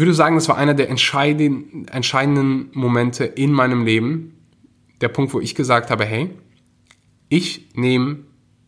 würde 0.00 0.14
sagen, 0.14 0.34
das 0.34 0.48
war 0.48 0.56
einer 0.56 0.74
der 0.74 0.90
entscheidenden, 0.90 1.86
entscheidenden 1.88 2.70
Momente 2.72 3.24
in 3.24 3.52
meinem 3.52 3.84
Leben. 3.84 4.34
Der 5.00 5.08
Punkt, 5.08 5.32
wo 5.34 5.40
ich 5.40 5.54
gesagt 5.54 5.90
habe, 5.90 6.04
hey, 6.04 6.30
ich 7.28 7.70
nehme 7.74 8.18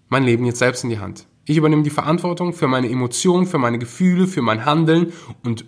mein 0.09 0.25
Leben 0.25 0.45
jetzt 0.45 0.59
selbst 0.59 0.85
in 0.85 0.91
die 0.91 0.99
Hand. 0.99 1.27
Ich 1.45 1.57
übernehme 1.57 1.83
die 1.83 1.91
Verantwortung 1.91 2.53
für 2.53 2.69
meine 2.69 2.89
Emotionen, 2.89 3.47
für 3.47 3.59
meine 3.59 3.79
Gefühle, 3.79 4.27
für 4.27 4.43
mein 4.43 4.65
Handeln 4.65 5.13
und 5.45 5.65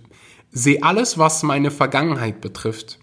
sehe 0.50 0.82
alles, 0.82 1.18
was 1.18 1.42
meine 1.42 1.70
Vergangenheit 1.70 2.40
betrifft. 2.40 2.98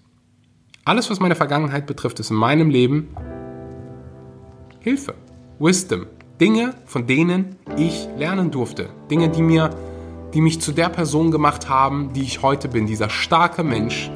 Alles, 0.84 1.10
was 1.10 1.20
meine 1.20 1.36
Vergangenheit 1.36 1.88
betrifft, 1.88 2.20
ist 2.20 2.32
in 2.32 2.36
meinem 2.36 2.70
Leben 2.70 3.16
Hilfe, 4.82 5.16
Wisdom, 5.58 6.06
Dinge, 6.40 6.76
von 6.86 7.08
denen 7.08 7.56
ich 7.78 8.08
lernen 8.18 8.52
durfte, 8.52 8.90
Dinge, 9.10 9.30
die 9.30 9.42
mir 9.42 9.72
die 10.36 10.42
mich 10.42 10.60
zu 10.60 10.74
der 10.74 10.90
Person 10.90 11.32
gemacht 11.32 11.70
haben, 11.70 12.12
die 12.14 12.22
ich 12.22 12.42
heute 12.42 12.68
bin, 12.68 12.86
dieser 12.86 13.10
starke 13.10 13.64
Mensch, 13.64 14.12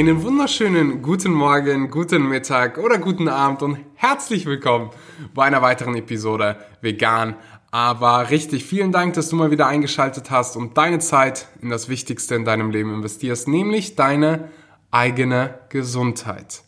Einen 0.00 0.22
wunderschönen 0.22 1.02
guten 1.02 1.30
Morgen, 1.30 1.90
guten 1.90 2.26
Mittag 2.26 2.78
oder 2.78 2.96
guten 2.96 3.28
Abend 3.28 3.60
und 3.62 3.76
herzlich 3.96 4.46
willkommen 4.46 4.88
bei 5.34 5.44
einer 5.44 5.60
weiteren 5.60 5.94
Episode 5.94 6.56
Vegan. 6.80 7.36
Aber 7.70 8.30
richtig, 8.30 8.64
vielen 8.64 8.92
Dank, 8.92 9.12
dass 9.12 9.28
du 9.28 9.36
mal 9.36 9.50
wieder 9.50 9.66
eingeschaltet 9.66 10.30
hast 10.30 10.56
und 10.56 10.78
deine 10.78 11.00
Zeit 11.00 11.48
in 11.60 11.68
das 11.68 11.90
Wichtigste 11.90 12.34
in 12.34 12.46
deinem 12.46 12.70
Leben 12.70 12.94
investierst, 12.94 13.46
nämlich 13.46 13.94
deine 13.94 14.48
eigene 14.90 15.58
Gesundheit. 15.68 16.62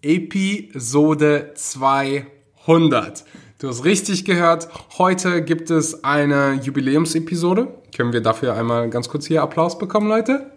Episode 0.00 1.52
200. 1.54 3.26
Du 3.58 3.68
hast 3.68 3.84
richtig 3.84 4.24
gehört, 4.24 4.70
heute 4.96 5.44
gibt 5.44 5.68
es 5.68 6.02
eine 6.02 6.54
Jubiläumsepisode. 6.54 7.74
Können 7.94 8.14
wir 8.14 8.22
dafür 8.22 8.54
einmal 8.54 8.88
ganz 8.88 9.10
kurz 9.10 9.26
hier 9.26 9.42
Applaus 9.42 9.76
bekommen, 9.76 10.08
Leute? 10.08 10.50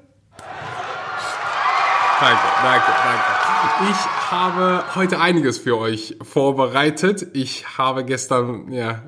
Danke, 2.23 2.41
danke, 2.63 2.91
danke. 3.03 3.91
Ich 3.91 4.31
habe 4.31 4.95
heute 4.95 5.19
einiges 5.19 5.57
für 5.57 5.77
euch 5.77 6.15
vorbereitet. 6.21 7.27
Ich 7.33 7.77
habe 7.77 8.05
gestern 8.05 8.71
ja 8.71 9.03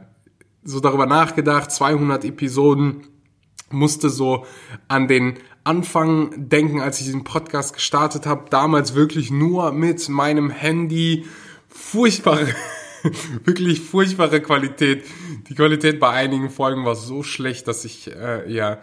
so 0.66 0.82
darüber 0.82 1.06
nachgedacht, 1.06 1.72
200 1.72 2.26
Episoden, 2.26 3.08
musste 3.72 4.10
so 4.10 4.46
an 4.90 5.08
den 5.08 5.36
Anfang 5.64 6.50
denken, 6.50 6.82
als 6.82 7.00
ich 7.00 7.06
diesen 7.06 7.24
Podcast 7.24 7.76
gestartet 7.76 8.26
habe. 8.26 8.50
Damals 8.50 8.96
wirklich 8.96 9.32
nur 9.32 9.72
mit 9.72 10.10
meinem 10.10 10.50
Handy. 10.50 11.26
Furchtbare, 11.70 12.48
wirklich 13.46 13.80
furchtbare 13.80 14.42
Qualität. 14.42 15.06
Die 15.48 15.56
Qualität 15.56 16.02
bei 16.02 16.10
einigen 16.10 16.50
Folgen 16.50 16.84
war 16.84 16.96
so 16.96 17.24
schlecht, 17.24 17.70
dass 17.70 17.86
ich 17.86 18.14
äh, 18.14 18.52
ja 18.52 18.80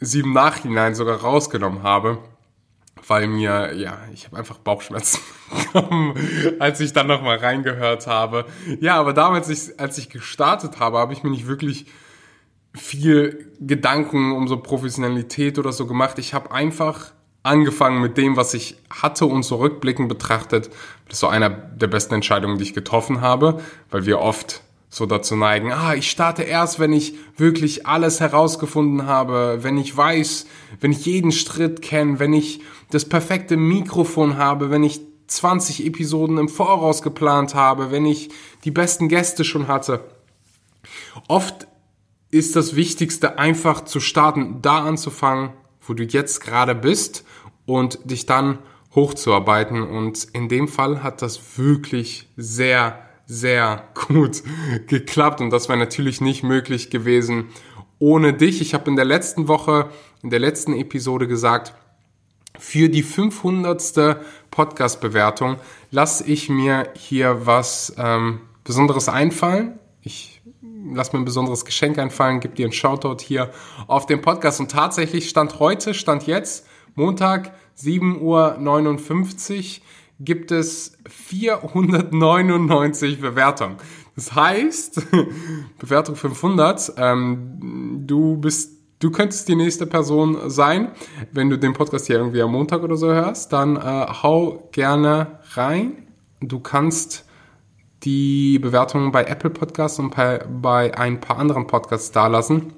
sie 0.00 0.20
im 0.20 0.34
Nachhinein 0.34 0.94
sogar 0.94 1.22
rausgenommen 1.22 1.82
habe 1.82 2.18
weil 3.08 3.26
mir, 3.26 3.74
ja, 3.74 3.98
ich 4.12 4.26
habe 4.26 4.36
einfach 4.36 4.58
Bauchschmerzen 4.58 5.20
bekommen, 5.72 6.14
als 6.58 6.80
ich 6.80 6.92
dann 6.92 7.06
nochmal 7.06 7.38
reingehört 7.38 8.06
habe. 8.06 8.44
Ja, 8.80 8.96
aber 8.96 9.12
damals, 9.12 9.48
ich, 9.48 9.80
als 9.80 9.98
ich 9.98 10.10
gestartet 10.10 10.78
habe, 10.78 10.98
habe 10.98 11.12
ich 11.12 11.22
mir 11.22 11.30
nicht 11.30 11.46
wirklich 11.46 11.86
viel 12.74 13.52
Gedanken 13.60 14.32
um 14.32 14.46
so 14.46 14.58
Professionalität 14.58 15.58
oder 15.58 15.72
so 15.72 15.86
gemacht. 15.86 16.18
Ich 16.18 16.34
habe 16.34 16.52
einfach 16.52 17.12
angefangen 17.42 18.02
mit 18.02 18.18
dem, 18.18 18.36
was 18.36 18.52
ich 18.52 18.76
hatte 18.90 19.24
und 19.24 19.42
so 19.42 19.56
rückblickend 19.56 20.08
betrachtet. 20.08 20.68
Das 21.06 21.14
ist 21.14 21.20
so 21.20 21.28
einer 21.28 21.48
der 21.48 21.86
besten 21.86 22.14
Entscheidungen, 22.14 22.58
die 22.58 22.64
ich 22.64 22.74
getroffen 22.74 23.20
habe, 23.22 23.62
weil 23.90 24.04
wir 24.04 24.20
oft 24.20 24.62
so 24.98 25.06
dazu 25.06 25.36
neigen, 25.36 25.72
ah, 25.72 25.94
ich 25.94 26.10
starte 26.10 26.42
erst, 26.42 26.78
wenn 26.78 26.92
ich 26.92 27.14
wirklich 27.36 27.86
alles 27.86 28.20
herausgefunden 28.20 29.06
habe, 29.06 29.60
wenn 29.62 29.78
ich 29.78 29.96
weiß, 29.96 30.46
wenn 30.80 30.92
ich 30.92 31.06
jeden 31.06 31.32
Schritt 31.32 31.80
kenne, 31.80 32.18
wenn 32.18 32.32
ich 32.32 32.60
das 32.90 33.06
perfekte 33.06 33.56
Mikrofon 33.56 34.36
habe, 34.36 34.70
wenn 34.70 34.82
ich 34.82 35.00
20 35.28 35.86
Episoden 35.86 36.38
im 36.38 36.48
Voraus 36.48 37.02
geplant 37.02 37.54
habe, 37.54 37.90
wenn 37.90 38.06
ich 38.06 38.30
die 38.64 38.70
besten 38.70 39.08
Gäste 39.08 39.44
schon 39.44 39.68
hatte. 39.68 40.04
Oft 41.28 41.68
ist 42.30 42.56
das 42.56 42.76
Wichtigste 42.76 43.38
einfach 43.38 43.84
zu 43.84 44.00
starten, 44.00 44.60
da 44.62 44.84
anzufangen, 44.84 45.52
wo 45.80 45.94
du 45.94 46.04
jetzt 46.04 46.40
gerade 46.40 46.74
bist 46.74 47.24
und 47.66 47.98
dich 48.04 48.26
dann 48.26 48.58
hochzuarbeiten. 48.94 49.82
Und 49.82 50.24
in 50.32 50.48
dem 50.48 50.66
Fall 50.66 51.02
hat 51.02 51.22
das 51.22 51.58
wirklich 51.58 52.28
sehr 52.36 53.07
sehr 53.28 53.84
gut 54.08 54.42
geklappt 54.88 55.40
und 55.40 55.50
das 55.50 55.68
wäre 55.68 55.78
natürlich 55.78 56.20
nicht 56.20 56.42
möglich 56.42 56.90
gewesen 56.90 57.48
ohne 58.00 58.32
dich. 58.32 58.60
Ich 58.60 58.74
habe 58.74 58.90
in 58.90 58.96
der 58.96 59.04
letzten 59.04 59.46
Woche, 59.46 59.90
in 60.22 60.30
der 60.30 60.40
letzten 60.40 60.72
Episode 60.72 61.28
gesagt, 61.28 61.74
für 62.58 62.88
die 62.88 63.02
500. 63.04 64.16
Podcast-Bewertung 64.50 65.58
lasse 65.90 66.24
ich 66.24 66.48
mir 66.48 66.88
hier 66.96 67.46
was 67.46 67.94
ähm, 67.96 68.40
Besonderes 68.64 69.08
einfallen. 69.08 69.78
Ich 70.02 70.40
lasse 70.92 71.14
mir 71.14 71.22
ein 71.22 71.24
besonderes 71.24 71.64
Geschenk 71.64 71.98
einfallen, 71.98 72.40
gebe 72.40 72.54
dir 72.54 72.66
einen 72.66 72.72
Shoutout 72.72 73.22
hier 73.22 73.52
auf 73.86 74.06
dem 74.06 74.20
Podcast. 74.20 74.58
Und 74.58 74.70
tatsächlich 74.70 75.28
stand 75.28 75.60
heute, 75.60 75.94
stand 75.94 76.26
jetzt, 76.26 76.66
Montag, 76.94 77.52
7.59 77.78 78.18
Uhr 78.20 79.82
gibt 80.20 80.50
es 80.50 80.98
499 81.08 83.20
Bewertungen. 83.20 83.76
Das 84.16 84.34
heißt, 84.34 85.06
Bewertung 85.78 86.16
500, 86.16 86.94
ähm, 86.96 88.02
du 88.06 88.36
bist 88.36 88.78
Du 89.00 89.12
könntest 89.12 89.48
die 89.48 89.54
nächste 89.54 89.86
Person 89.86 90.50
sein. 90.50 90.90
Wenn 91.30 91.48
du 91.48 91.56
den 91.56 91.72
Podcast 91.72 92.08
hier 92.08 92.16
irgendwie 92.16 92.42
am 92.42 92.50
Montag 92.50 92.82
oder 92.82 92.96
so 92.96 93.06
hörst, 93.06 93.52
dann 93.52 93.76
äh, 93.76 93.80
hau 93.80 94.68
gerne 94.72 95.38
rein. 95.52 96.08
Du 96.40 96.58
kannst 96.58 97.24
die 98.02 98.58
Bewertungen 98.58 99.12
bei 99.12 99.22
Apple 99.22 99.50
Podcasts 99.50 100.00
und 100.00 100.16
bei, 100.16 100.38
bei 100.38 100.98
ein 100.98 101.20
paar 101.20 101.38
anderen 101.38 101.68
Podcasts 101.68 102.10
dalassen. 102.10 102.72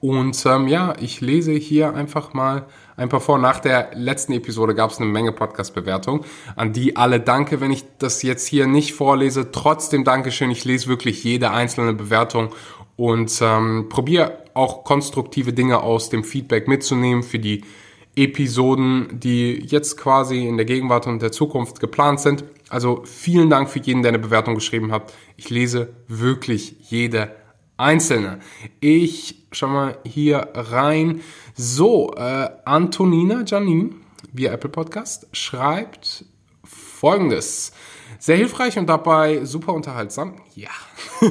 Und 0.00 0.42
ähm, 0.46 0.68
ja, 0.68 0.94
ich 0.98 1.20
lese 1.20 1.52
hier 1.52 1.94
einfach 1.94 2.32
mal 2.32 2.64
ein 2.96 3.08
paar 3.08 3.20
vor. 3.20 3.38
Nach 3.38 3.60
der 3.60 3.90
letzten 3.94 4.32
Episode 4.32 4.74
gab 4.74 4.90
es 4.90 4.98
eine 4.98 5.10
Menge 5.10 5.32
Podcast-Bewertungen. 5.32 6.24
An 6.56 6.72
die 6.72 6.96
alle 6.96 7.20
danke. 7.20 7.60
Wenn 7.60 7.72
ich 7.72 7.84
das 7.98 8.22
jetzt 8.22 8.46
hier 8.46 8.66
nicht 8.66 8.94
vorlese, 8.94 9.50
trotzdem 9.50 10.04
Dankeschön. 10.04 10.50
Ich 10.50 10.64
lese 10.64 10.88
wirklich 10.88 11.24
jede 11.24 11.50
einzelne 11.50 11.94
Bewertung 11.94 12.54
und 12.96 13.36
ähm, 13.42 13.88
probiere 13.88 14.44
auch 14.54 14.84
konstruktive 14.84 15.52
Dinge 15.52 15.80
aus 15.82 16.10
dem 16.10 16.22
Feedback 16.22 16.68
mitzunehmen 16.68 17.22
für 17.22 17.38
die 17.38 17.64
Episoden, 18.16 19.18
die 19.18 19.64
jetzt 19.66 19.96
quasi 19.96 20.46
in 20.46 20.56
der 20.56 20.66
Gegenwart 20.66 21.08
und 21.08 21.20
der 21.20 21.32
Zukunft 21.32 21.80
geplant 21.80 22.20
sind. 22.20 22.44
Also 22.68 23.02
vielen 23.04 23.50
Dank 23.50 23.68
für 23.68 23.80
jeden, 23.80 24.02
der 24.02 24.10
eine 24.10 24.20
Bewertung 24.20 24.54
geschrieben 24.54 24.92
hat. 24.92 25.12
Ich 25.36 25.50
lese 25.50 25.94
wirklich 26.06 26.76
jede 26.78 27.34
einzelne. 27.76 28.40
Ich 28.80 29.46
schau 29.52 29.68
mal 29.68 29.98
hier 30.04 30.48
rein. 30.54 31.20
So, 31.54 32.12
äh, 32.16 32.48
Antonina 32.64 33.44
Janine 33.46 33.90
via 34.32 34.52
Apple 34.52 34.70
Podcast 34.70 35.28
schreibt 35.32 36.24
folgendes. 36.64 37.72
Sehr 38.18 38.36
hilfreich 38.36 38.78
und 38.78 38.86
dabei 38.86 39.44
super 39.44 39.74
unterhaltsam. 39.74 40.36
Ja. 40.54 40.70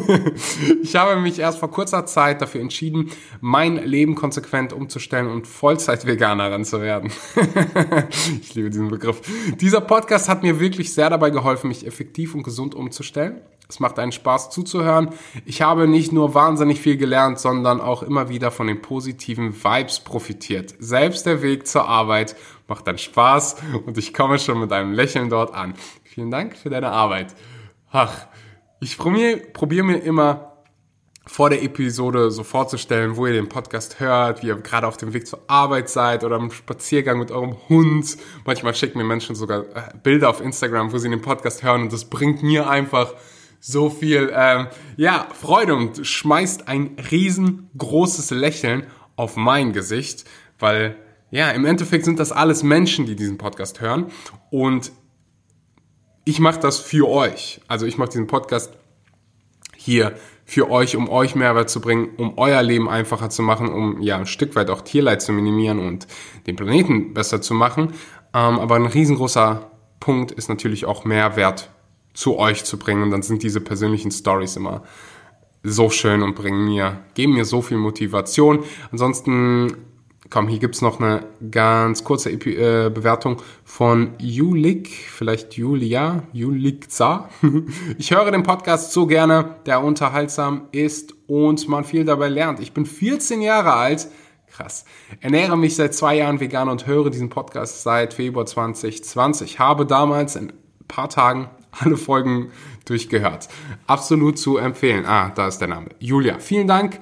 ich 0.83 0.95
habe 0.95 1.19
mich 1.19 1.39
erst 1.39 1.57
vor 1.57 1.71
kurzer 1.71 2.05
Zeit 2.05 2.39
dafür 2.39 2.61
entschieden, 2.61 3.09
mein 3.41 3.77
Leben 3.77 4.13
konsequent 4.13 4.73
umzustellen 4.73 5.27
und 5.27 5.47
Vollzeit-Veganerin 5.47 6.65
zu 6.65 6.81
werden. 6.81 7.11
ich 8.41 8.53
liebe 8.53 8.69
diesen 8.69 8.89
Begriff. 8.89 9.21
Dieser 9.59 9.81
Podcast 9.81 10.29
hat 10.29 10.43
mir 10.43 10.59
wirklich 10.59 10.93
sehr 10.93 11.09
dabei 11.09 11.31
geholfen, 11.31 11.69
mich 11.69 11.87
effektiv 11.87 12.35
und 12.35 12.43
gesund 12.43 12.75
umzustellen. 12.75 13.41
Es 13.73 13.79
macht 13.79 13.97
einen 13.97 14.11
Spaß 14.11 14.51
zuzuhören. 14.51 15.09
Ich 15.45 15.63
habe 15.63 15.87
nicht 15.87 16.11
nur 16.11 16.35
wahnsinnig 16.35 16.79
viel 16.79 16.95
gelernt, 16.95 17.39
sondern 17.39 17.81
auch 17.81 18.03
immer 18.03 18.29
wieder 18.29 18.51
von 18.51 18.67
den 18.67 18.83
positiven 18.83 19.63
Vibes 19.63 19.99
profitiert. 19.99 20.75
Selbst 20.77 21.25
der 21.25 21.41
Weg 21.41 21.65
zur 21.65 21.89
Arbeit 21.89 22.35
macht 22.67 22.85
dann 22.85 22.99
Spaß 22.99 23.55
und 23.87 23.97
ich 23.97 24.13
komme 24.13 24.37
schon 24.37 24.59
mit 24.59 24.71
einem 24.71 24.93
Lächeln 24.93 25.31
dort 25.31 25.55
an. 25.55 25.73
Vielen 26.03 26.29
Dank 26.29 26.55
für 26.55 26.69
deine 26.69 26.91
Arbeit. 26.91 27.33
Ach, 27.91 28.27
ich 28.79 28.95
probiere 28.95 29.37
probier 29.37 29.83
mir 29.83 29.97
immer 29.97 30.53
vor 31.25 31.49
der 31.49 31.63
Episode 31.63 32.29
so 32.29 32.43
vorzustellen, 32.43 33.17
wo 33.17 33.25
ihr 33.25 33.33
den 33.33 33.49
Podcast 33.49 33.99
hört, 33.99 34.43
wie 34.43 34.47
ihr 34.47 34.55
gerade 34.57 34.85
auf 34.85 34.97
dem 34.97 35.13
Weg 35.13 35.25
zur 35.25 35.39
Arbeit 35.47 35.89
seid 35.89 36.23
oder 36.23 36.35
am 36.35 36.51
Spaziergang 36.51 37.17
mit 37.17 37.31
eurem 37.31 37.55
Hund. 37.69 38.17
Manchmal 38.45 38.75
schicken 38.75 38.99
mir 38.99 39.03
Menschen 39.03 39.33
sogar 39.33 39.61
äh, 39.61 39.97
Bilder 40.03 40.29
auf 40.29 40.41
Instagram, 40.41 40.91
wo 40.91 40.99
sie 40.99 41.09
den 41.09 41.21
Podcast 41.21 41.63
hören 41.63 41.81
und 41.81 41.93
das 41.93 42.05
bringt 42.05 42.43
mir 42.43 42.69
einfach 42.69 43.15
so 43.65 43.89
viel 43.89 44.29
ähm, 44.35 44.67
ja, 44.97 45.25
Freude 45.33 45.73
und 45.73 46.05
schmeißt 46.05 46.67
ein 46.67 46.97
riesengroßes 47.09 48.31
Lächeln 48.31 48.87
auf 49.15 49.37
mein 49.37 49.71
Gesicht, 49.71 50.25
weil 50.59 50.97
ja, 51.31 51.49
im 51.51 51.63
Endeffekt 51.63 52.03
sind 52.03 52.19
das 52.19 52.33
alles 52.33 52.61
Menschen, 52.61 53.05
die 53.05 53.15
diesen 53.15 53.37
Podcast 53.37 53.79
hören 53.79 54.07
und 54.51 54.91
ich 56.25 56.41
mache 56.41 56.59
das 56.59 56.79
für 56.79 57.07
euch. 57.07 57.61
Also 57.69 57.85
ich 57.85 57.97
mache 57.97 58.09
diesen 58.09 58.27
Podcast 58.27 58.73
hier 59.77 60.13
für 60.43 60.69
euch, 60.69 60.97
um 60.97 61.07
euch 61.07 61.33
Mehrwert 61.33 61.69
zu 61.69 61.79
bringen, 61.79 62.09
um 62.17 62.37
euer 62.37 62.61
Leben 62.61 62.89
einfacher 62.89 63.29
zu 63.29 63.43
machen, 63.43 63.69
um 63.69 64.01
ja 64.01 64.17
ein 64.17 64.25
Stück 64.25 64.57
weit 64.57 64.69
auch 64.69 64.81
Tierleid 64.81 65.21
zu 65.21 65.31
minimieren 65.31 65.79
und 65.79 66.05
den 66.47 66.57
Planeten 66.57 67.13
besser 67.13 67.41
zu 67.41 67.53
machen. 67.53 67.93
Ähm, 68.33 68.59
aber 68.59 68.75
ein 68.75 68.87
riesengroßer 68.87 69.71
Punkt 70.01 70.33
ist 70.33 70.49
natürlich 70.49 70.83
auch 70.83 71.05
Mehrwert 71.05 71.72
zu 72.13 72.37
euch 72.37 72.63
zu 72.63 72.77
bringen. 72.77 73.03
Und 73.03 73.11
dann 73.11 73.21
sind 73.21 73.43
diese 73.43 73.61
persönlichen 73.61 74.11
Stories 74.11 74.55
immer 74.55 74.83
so 75.63 75.89
schön 75.89 76.21
und 76.23 76.35
bringen 76.35 76.65
mir, 76.65 76.99
geben 77.13 77.33
mir 77.33 77.45
so 77.45 77.61
viel 77.61 77.77
Motivation. 77.77 78.63
Ansonsten 78.91 79.77
Komm, 80.33 80.47
hier 80.47 80.57
gibt's 80.57 80.81
noch 80.81 80.99
eine 80.99 81.27
ganz 81.51 82.03
kurze 82.03 82.31
Epi 82.31 82.55
äh, 82.55 82.89
Bewertung 82.89 83.37
von 83.63 84.15
Julik, 84.17 84.87
vielleicht 84.87 85.53
Julia, 85.53 86.23
Julikza. 86.33 87.29
ich 87.99 88.09
höre 88.09 88.31
den 88.31 88.41
Podcast 88.41 88.93
so 88.93 89.05
gerne, 89.05 89.57
der 89.67 89.83
unterhaltsam 89.83 90.69
ist 90.71 91.13
und 91.27 91.67
man 91.67 91.83
viel 91.83 92.03
dabei 92.03 92.29
lernt. 92.29 92.61
Ich 92.61 92.73
bin 92.73 92.87
14 92.87 93.43
Jahre 93.43 93.73
alt, 93.73 94.07
krass, 94.47 94.85
ernähre 95.19 95.55
mich 95.55 95.75
seit 95.75 95.93
zwei 95.93 96.15
Jahren 96.15 96.39
vegan 96.39 96.67
und 96.67 96.87
höre 96.87 97.11
diesen 97.11 97.29
Podcast 97.29 97.83
seit 97.83 98.15
Februar 98.15 98.47
2020. 98.47 99.59
Habe 99.59 99.85
damals 99.85 100.35
in 100.35 100.49
ein 100.49 100.53
paar 100.87 101.09
Tagen 101.09 101.51
alle 101.79 101.97
Folgen 101.97 102.51
durchgehört. 102.85 103.49
Absolut 103.87 104.37
zu 104.37 104.57
empfehlen. 104.57 105.05
Ah, 105.05 105.31
da 105.35 105.47
ist 105.47 105.59
der 105.59 105.67
Name. 105.67 105.87
Julia, 105.99 106.39
vielen 106.39 106.67
Dank. 106.67 106.99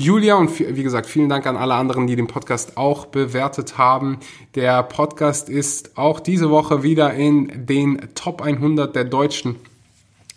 Julia 0.00 0.36
und 0.36 0.56
wie 0.60 0.82
gesagt, 0.84 1.06
vielen 1.06 1.28
Dank 1.28 1.44
an 1.46 1.56
alle 1.56 1.74
anderen, 1.74 2.06
die 2.06 2.14
den 2.14 2.28
Podcast 2.28 2.76
auch 2.76 3.06
bewertet 3.06 3.78
haben. 3.78 4.18
Der 4.54 4.84
Podcast 4.84 5.48
ist 5.48 5.98
auch 5.98 6.20
diese 6.20 6.50
Woche 6.50 6.84
wieder 6.84 7.14
in 7.14 7.66
den 7.66 8.14
Top 8.14 8.40
100 8.40 8.94
der 8.94 9.04
deutschen 9.04 9.56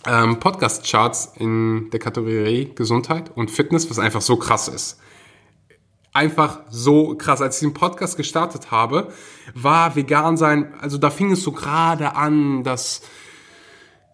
ähm, 0.08 0.40
Podcast-Charts 0.40 1.34
in 1.38 1.92
der 1.92 2.00
Kategorie 2.00 2.72
Gesundheit 2.74 3.32
und 3.36 3.52
Fitness, 3.52 3.88
was 3.90 4.00
einfach 4.00 4.22
so 4.22 4.36
krass 4.38 4.68
ist. 4.68 4.98
Einfach 6.12 6.62
so 6.70 7.16
krass. 7.16 7.42
Als 7.42 7.62
ich 7.62 7.68
den 7.68 7.76
Podcast 7.76 8.18
gestartet 8.18 8.72
habe, 8.72 9.14
war 9.54 9.96
vegan 9.96 10.38
sein, 10.38 10.74
also 10.82 10.98
da 10.98 11.12
fing 11.12 11.32
es 11.32 11.44
so 11.44 11.52
gerade 11.52 12.16
an, 12.16 12.64
dass 12.64 13.02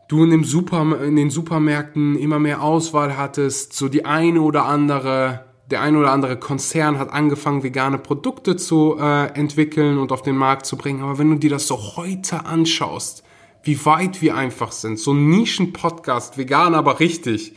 du 0.08 0.24
in, 0.24 0.32
dem 0.32 0.44
Super, 0.44 1.04
in 1.04 1.16
den 1.16 1.30
Supermärkten 1.30 2.18
immer 2.18 2.40
mehr 2.40 2.62
Auswahl 2.62 3.18
hattest, 3.18 3.74
so 3.74 3.90
die 3.90 4.06
eine 4.06 4.42
oder 4.42 4.66
andere, 4.66 5.46
der 5.70 5.82
eine 5.82 5.98
oder 5.98 6.12
andere 6.12 6.38
Konzern 6.38 6.98
hat 6.98 7.12
angefangen, 7.12 7.64
vegane 7.64 7.98
Produkte 7.98 8.56
zu 8.56 8.98
äh, 9.00 9.28
entwickeln 9.34 9.98
und 9.98 10.12
auf 10.12 10.22
den 10.22 10.38
Markt 10.38 10.66
zu 10.66 10.78
bringen. 10.78 11.02
Aber 11.02 11.18
wenn 11.18 11.30
du 11.30 11.38
dir 11.38 11.50
das 11.50 11.68
so 11.68 11.98
heute 11.98 12.46
anschaust, 12.46 13.24
wie 13.64 13.86
weit 13.86 14.22
wir 14.22 14.36
einfach 14.36 14.72
sind, 14.72 14.98
so 14.98 15.12
ein 15.12 15.30
Nischen-Podcast, 15.30 16.38
vegan, 16.38 16.74
aber 16.74 17.00
richtig. 17.02 17.54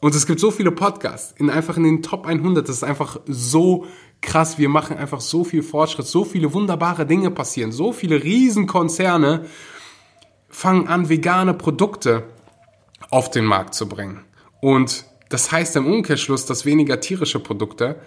Und 0.00 0.14
es 0.14 0.26
gibt 0.26 0.40
so 0.40 0.50
viele 0.50 0.72
Podcasts, 0.72 1.34
in 1.38 1.50
einfach 1.50 1.76
in 1.76 1.84
den 1.84 2.02
Top 2.02 2.26
100, 2.26 2.68
das 2.68 2.76
ist 2.76 2.84
einfach 2.84 3.20
so 3.26 3.84
krass. 4.22 4.58
Wir 4.58 4.68
machen 4.68 4.96
einfach 4.96 5.20
so 5.20 5.44
viel 5.44 5.62
Fortschritt, 5.62 6.06
so 6.06 6.24
viele 6.24 6.52
wunderbare 6.52 7.06
Dinge 7.06 7.30
passieren, 7.30 7.70
so 7.70 7.92
viele 7.92 8.24
Riesenkonzerne 8.24 9.44
fangen 10.60 10.88
an, 10.88 11.08
vegane 11.08 11.54
Produkte 11.54 12.24
auf 13.08 13.30
den 13.30 13.46
Markt 13.46 13.72
zu 13.72 13.88
bringen. 13.88 14.20
Und 14.60 15.06
das 15.30 15.50
heißt 15.50 15.74
im 15.76 15.86
Umkehrschluss, 15.86 16.44
dass 16.44 16.66
weniger 16.66 17.00
tierische 17.00 17.40
Produkte 17.40 17.98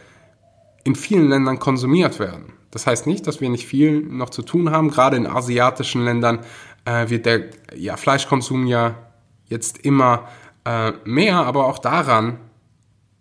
in 0.84 0.94
vielen 0.94 1.30
Ländern 1.30 1.58
konsumiert 1.58 2.20
werden. 2.20 2.54
Das 2.70 2.86
heißt 2.86 3.08
nicht, 3.08 3.26
dass 3.26 3.42
wir 3.42 3.50
nicht 3.50 3.66
viel 3.66 4.02
noch 4.02 4.30
zu 4.30 4.44
tun 4.44 4.70
haben. 4.70 4.92
Gerade 4.92 5.18
in 5.18 5.26
asiatischen 5.26 6.06
Ländern 6.06 6.42
äh, 6.86 7.10
wird 7.10 7.26
der 7.26 7.46
ja, 7.76 7.98
Fleischkonsum 7.98 8.68
ja 8.68 9.00
jetzt 9.46 9.80
immer 9.80 10.28
äh, 10.64 10.92
mehr, 11.06 11.38
aber 11.38 11.66
auch 11.66 11.80
daran, 11.80 12.38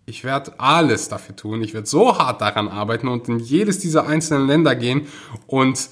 ich 0.05 0.23
werde 0.23 0.59
alles 0.59 1.09
dafür 1.09 1.35
tun. 1.35 1.63
Ich 1.63 1.73
werde 1.73 1.87
so 1.87 2.19
hart 2.19 2.39
daran 2.39 2.67
arbeiten 2.67 3.07
und 3.07 3.27
in 3.29 3.39
jedes 3.39 3.79
dieser 3.79 4.05
einzelnen 4.05 4.45
Länder 4.45 4.75
gehen 4.75 5.07
und 5.47 5.89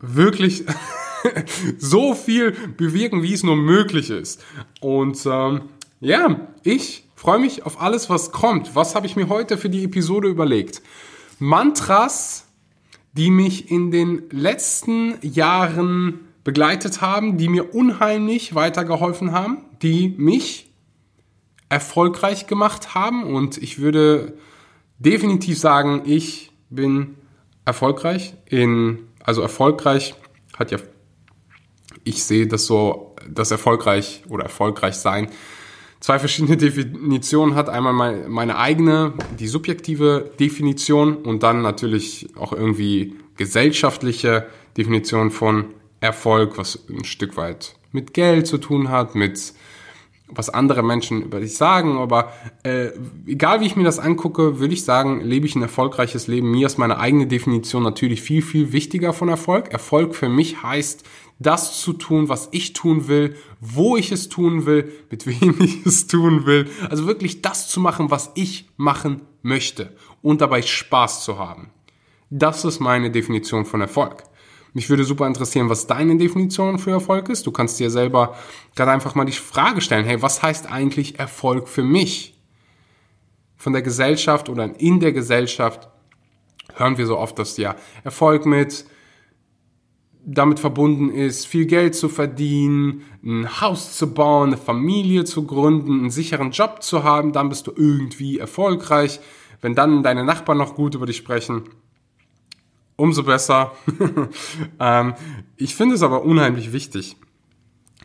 wirklich 0.00 0.64
so 1.78 2.14
viel 2.14 2.52
bewirken, 2.76 3.22
wie 3.22 3.34
es 3.34 3.42
nur 3.42 3.56
möglich 3.56 4.10
ist. 4.10 4.44
Und 4.80 5.24
ähm, 5.26 5.62
ja, 6.00 6.48
ich 6.62 7.08
freue 7.14 7.38
mich 7.38 7.64
auf 7.64 7.80
alles, 7.80 8.08
was 8.08 8.30
kommt. 8.32 8.74
Was 8.74 8.94
habe 8.94 9.06
ich 9.06 9.16
mir 9.16 9.28
heute 9.28 9.58
für 9.58 9.70
die 9.70 9.84
Episode 9.84 10.28
überlegt? 10.28 10.82
Mantras, 11.38 12.46
die 13.12 13.30
mich 13.30 13.70
in 13.70 13.90
den 13.90 14.22
letzten 14.30 15.14
Jahren 15.22 16.20
begleitet 16.44 17.00
haben, 17.00 17.36
die 17.36 17.48
mir 17.48 17.74
unheimlich 17.74 18.54
weitergeholfen 18.54 19.32
haben, 19.32 19.64
die 19.82 20.14
mich 20.16 20.70
erfolgreich 21.68 22.46
gemacht 22.46 22.94
haben 22.94 23.24
und 23.24 23.58
ich 23.58 23.78
würde 23.78 24.38
definitiv 24.98 25.58
sagen, 25.58 26.02
ich 26.06 26.50
bin 26.70 27.16
erfolgreich 27.64 28.34
in, 28.46 29.00
also 29.22 29.42
erfolgreich 29.42 30.14
hat 30.58 30.70
ja 30.70 30.78
ich 32.08 32.24
sehe 32.24 32.46
das 32.46 32.66
so, 32.66 33.14
das 33.28 33.50
erfolgreich 33.50 34.22
oder 34.28 34.44
erfolgreich 34.44 34.96
sein 34.96 35.28
zwei 36.00 36.18
verschiedene 36.18 36.56
Definitionen 36.56 37.54
hat. 37.54 37.68
Einmal 37.68 38.28
meine 38.28 38.58
eigene, 38.58 39.14
die 39.38 39.48
subjektive 39.48 40.30
Definition 40.38 41.16
und 41.16 41.42
dann 41.42 41.62
natürlich 41.62 42.28
auch 42.36 42.52
irgendwie 42.52 43.16
gesellschaftliche 43.36 44.46
Definition 44.76 45.30
von 45.30 45.66
Erfolg, 46.00 46.58
was 46.58 46.78
ein 46.88 47.04
Stück 47.04 47.36
weit 47.36 47.74
mit 47.90 48.14
Geld 48.14 48.46
zu 48.46 48.58
tun 48.58 48.90
hat, 48.90 49.14
mit 49.14 49.54
was 50.30 50.50
andere 50.50 50.82
Menschen 50.82 51.22
über 51.22 51.40
dich 51.40 51.56
sagen, 51.56 51.98
aber 51.98 52.32
äh, 52.62 52.90
egal 53.26 53.60
wie 53.60 53.66
ich 53.66 53.76
mir 53.76 53.84
das 53.84 53.98
angucke, 53.98 54.60
würde 54.60 54.74
ich 54.74 54.84
sagen, 54.84 55.20
lebe 55.20 55.46
ich 55.46 55.56
ein 55.56 55.62
erfolgreiches 55.62 56.26
Leben. 56.26 56.50
Mir 56.50 56.66
ist 56.66 56.78
meine 56.78 56.98
eigene 56.98 57.26
Definition 57.26 57.82
natürlich 57.82 58.20
viel, 58.20 58.42
viel 58.42 58.72
wichtiger 58.72 59.12
von 59.12 59.28
Erfolg. 59.28 59.72
Erfolg 59.72 60.14
für 60.14 60.28
mich 60.28 60.62
heißt, 60.62 61.04
das 61.38 61.80
zu 61.80 61.92
tun, 61.92 62.28
was 62.28 62.48
ich 62.52 62.72
tun 62.72 63.08
will, 63.08 63.36
wo 63.60 63.96
ich 63.96 64.12
es 64.12 64.28
tun 64.28 64.66
will, 64.66 64.92
mit 65.10 65.26
wem 65.40 65.56
ich 65.60 65.86
es 65.86 66.06
tun 66.06 66.46
will. 66.46 66.68
Also 66.90 67.06
wirklich 67.06 67.42
das 67.42 67.68
zu 67.68 67.80
machen, 67.80 68.10
was 68.10 68.32
ich 68.34 68.68
machen 68.76 69.22
möchte 69.42 69.96
und 70.22 70.40
dabei 70.40 70.62
Spaß 70.62 71.24
zu 71.24 71.38
haben. 71.38 71.70
Das 72.30 72.64
ist 72.64 72.80
meine 72.80 73.10
Definition 73.10 73.64
von 73.64 73.80
Erfolg. 73.80 74.24
Mich 74.74 74.90
würde 74.90 75.04
super 75.04 75.26
interessieren, 75.26 75.68
was 75.68 75.86
deine 75.86 76.16
Definition 76.16 76.78
für 76.78 76.90
Erfolg 76.90 77.28
ist. 77.28 77.46
Du 77.46 77.52
kannst 77.52 77.80
dir 77.80 77.90
selber 77.90 78.36
gerade 78.74 78.90
einfach 78.90 79.14
mal 79.14 79.24
die 79.24 79.32
Frage 79.32 79.80
stellen, 79.80 80.04
hey, 80.04 80.20
was 80.22 80.42
heißt 80.42 80.70
eigentlich 80.70 81.18
Erfolg 81.18 81.68
für 81.68 81.82
mich? 81.82 82.38
Von 83.56 83.72
der 83.72 83.82
Gesellschaft 83.82 84.48
oder 84.48 84.78
in 84.78 85.00
der 85.00 85.12
Gesellschaft 85.12 85.88
hören 86.76 86.96
wir 86.98 87.06
so 87.06 87.18
oft, 87.18 87.38
dass 87.38 87.56
ja 87.56 87.74
Erfolg 88.04 88.46
mit 88.46 88.84
damit 90.30 90.60
verbunden 90.60 91.10
ist, 91.10 91.46
viel 91.46 91.64
Geld 91.64 91.94
zu 91.94 92.08
verdienen, 92.08 93.02
ein 93.24 93.60
Haus 93.60 93.96
zu 93.96 94.12
bauen, 94.12 94.48
eine 94.48 94.58
Familie 94.58 95.24
zu 95.24 95.46
gründen, 95.46 96.00
einen 96.00 96.10
sicheren 96.10 96.50
Job 96.50 96.82
zu 96.82 97.02
haben, 97.02 97.32
dann 97.32 97.48
bist 97.48 97.66
du 97.66 97.72
irgendwie 97.74 98.38
erfolgreich. 98.38 99.20
Wenn 99.62 99.74
dann 99.74 100.02
deine 100.02 100.24
Nachbarn 100.24 100.58
noch 100.58 100.74
gut 100.74 100.94
über 100.94 101.06
dich 101.06 101.16
sprechen, 101.16 101.62
umso 102.98 103.22
besser. 103.22 103.72
ähm, 104.80 105.14
ich 105.56 105.74
finde 105.74 105.94
es 105.94 106.02
aber 106.02 106.24
unheimlich 106.24 106.72
wichtig, 106.72 107.16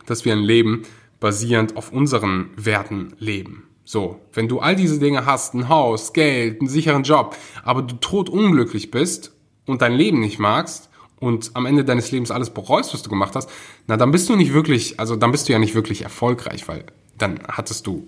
dass 0.06 0.24
wir 0.24 0.32
ein 0.32 0.42
Leben 0.42 0.84
basierend 1.20 1.76
auf 1.76 1.92
unseren 1.92 2.50
Werten 2.56 3.14
leben. 3.18 3.64
So, 3.84 4.20
wenn 4.32 4.48
du 4.48 4.60
all 4.60 4.76
diese 4.76 4.98
Dinge 4.98 5.26
hast, 5.26 5.52
ein 5.52 5.68
Haus, 5.68 6.14
Geld, 6.14 6.60
einen 6.60 6.68
sicheren 6.68 7.02
Job, 7.02 7.36
aber 7.62 7.82
du 7.82 7.96
tot 7.96 8.30
unglücklich 8.30 8.90
bist 8.90 9.32
und 9.66 9.82
dein 9.82 9.92
Leben 9.92 10.20
nicht 10.20 10.38
magst, 10.38 10.88
und 11.20 11.52
am 11.54 11.64
Ende 11.64 11.84
deines 11.84 12.10
Lebens 12.12 12.30
alles 12.30 12.50
bereust, 12.50 12.92
was 12.92 13.02
du 13.02 13.08
gemacht 13.08 13.34
hast, 13.34 13.48
na, 13.86 13.96
dann 13.96 14.10
bist 14.10 14.28
du 14.28 14.36
nicht 14.36 14.52
wirklich, 14.52 15.00
also 15.00 15.16
dann 15.16 15.32
bist 15.32 15.48
du 15.48 15.52
ja 15.54 15.58
nicht 15.58 15.74
wirklich 15.74 16.02
erfolgreich, 16.02 16.68
weil 16.68 16.84
dann 17.16 17.40
hattest 17.48 17.86
du 17.86 18.06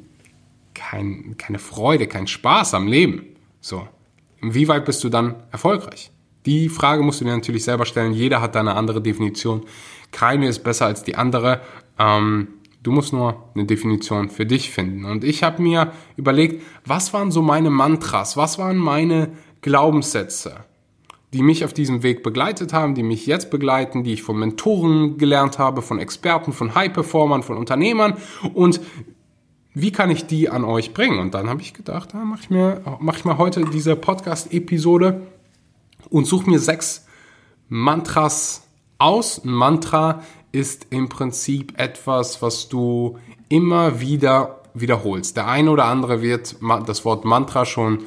kein, 0.75 1.37
keine 1.39 1.59
Freude, 1.59 2.09
keinen 2.09 2.27
Spaß 2.27 2.75
am 2.75 2.87
Leben. 2.87 3.25
So. 3.61 3.89
Inwieweit 4.43 4.85
bist 4.85 5.03
du 5.03 5.09
dann 5.09 5.37
erfolgreich? 5.51 6.11
Die 6.47 6.69
Frage 6.69 7.03
musst 7.03 7.21
du 7.21 7.25
dir 7.25 7.35
natürlich 7.35 7.65
selber 7.65 7.85
stellen. 7.85 8.13
Jeder 8.15 8.41
hat 8.41 8.55
da 8.55 8.61
eine 8.61 8.75
andere 8.75 9.03
Definition. 9.03 9.65
Keine 10.13 10.47
ist 10.47 10.61
besser 10.61 10.87
als 10.87 11.03
die 11.03 11.17
andere. 11.17 11.61
Ähm, 11.99 12.49
du 12.83 12.93
musst 12.93 13.13
nur 13.13 13.51
eine 13.55 13.65
Definition 13.67 14.31
für 14.31 14.47
dich 14.47 14.71
finden. 14.71 15.05
Und 15.05 15.25
ich 15.25 15.43
habe 15.43 15.61
mir 15.61 15.93
überlegt, 16.17 16.63
was 16.85 17.13
waren 17.13 17.33
so 17.33 17.43
meine 17.43 17.71
Mantras? 17.71 18.37
Was 18.37 18.59
waren 18.59 18.79
meine 18.79 19.31
Glaubenssätze? 19.61 20.65
die 21.33 21.43
mich 21.43 21.65
auf 21.65 21.75
diesem 21.75 22.03
Weg 22.03 22.23
begleitet 22.23 22.73
haben, 22.73 22.95
die 22.95 23.03
mich 23.03 23.27
jetzt 23.27 23.51
begleiten, 23.51 24.05
die 24.05 24.15
ich 24.15 24.23
von 24.23 24.39
Mentoren 24.39 25.19
gelernt 25.19 25.59
habe, 25.59 25.83
von 25.83 25.99
Experten, 25.99 26.53
von 26.53 26.75
High-Performern, 26.75 27.43
von 27.43 27.59
Unternehmern 27.59 28.17
und 28.55 28.81
wie 29.75 29.93
kann 29.93 30.09
ich 30.09 30.25
die 30.25 30.49
an 30.49 30.65
euch 30.65 30.95
bringen? 30.95 31.19
Und 31.19 31.35
dann 31.35 31.51
habe 31.51 31.61
ich 31.61 31.75
gedacht, 31.75 32.15
da 32.15 32.25
mache 32.25 32.41
ich 32.45 32.49
mir, 32.49 32.81
mache 33.01 33.19
ich 33.19 33.25
mal 33.27 33.37
heute 33.37 33.67
diese 33.67 33.95
Podcast-Episode 33.95 35.21
und 36.11 36.27
suche 36.27 36.51
mir 36.51 36.59
sechs 36.59 37.07
Mantras 37.69 38.67
aus. 38.99 39.45
Ein 39.45 39.51
Mantra 39.51 40.23
ist 40.53 40.87
im 40.91 41.09
Prinzip 41.09 41.79
etwas, 41.79 42.43
was 42.43 42.69
du 42.69 43.19
immer 43.49 44.01
wieder 44.01 44.63
wiederholst. 44.75 45.37
Der 45.37 45.49
eine 45.49 45.71
oder 45.71 45.87
andere 45.87 46.23
wird 46.23 46.57
das 46.87 47.05
Wort 47.05 47.25
Mantra 47.25 47.65
schon 47.65 48.05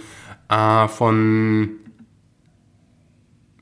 äh, 0.49 0.87
von 0.87 1.71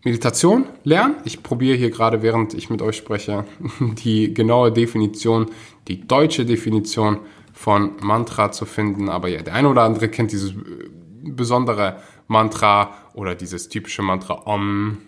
Meditation 0.04 0.66
lernen. 0.84 1.16
Ich 1.26 1.44
probiere 1.44 1.78
hier 1.78 1.90
gerade, 1.90 2.22
während 2.22 2.54
ich 2.54 2.70
mit 2.70 2.82
euch 2.82 2.96
spreche, 2.96 3.46
die 3.80 4.34
genaue 4.34 4.72
Definition, 4.72 5.48
die 5.88 6.08
deutsche 6.08 6.46
Definition 6.46 7.20
von 7.54 7.92
Mantra 8.02 8.52
zu 8.52 8.66
finden. 8.66 9.10
Aber 9.10 9.28
ja, 9.28 9.42
der 9.42 9.54
eine 9.54 9.70
oder 9.70 9.84
andere 9.84 10.10
kennt 10.10 10.32
dieses 10.32 10.52
äh, 10.52 10.56
besondere 11.24 11.98
Mantra 12.28 12.94
oder 13.18 13.34
dieses 13.34 13.68
typische 13.68 14.04
Mantra 14.04 14.44
Om. 14.46 15.00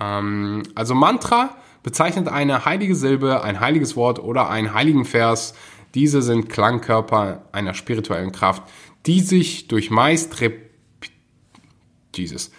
Ähm, 0.00 0.62
also 0.74 0.94
Mantra 0.94 1.56
bezeichnet 1.82 2.28
eine 2.28 2.64
heilige 2.64 2.94
Silbe, 2.94 3.42
ein 3.42 3.58
heiliges 3.60 3.96
Wort 3.96 4.20
oder 4.20 4.48
einen 4.48 4.72
heiligen 4.72 5.04
Vers. 5.04 5.54
Diese 5.94 6.22
sind 6.22 6.48
Klangkörper 6.48 7.42
einer 7.50 7.74
spirituellen 7.74 8.30
Kraft, 8.30 8.62
die 9.04 9.20
sich 9.20 9.66
durch 9.66 9.90
meist 9.90 10.34
Jesus, 12.14 12.52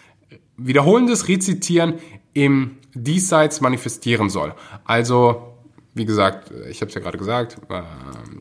wiederholendes 0.57 1.27
Rezitieren 1.29 1.95
im 2.33 2.77
Diesseits 2.93 3.61
manifestieren 3.61 4.29
soll. 4.29 4.55
Also 4.83 5.56
wie 5.97 6.05
gesagt, 6.05 6.51
ich 6.69 6.81
habe 6.81 6.89
es 6.89 6.95
ja 6.95 7.01
gerade 7.01 7.17
gesagt, 7.17 7.57
äh, 7.69 7.81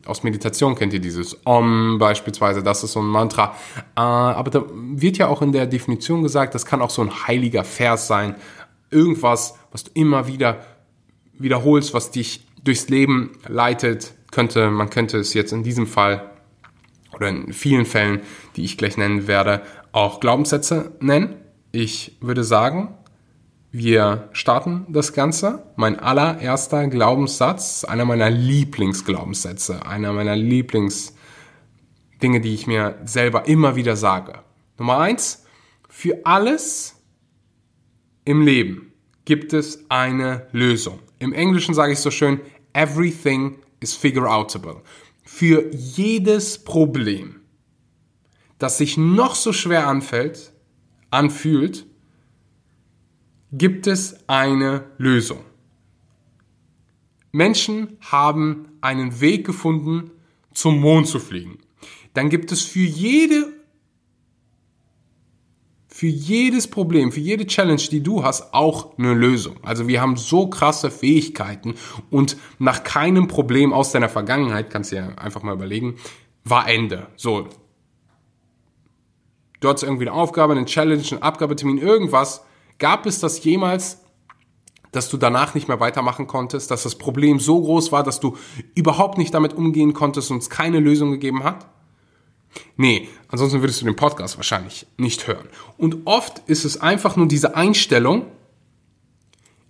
aus 0.05 0.23
Meditation 0.23 0.75
kennt 0.75 0.93
ihr 0.93 0.99
dieses 0.99 1.37
Om 1.45 1.97
beispielsweise, 1.99 2.63
das 2.63 2.83
ist 2.83 2.93
so 2.93 3.01
ein 3.01 3.05
Mantra. 3.05 3.55
Äh, 3.95 3.99
aber 3.99 4.49
da 4.51 4.63
wird 4.73 5.17
ja 5.17 5.27
auch 5.27 5.41
in 5.41 5.51
der 5.51 5.65
Definition 5.67 6.23
gesagt, 6.23 6.55
das 6.55 6.65
kann 6.65 6.81
auch 6.81 6.89
so 6.89 7.01
ein 7.01 7.27
heiliger 7.27 7.63
Vers 7.63 8.07
sein. 8.07 8.35
Irgendwas, 8.89 9.55
was 9.71 9.83
du 9.85 9.91
immer 9.93 10.27
wieder 10.27 10.65
wiederholst, 11.37 11.93
was 11.93 12.11
dich 12.11 12.47
durchs 12.63 12.89
Leben 12.89 13.31
leitet, 13.47 14.13
könnte, 14.31 14.69
man 14.69 14.89
könnte 14.89 15.17
es 15.17 15.33
jetzt 15.33 15.51
in 15.51 15.63
diesem 15.63 15.87
Fall 15.87 16.31
oder 17.13 17.29
in 17.29 17.53
vielen 17.53 17.85
Fällen, 17.85 18.21
die 18.55 18.63
ich 18.63 18.77
gleich 18.77 18.97
nennen 18.97 19.27
werde, 19.27 19.61
auch 19.91 20.19
Glaubenssätze 20.19 20.91
nennen. 20.99 21.35
Ich 21.71 22.17
würde 22.21 22.43
sagen, 22.43 22.93
wir 23.71 24.29
starten 24.31 24.85
das 24.89 25.13
Ganze. 25.13 25.63
Mein 25.75 25.99
allererster 25.99 26.87
Glaubenssatz, 26.87 27.83
einer 27.83 28.05
meiner 28.05 28.29
Lieblingsglaubenssätze, 28.29 29.85
einer 29.85 30.13
meiner 30.13 30.35
Lieblingsdinge, 30.35 32.41
die 32.41 32.53
ich 32.53 32.67
mir 32.67 32.99
selber 33.03 33.47
immer 33.47 33.75
wieder 33.75 33.95
sage. 33.95 34.39
Nummer 34.77 34.99
eins, 34.99 35.45
für 35.89 36.25
alles 36.25 36.95
im 38.23 38.41
Leben 38.41 38.93
gibt 39.25 39.53
es 39.53 39.85
eine 39.89 40.47
Lösung. 40.51 40.99
Im 41.19 41.33
Englischen 41.33 41.73
sage 41.73 41.93
ich 41.93 41.99
so 41.99 42.11
schön, 42.11 42.39
everything 42.73 43.57
is 43.79 43.93
figure 43.93 44.29
outable. 44.29 44.81
Für 45.23 45.69
jedes 45.73 46.63
Problem, 46.63 47.41
das 48.59 48.77
sich 48.77 48.97
noch 48.97 49.35
so 49.35 49.51
schwer 49.51 49.87
anfällt, 49.87 50.53
anfühlt, 51.09 51.85
gibt 53.51 53.87
es 53.87 54.27
eine 54.27 54.85
Lösung. 54.97 55.39
Menschen 57.31 57.97
haben 58.01 58.69
einen 58.81 59.21
Weg 59.21 59.45
gefunden, 59.45 60.11
zum 60.53 60.79
Mond 60.79 61.07
zu 61.07 61.19
fliegen. 61.19 61.59
Dann 62.13 62.29
gibt 62.29 62.51
es 62.51 62.63
für 62.63 62.79
jede 62.79 63.53
für 65.97 66.05
jedes 66.05 66.67
Problem, 66.67 67.11
für 67.11 67.19
jede 67.21 67.47
Challenge, 67.47 67.81
die 67.89 68.03
du 68.03 68.23
hast, 68.23 68.53
auch 68.53 68.95
eine 68.99 69.15
Lösung. 69.15 69.55
Also 69.63 69.87
wir 69.87 69.99
haben 69.99 70.15
so 70.15 70.47
krasse 70.47 70.91
Fähigkeiten 70.91 71.73
und 72.11 72.37
nach 72.59 72.83
keinem 72.83 73.27
Problem 73.27 73.73
aus 73.73 73.93
deiner 73.93 74.07
Vergangenheit, 74.07 74.69
kannst 74.69 74.91
du 74.91 74.97
ja 74.97 75.07
einfach 75.15 75.41
mal 75.41 75.55
überlegen, 75.55 75.95
war 76.43 76.69
Ende. 76.69 77.07
So. 77.15 77.47
Du 79.59 79.69
hattest 79.69 79.85
irgendwie 79.85 80.07
eine 80.07 80.13
Aufgabe, 80.13 80.53
eine 80.53 80.65
Challenge, 80.65 81.01
einen 81.09 81.23
Abgabetermin, 81.23 81.79
irgendwas 81.79 82.45
Gab 82.79 83.05
es 83.05 83.19
das 83.19 83.43
jemals, 83.43 84.01
dass 84.91 85.09
du 85.09 85.17
danach 85.17 85.53
nicht 85.53 85.67
mehr 85.67 85.79
weitermachen 85.79 86.27
konntest, 86.27 86.71
dass 86.71 86.83
das 86.83 86.95
Problem 86.95 87.39
so 87.39 87.61
groß 87.61 87.91
war, 87.91 88.03
dass 88.03 88.19
du 88.19 88.37
überhaupt 88.75 89.17
nicht 89.17 89.33
damit 89.33 89.53
umgehen 89.53 89.93
konntest 89.93 90.31
und 90.31 90.37
es 90.37 90.49
keine 90.49 90.79
Lösung 90.79 91.11
gegeben 91.11 91.43
hat? 91.43 91.67
Nee, 92.77 93.07
ansonsten 93.27 93.61
würdest 93.61 93.81
du 93.81 93.85
den 93.85 93.95
Podcast 93.95 94.37
wahrscheinlich 94.37 94.87
nicht 94.97 95.27
hören. 95.27 95.47
Und 95.77 96.05
oft 96.05 96.39
ist 96.47 96.65
es 96.65 96.79
einfach 96.79 97.15
nur 97.15 97.27
diese 97.27 97.55
Einstellung, 97.55 98.25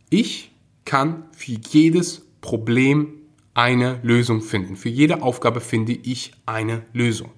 ich 0.09 0.51
kann 0.85 1.25
für 1.33 1.51
jedes 1.69 2.25
Problem 2.39 3.13
eine 3.53 3.99
Lösung 4.03 4.41
finden. 4.41 4.75
Für 4.75 4.89
jede 4.89 5.21
Aufgabe 5.21 5.59
finde 5.59 5.91
ich 5.93 6.31
eine 6.45 6.85
Lösung. 6.93 7.31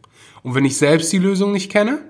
Und 0.43 0.53
wenn 0.53 0.65
ich 0.65 0.77
selbst 0.77 1.11
die 1.11 1.17
Lösung 1.17 1.51
nicht 1.51 1.71
kenne, 1.71 2.08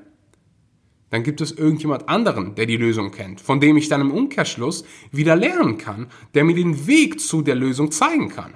dann 1.10 1.24
gibt 1.24 1.42
es 1.42 1.52
irgendjemand 1.52 2.08
anderen, 2.08 2.56
der 2.56 2.66
die 2.66 2.78
Lösung 2.78 3.12
kennt, 3.12 3.42
von 3.42 3.60
dem 3.60 3.78
ich 3.78 3.90
dann 3.90 4.02
im 4.02 4.12
Umkehrschluss 4.12 4.84
wieder 5.12 5.36
lernen 5.36 5.78
kann, 5.78 6.08
der 6.34 6.44
mir 6.44 6.56
den 6.56 6.88
Weg 6.88 7.20
zu 7.20 7.42
der 7.42 7.56
Lösung 7.56 7.92
zeigen 7.92 8.30
kann. 8.30 8.54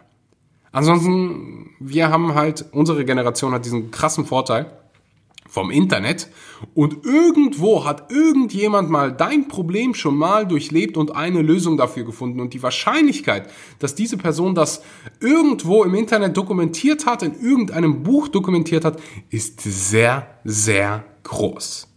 Ansonsten, 0.71 1.69
wir 1.79 2.09
haben 2.09 2.33
halt, 2.33 2.65
unsere 2.71 3.05
Generation 3.05 3.53
hat 3.53 3.65
diesen 3.65 3.91
krassen 3.91 4.25
Vorteil 4.25 4.71
vom 5.47 5.69
Internet 5.69 6.29
und 6.73 7.05
irgendwo 7.05 7.85
hat 7.85 8.11
irgendjemand 8.11 8.89
mal 8.89 9.11
dein 9.11 9.47
Problem 9.47 9.93
schon 9.93 10.15
mal 10.15 10.47
durchlebt 10.47 10.97
und 10.97 11.15
eine 11.15 11.43
Lösung 11.43 11.77
dafür 11.77 12.05
gefunden 12.05 12.39
und 12.39 12.55
die 12.55 12.63
Wahrscheinlichkeit, 12.63 13.51
dass 13.77 13.93
diese 13.93 14.17
Person 14.17 14.55
das 14.55 14.81
irgendwo 15.19 15.83
im 15.83 15.93
Internet 15.93 16.35
dokumentiert 16.37 17.05
hat, 17.05 17.21
in 17.21 17.39
irgendeinem 17.39 18.01
Buch 18.01 18.27
dokumentiert 18.29 18.83
hat, 18.83 18.99
ist 19.29 19.61
sehr, 19.61 20.39
sehr 20.43 21.05
groß. 21.21 21.92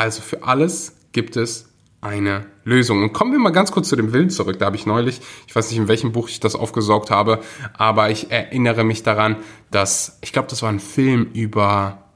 Also 0.00 0.22
für 0.22 0.44
alles 0.44 0.96
gibt 1.12 1.36
es 1.36 1.68
eine 2.00 2.46
Lösung. 2.64 3.02
Und 3.02 3.12
kommen 3.12 3.32
wir 3.32 3.38
mal 3.38 3.50
ganz 3.50 3.70
kurz 3.70 3.90
zu 3.90 3.96
dem 3.96 4.14
Willen 4.14 4.30
zurück. 4.30 4.58
Da 4.58 4.64
habe 4.64 4.76
ich 4.76 4.86
neulich, 4.86 5.20
ich 5.46 5.54
weiß 5.54 5.68
nicht, 5.68 5.78
in 5.78 5.88
welchem 5.88 6.12
Buch 6.12 6.30
ich 6.30 6.40
das 6.40 6.54
aufgesaugt 6.54 7.10
habe, 7.10 7.40
aber 7.74 8.08
ich 8.08 8.30
erinnere 8.30 8.82
mich 8.82 9.02
daran, 9.02 9.36
dass, 9.70 10.16
ich 10.22 10.32
glaube, 10.32 10.48
das 10.48 10.62
war 10.62 10.70
ein 10.70 10.80
Film 10.80 11.28
über 11.34 12.08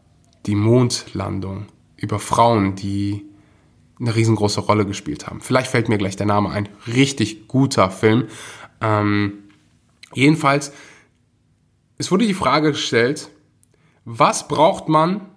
die 0.46 0.54
Mondlandung, 0.54 1.66
über 1.98 2.18
Frauen, 2.18 2.74
die 2.74 3.26
eine 4.00 4.16
riesengroße 4.16 4.62
Rolle 4.62 4.86
gespielt 4.86 5.26
haben. 5.26 5.42
Vielleicht 5.42 5.70
fällt 5.70 5.90
mir 5.90 5.98
gleich 5.98 6.16
der 6.16 6.24
Name 6.24 6.48
ein. 6.48 6.70
Richtig 6.86 7.48
guter 7.48 7.90
Film. 7.90 8.28
Ähm, 8.80 9.40
jedenfalls, 10.14 10.72
es 11.98 12.10
wurde 12.10 12.26
die 12.26 12.32
Frage 12.32 12.70
gestellt, 12.70 13.28
was 14.06 14.48
braucht 14.48 14.88
man, 14.88 15.28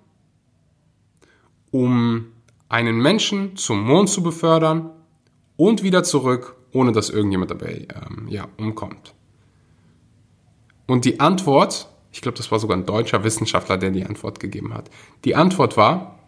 um 1.71 2.27
einen 2.69 2.97
Menschen 2.97 3.55
zum 3.55 3.83
Mond 3.83 4.09
zu 4.09 4.21
befördern 4.21 4.91
und 5.55 5.83
wieder 5.83 6.03
zurück, 6.03 6.55
ohne 6.71 6.91
dass 6.91 7.09
irgendjemand 7.09 7.51
dabei 7.51 7.87
ähm, 7.93 8.27
ja, 8.27 8.47
umkommt. 8.57 9.13
Und 10.85 11.05
die 11.05 11.19
Antwort, 11.19 11.89
ich 12.11 12.21
glaube, 12.21 12.37
das 12.37 12.51
war 12.51 12.59
sogar 12.59 12.77
ein 12.77 12.85
deutscher 12.85 13.23
Wissenschaftler, 13.23 13.77
der 13.77 13.91
die 13.91 14.05
Antwort 14.05 14.39
gegeben 14.39 14.73
hat. 14.73 14.89
Die 15.25 15.35
Antwort 15.35 15.77
war, 15.77 16.19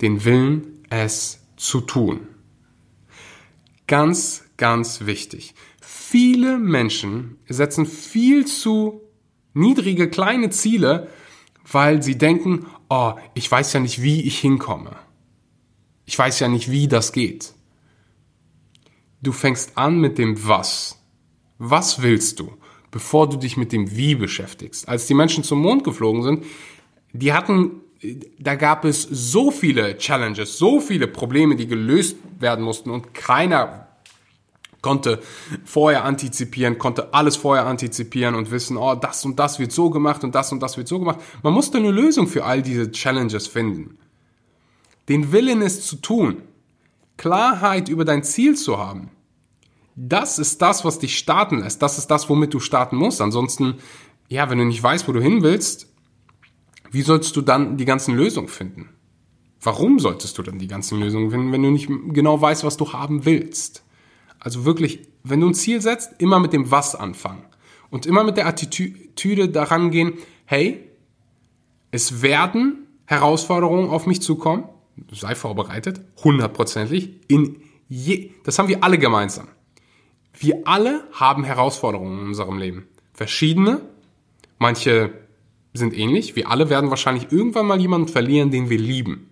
den 0.00 0.24
Willen, 0.24 0.84
es 0.90 1.40
zu 1.56 1.80
tun. 1.80 2.28
Ganz, 3.86 4.44
ganz 4.56 5.06
wichtig. 5.06 5.54
Viele 5.80 6.58
Menschen 6.58 7.38
setzen 7.48 7.86
viel 7.86 8.46
zu 8.46 9.02
niedrige, 9.52 10.08
kleine 10.08 10.50
Ziele, 10.50 11.08
weil 11.70 12.02
sie 12.02 12.18
denken, 12.18 12.66
oh, 12.88 13.14
ich 13.34 13.50
weiß 13.50 13.72
ja 13.72 13.80
nicht, 13.80 14.02
wie 14.02 14.22
ich 14.22 14.38
hinkomme. 14.38 14.96
Ich 16.06 16.18
weiß 16.18 16.40
ja 16.40 16.48
nicht, 16.48 16.70
wie 16.70 16.88
das 16.88 17.12
geht. 17.12 17.54
Du 19.22 19.32
fängst 19.32 19.76
an 19.76 20.00
mit 20.00 20.18
dem 20.18 20.46
Was. 20.46 21.00
Was 21.58 22.02
willst 22.02 22.40
du, 22.40 22.52
bevor 22.90 23.28
du 23.28 23.36
dich 23.36 23.56
mit 23.56 23.72
dem 23.72 23.96
Wie 23.96 24.14
beschäftigst? 24.14 24.88
Als 24.88 25.06
die 25.06 25.14
Menschen 25.14 25.44
zum 25.44 25.60
Mond 25.60 25.84
geflogen 25.84 26.22
sind, 26.22 26.44
die 27.12 27.32
hatten, 27.32 27.80
da 28.38 28.54
gab 28.56 28.84
es 28.84 29.02
so 29.02 29.50
viele 29.50 29.96
Challenges, 29.96 30.58
so 30.58 30.80
viele 30.80 31.06
Probleme, 31.06 31.56
die 31.56 31.66
gelöst 31.66 32.16
werden 32.38 32.64
mussten 32.64 32.90
und 32.90 33.14
keiner 33.14 33.83
konnte 34.84 35.20
vorher 35.64 36.04
antizipieren, 36.04 36.76
konnte 36.76 37.14
alles 37.14 37.36
vorher 37.36 37.64
antizipieren 37.64 38.34
und 38.34 38.50
wissen, 38.50 38.76
oh, 38.76 38.94
das 38.94 39.24
und 39.24 39.38
das 39.38 39.58
wird 39.58 39.72
so 39.72 39.88
gemacht 39.88 40.22
und 40.24 40.34
das 40.34 40.52
und 40.52 40.60
das 40.60 40.76
wird 40.76 40.88
so 40.88 40.98
gemacht. 40.98 41.20
Man 41.42 41.54
musste 41.54 41.78
eine 41.78 41.90
Lösung 41.90 42.26
für 42.26 42.44
all 42.44 42.60
diese 42.60 42.92
Challenges 42.92 43.46
finden. 43.46 43.96
Den 45.08 45.32
Willen 45.32 45.62
es 45.62 45.86
zu 45.86 45.96
tun, 45.96 46.42
Klarheit 47.16 47.88
über 47.88 48.04
dein 48.04 48.22
Ziel 48.24 48.56
zu 48.56 48.76
haben, 48.76 49.10
das 49.96 50.38
ist 50.38 50.60
das, 50.60 50.84
was 50.84 50.98
dich 50.98 51.16
starten 51.16 51.60
lässt. 51.60 51.80
Das 51.80 51.96
ist 51.96 52.08
das, 52.08 52.28
womit 52.28 52.52
du 52.52 52.60
starten 52.60 52.96
musst. 52.96 53.22
Ansonsten, 53.22 53.76
ja, 54.28 54.50
wenn 54.50 54.58
du 54.58 54.64
nicht 54.64 54.82
weißt, 54.82 55.08
wo 55.08 55.12
du 55.12 55.20
hin 55.20 55.42
willst, 55.42 55.88
wie 56.90 57.02
sollst 57.02 57.34
du 57.36 57.40
dann 57.40 57.78
die 57.78 57.84
ganzen 57.86 58.14
Lösungen 58.14 58.48
finden? 58.48 58.90
Warum 59.62 59.98
solltest 59.98 60.36
du 60.36 60.42
dann 60.42 60.58
die 60.58 60.66
ganzen 60.66 61.00
Lösungen 61.00 61.30
finden, 61.30 61.52
wenn 61.52 61.62
du 61.62 61.70
nicht 61.70 61.88
genau 62.08 62.38
weißt, 62.38 62.64
was 62.64 62.76
du 62.76 62.92
haben 62.92 63.24
willst? 63.24 63.83
Also 64.44 64.66
wirklich, 64.66 65.00
wenn 65.22 65.40
du 65.40 65.48
ein 65.48 65.54
Ziel 65.54 65.80
setzt, 65.80 66.20
immer 66.20 66.38
mit 66.38 66.52
dem 66.52 66.70
Was 66.70 66.94
anfangen. 66.94 67.44
Und 67.90 68.06
immer 68.06 68.24
mit 68.24 68.36
der 68.36 68.46
Attitüde 68.46 69.48
daran 69.48 69.90
gehen, 69.90 70.14
hey, 70.44 70.90
es 71.90 72.20
werden 72.22 72.86
Herausforderungen 73.06 73.88
auf 73.88 74.06
mich 74.06 74.20
zukommen. 74.20 74.64
Sei 75.10 75.34
vorbereitet, 75.34 76.02
hundertprozentig. 76.22 77.20
In 77.26 77.62
je, 77.88 78.32
das 78.44 78.58
haben 78.58 78.68
wir 78.68 78.84
alle 78.84 78.98
gemeinsam. 78.98 79.48
Wir 80.38 80.62
alle 80.66 81.04
haben 81.12 81.44
Herausforderungen 81.44 82.20
in 82.20 82.26
unserem 82.28 82.58
Leben. 82.58 82.86
Verschiedene. 83.14 83.80
Manche 84.58 85.12
sind 85.72 85.96
ähnlich. 85.96 86.36
Wir 86.36 86.50
alle 86.50 86.68
werden 86.68 86.90
wahrscheinlich 86.90 87.32
irgendwann 87.32 87.66
mal 87.66 87.80
jemanden 87.80 88.08
verlieren, 88.08 88.50
den 88.50 88.68
wir 88.68 88.78
lieben. 88.78 89.30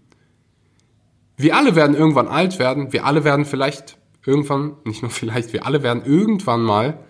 Wir 1.36 1.56
alle 1.56 1.76
werden 1.76 1.96
irgendwann 1.96 2.28
alt 2.28 2.58
werden. 2.58 2.92
Wir 2.92 3.04
alle 3.04 3.24
werden 3.24 3.44
vielleicht 3.44 3.98
irgendwann, 4.24 4.76
nicht 4.84 5.02
nur 5.02 5.10
vielleicht, 5.10 5.52
wir 5.52 5.66
alle 5.66 5.82
werden 5.82 6.04
irgendwann 6.04 6.62
mal 6.62 7.04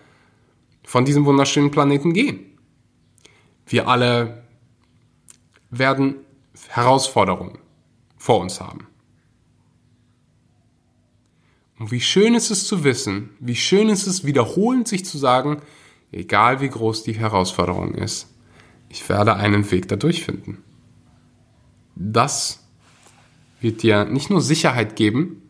von 0.85 1.05
diesem 1.05 1.25
wunderschönen 1.25 1.71
Planeten 1.71 2.13
gehen. 2.13 2.59
Wir 3.67 3.89
alle 3.89 4.45
werden 5.71 6.17
Herausforderungen 6.69 7.59
vor 8.17 8.41
uns 8.41 8.61
haben. 8.61 8.87
Und 11.79 11.91
wie 11.91 12.01
schön 12.01 12.35
ist 12.35 12.51
es 12.51 12.67
zu 12.67 12.85
wissen, 12.85 13.31
wie 13.41 13.57
schön 13.57 13.89
ist 13.89 14.07
es 14.07 14.25
wiederholend 14.25 14.87
sich 14.87 15.05
zu 15.05 15.19
sagen, 15.19 15.63
egal 16.13 16.61
wie 16.61 16.69
groß 16.69 17.03
die 17.03 17.15
Herausforderung 17.15 17.95
ist, 17.95 18.29
ich 18.89 19.09
werde 19.09 19.35
einen 19.35 19.69
Weg 19.71 19.89
dadurch 19.89 20.25
finden. 20.25 20.63
Das 21.97 22.63
wird 23.61 23.83
dir 23.83 24.05
nicht 24.05 24.31
nur 24.31 24.41
Sicherheit 24.41 24.97
geben, 24.97 25.42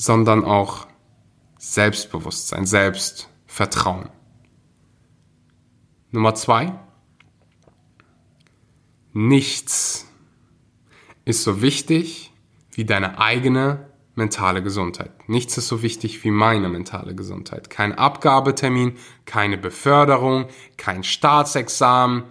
sondern 0.00 0.46
auch 0.46 0.86
Selbstbewusstsein, 1.58 2.64
Selbstvertrauen. 2.64 4.08
Nummer 6.10 6.34
zwei. 6.34 6.72
Nichts 9.12 10.08
ist 11.26 11.42
so 11.42 11.60
wichtig 11.60 12.32
wie 12.72 12.86
deine 12.86 13.18
eigene 13.18 13.90
mentale 14.14 14.62
Gesundheit. 14.62 15.28
Nichts 15.28 15.58
ist 15.58 15.68
so 15.68 15.82
wichtig 15.82 16.24
wie 16.24 16.30
meine 16.30 16.70
mentale 16.70 17.14
Gesundheit. 17.14 17.68
Kein 17.68 17.92
Abgabetermin, 17.92 18.96
keine 19.26 19.58
Beförderung, 19.58 20.46
kein 20.78 21.04
Staatsexamen, 21.04 22.24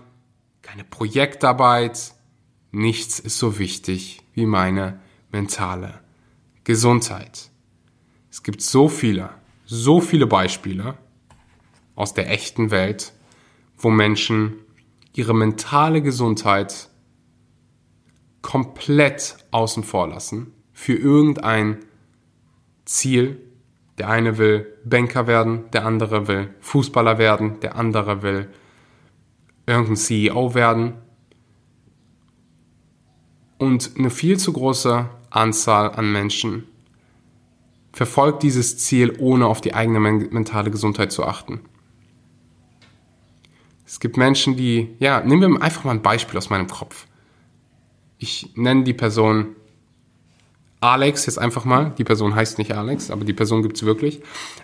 keine 0.64 0.86
Projektarbeit. 0.86 2.16
Nichts 2.72 3.20
ist 3.20 3.38
so 3.38 3.60
wichtig 3.60 4.24
wie 4.34 4.48
meine 4.48 5.00
mentale 5.32 6.00
Gesundheit. 6.64 7.49
Es 8.32 8.44
gibt 8.44 8.62
so 8.62 8.88
viele, 8.88 9.30
so 9.66 10.02
viele 10.02 10.28
Beispiele 10.28 10.98
aus 11.96 12.14
der 12.14 12.30
echten 12.30 12.72
Welt, 12.72 13.14
wo 13.78 13.90
Menschen 13.90 14.54
ihre 15.14 15.34
mentale 15.34 16.02
Gesundheit 16.02 16.90
komplett 18.42 19.38
außen 19.52 19.84
vor 19.84 20.08
lassen 20.08 20.54
für 20.74 20.96
irgendein 20.96 21.80
Ziel. 22.86 23.42
Der 23.98 24.10
eine 24.10 24.38
will 24.38 24.66
Banker 24.86 25.28
werden, 25.28 25.70
der 25.72 25.86
andere 25.86 26.28
will 26.28 26.54
Fußballer 26.62 27.18
werden, 27.18 27.60
der 27.60 27.76
andere 27.76 28.22
will 28.22 28.50
irgendein 29.66 29.98
CEO 29.98 30.56
werden. 30.56 30.94
Und 33.58 33.92
eine 33.98 34.10
viel 34.10 34.38
zu 34.38 34.54
große 34.54 35.10
Anzahl 35.30 35.92
an 35.92 36.12
Menschen 36.12 36.64
verfolgt 37.91 38.43
dieses 38.43 38.78
Ziel, 38.78 39.15
ohne 39.19 39.47
auf 39.47 39.62
die 39.62 39.73
eigene 39.73 39.99
mentale 39.99 40.71
Gesundheit 40.71 41.12
zu 41.12 41.25
achten. 41.25 41.62
Es 43.86 43.99
gibt 43.99 44.17
Menschen, 44.17 44.56
die, 44.56 44.95
ja, 44.99 45.21
nehmen 45.21 45.54
wir 45.54 45.62
einfach 45.62 45.84
mal 45.84 45.91
ein 45.91 46.02
Beispiel 46.02 46.38
aus 46.38 46.49
meinem 46.49 46.67
Kopf. 46.67 47.08
Ich 48.19 48.52
nenne 48.56 48.84
die 48.84 48.93
Person 48.93 49.56
Alex 50.82 51.25
jetzt 51.25 51.39
einfach 51.39 51.65
mal. 51.65 51.93
Die 51.97 52.04
Person 52.04 52.36
heißt 52.36 52.58
nicht 52.58 52.73
Alex, 52.73 53.12
aber 53.12 53.25
die 53.25 53.34
Person 53.34 53.63
gibt 53.63 53.78
es 53.78 53.84
wirklich. 53.84 54.21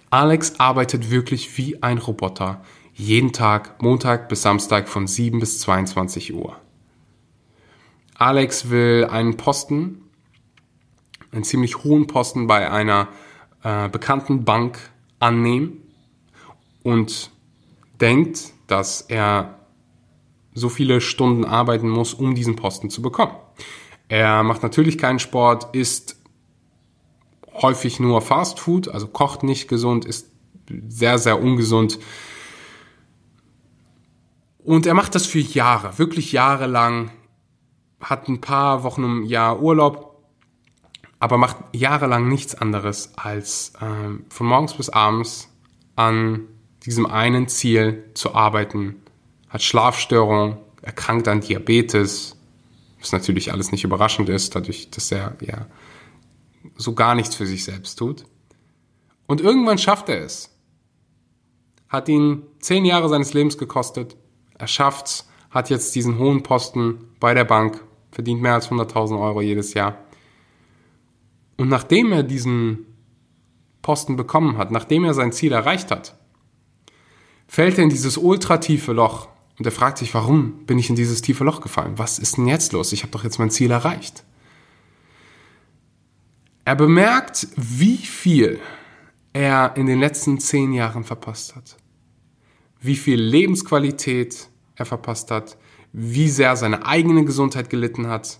Alex 0.09 0.59
arbeitet 0.59 1.11
wirklich 1.11 1.57
wie 1.57 1.83
ein 1.83 1.97
Roboter. 1.97 2.61
Jeden 2.93 3.33
Tag, 3.33 3.81
Montag 3.81 4.29
bis 4.29 4.41
Samstag 4.41 4.87
von 4.87 5.07
7 5.07 5.39
bis 5.39 5.59
22 5.59 6.33
Uhr. 6.33 6.55
Alex 8.17 8.69
will 8.69 9.07
einen 9.09 9.35
Posten 9.35 10.04
einen 11.35 11.43
ziemlich 11.43 11.83
hohen 11.83 12.07
Posten 12.07 12.47
bei 12.47 12.71
einer 12.71 13.09
äh, 13.63 13.89
bekannten 13.89 14.45
Bank 14.45 14.79
annehmen 15.19 15.83
und 16.83 17.31
denkt, 17.99 18.53
dass 18.67 19.01
er 19.01 19.59
so 20.53 20.69
viele 20.69 21.01
Stunden 21.01 21.45
arbeiten 21.45 21.89
muss, 21.89 22.13
um 22.13 22.35
diesen 22.35 22.55
Posten 22.55 22.89
zu 22.89 23.01
bekommen. 23.01 23.33
Er 24.07 24.43
macht 24.43 24.63
natürlich 24.63 24.97
keinen 24.97 25.19
Sport, 25.19 25.75
isst 25.75 26.17
häufig 27.53 27.99
nur 27.99 28.21
Fast 28.21 28.59
Food, 28.59 28.87
also 28.87 29.07
kocht 29.07 29.43
nicht 29.43 29.67
gesund, 29.67 30.05
ist 30.05 30.29
sehr, 30.87 31.17
sehr 31.17 31.41
ungesund. 31.41 31.99
Und 34.63 34.85
er 34.85 34.93
macht 34.93 35.15
das 35.15 35.25
für 35.25 35.39
Jahre, 35.39 35.97
wirklich 35.99 36.31
jahrelang, 36.31 37.11
hat 37.99 38.27
ein 38.27 38.41
paar 38.41 38.83
Wochen 38.83 39.03
im 39.03 39.23
Jahr 39.23 39.61
Urlaub 39.61 40.04
aber 41.25 41.39
macht 41.39 41.57
jahrelang 41.71 42.29
nichts 42.29 42.53
anderes, 42.53 43.11
als 43.15 43.73
ähm, 43.81 44.25
von 44.29 44.45
morgens 44.45 44.75
bis 44.75 44.89
abends 44.89 45.49
an 45.95 46.41
diesem 46.85 47.07
einen 47.07 47.47
Ziel 47.47 48.03
zu 48.13 48.35
arbeiten, 48.35 49.01
hat 49.49 49.63
Schlafstörungen, 49.63 50.57
erkrankt 50.83 51.27
an 51.27 51.41
Diabetes, 51.41 52.35
was 52.99 53.11
natürlich 53.11 53.51
alles 53.51 53.71
nicht 53.71 53.83
überraschend 53.83 54.29
ist, 54.29 54.55
dadurch, 54.55 54.91
dass 54.91 55.11
er 55.11 55.35
ja 55.41 55.65
so 56.75 56.93
gar 56.93 57.15
nichts 57.15 57.33
für 57.33 57.47
sich 57.47 57.63
selbst 57.63 57.95
tut. 57.95 58.25
Und 59.25 59.41
irgendwann 59.41 59.79
schafft 59.79 60.09
er 60.09 60.23
es. 60.23 60.55
Hat 61.89 62.07
ihn 62.07 62.43
zehn 62.59 62.85
Jahre 62.85 63.09
seines 63.09 63.33
Lebens 63.33 63.57
gekostet. 63.57 64.15
Er 64.59 64.67
schafft's, 64.67 65.27
hat 65.49 65.71
jetzt 65.71 65.95
diesen 65.95 66.19
hohen 66.19 66.43
Posten 66.43 67.15
bei 67.19 67.33
der 67.33 67.45
Bank, 67.45 67.83
verdient 68.11 68.43
mehr 68.43 68.53
als 68.53 68.69
100.000 68.69 69.19
Euro 69.19 69.41
jedes 69.41 69.73
Jahr. 69.73 70.04
Und 71.57 71.69
nachdem 71.69 72.11
er 72.11 72.23
diesen 72.23 72.85
Posten 73.81 74.15
bekommen 74.15 74.57
hat, 74.57 74.71
nachdem 74.71 75.03
er 75.03 75.13
sein 75.13 75.31
Ziel 75.31 75.51
erreicht 75.51 75.91
hat, 75.91 76.17
fällt 77.47 77.77
er 77.77 77.83
in 77.83 77.89
dieses 77.89 78.17
ultratiefe 78.17 78.93
Loch 78.93 79.29
und 79.57 79.65
er 79.65 79.71
fragt 79.71 79.99
sich, 79.99 80.13
warum 80.13 80.65
bin 80.65 80.77
ich 80.77 80.89
in 80.89 80.95
dieses 80.95 81.21
tiefe 81.21 81.43
Loch 81.43 81.61
gefallen? 81.61 81.97
Was 81.97 82.19
ist 82.19 82.37
denn 82.37 82.47
jetzt 82.47 82.73
los? 82.73 82.91
Ich 82.91 83.03
habe 83.03 83.11
doch 83.11 83.23
jetzt 83.23 83.39
mein 83.39 83.51
Ziel 83.51 83.71
erreicht. 83.71 84.23
Er 86.65 86.75
bemerkt, 86.75 87.47
wie 87.55 87.97
viel 87.97 88.59
er 89.33 89.75
in 89.77 89.85
den 89.85 89.99
letzten 89.99 90.39
zehn 90.39 90.73
Jahren 90.73 91.03
verpasst 91.03 91.55
hat. 91.55 91.77
Wie 92.81 92.95
viel 92.95 93.21
Lebensqualität 93.21 94.49
er 94.75 94.85
verpasst 94.85 95.29
hat, 95.31 95.57
wie 95.93 96.27
sehr 96.27 96.55
seine 96.55 96.85
eigene 96.85 97.23
Gesundheit 97.23 97.69
gelitten 97.69 98.07
hat, 98.07 98.39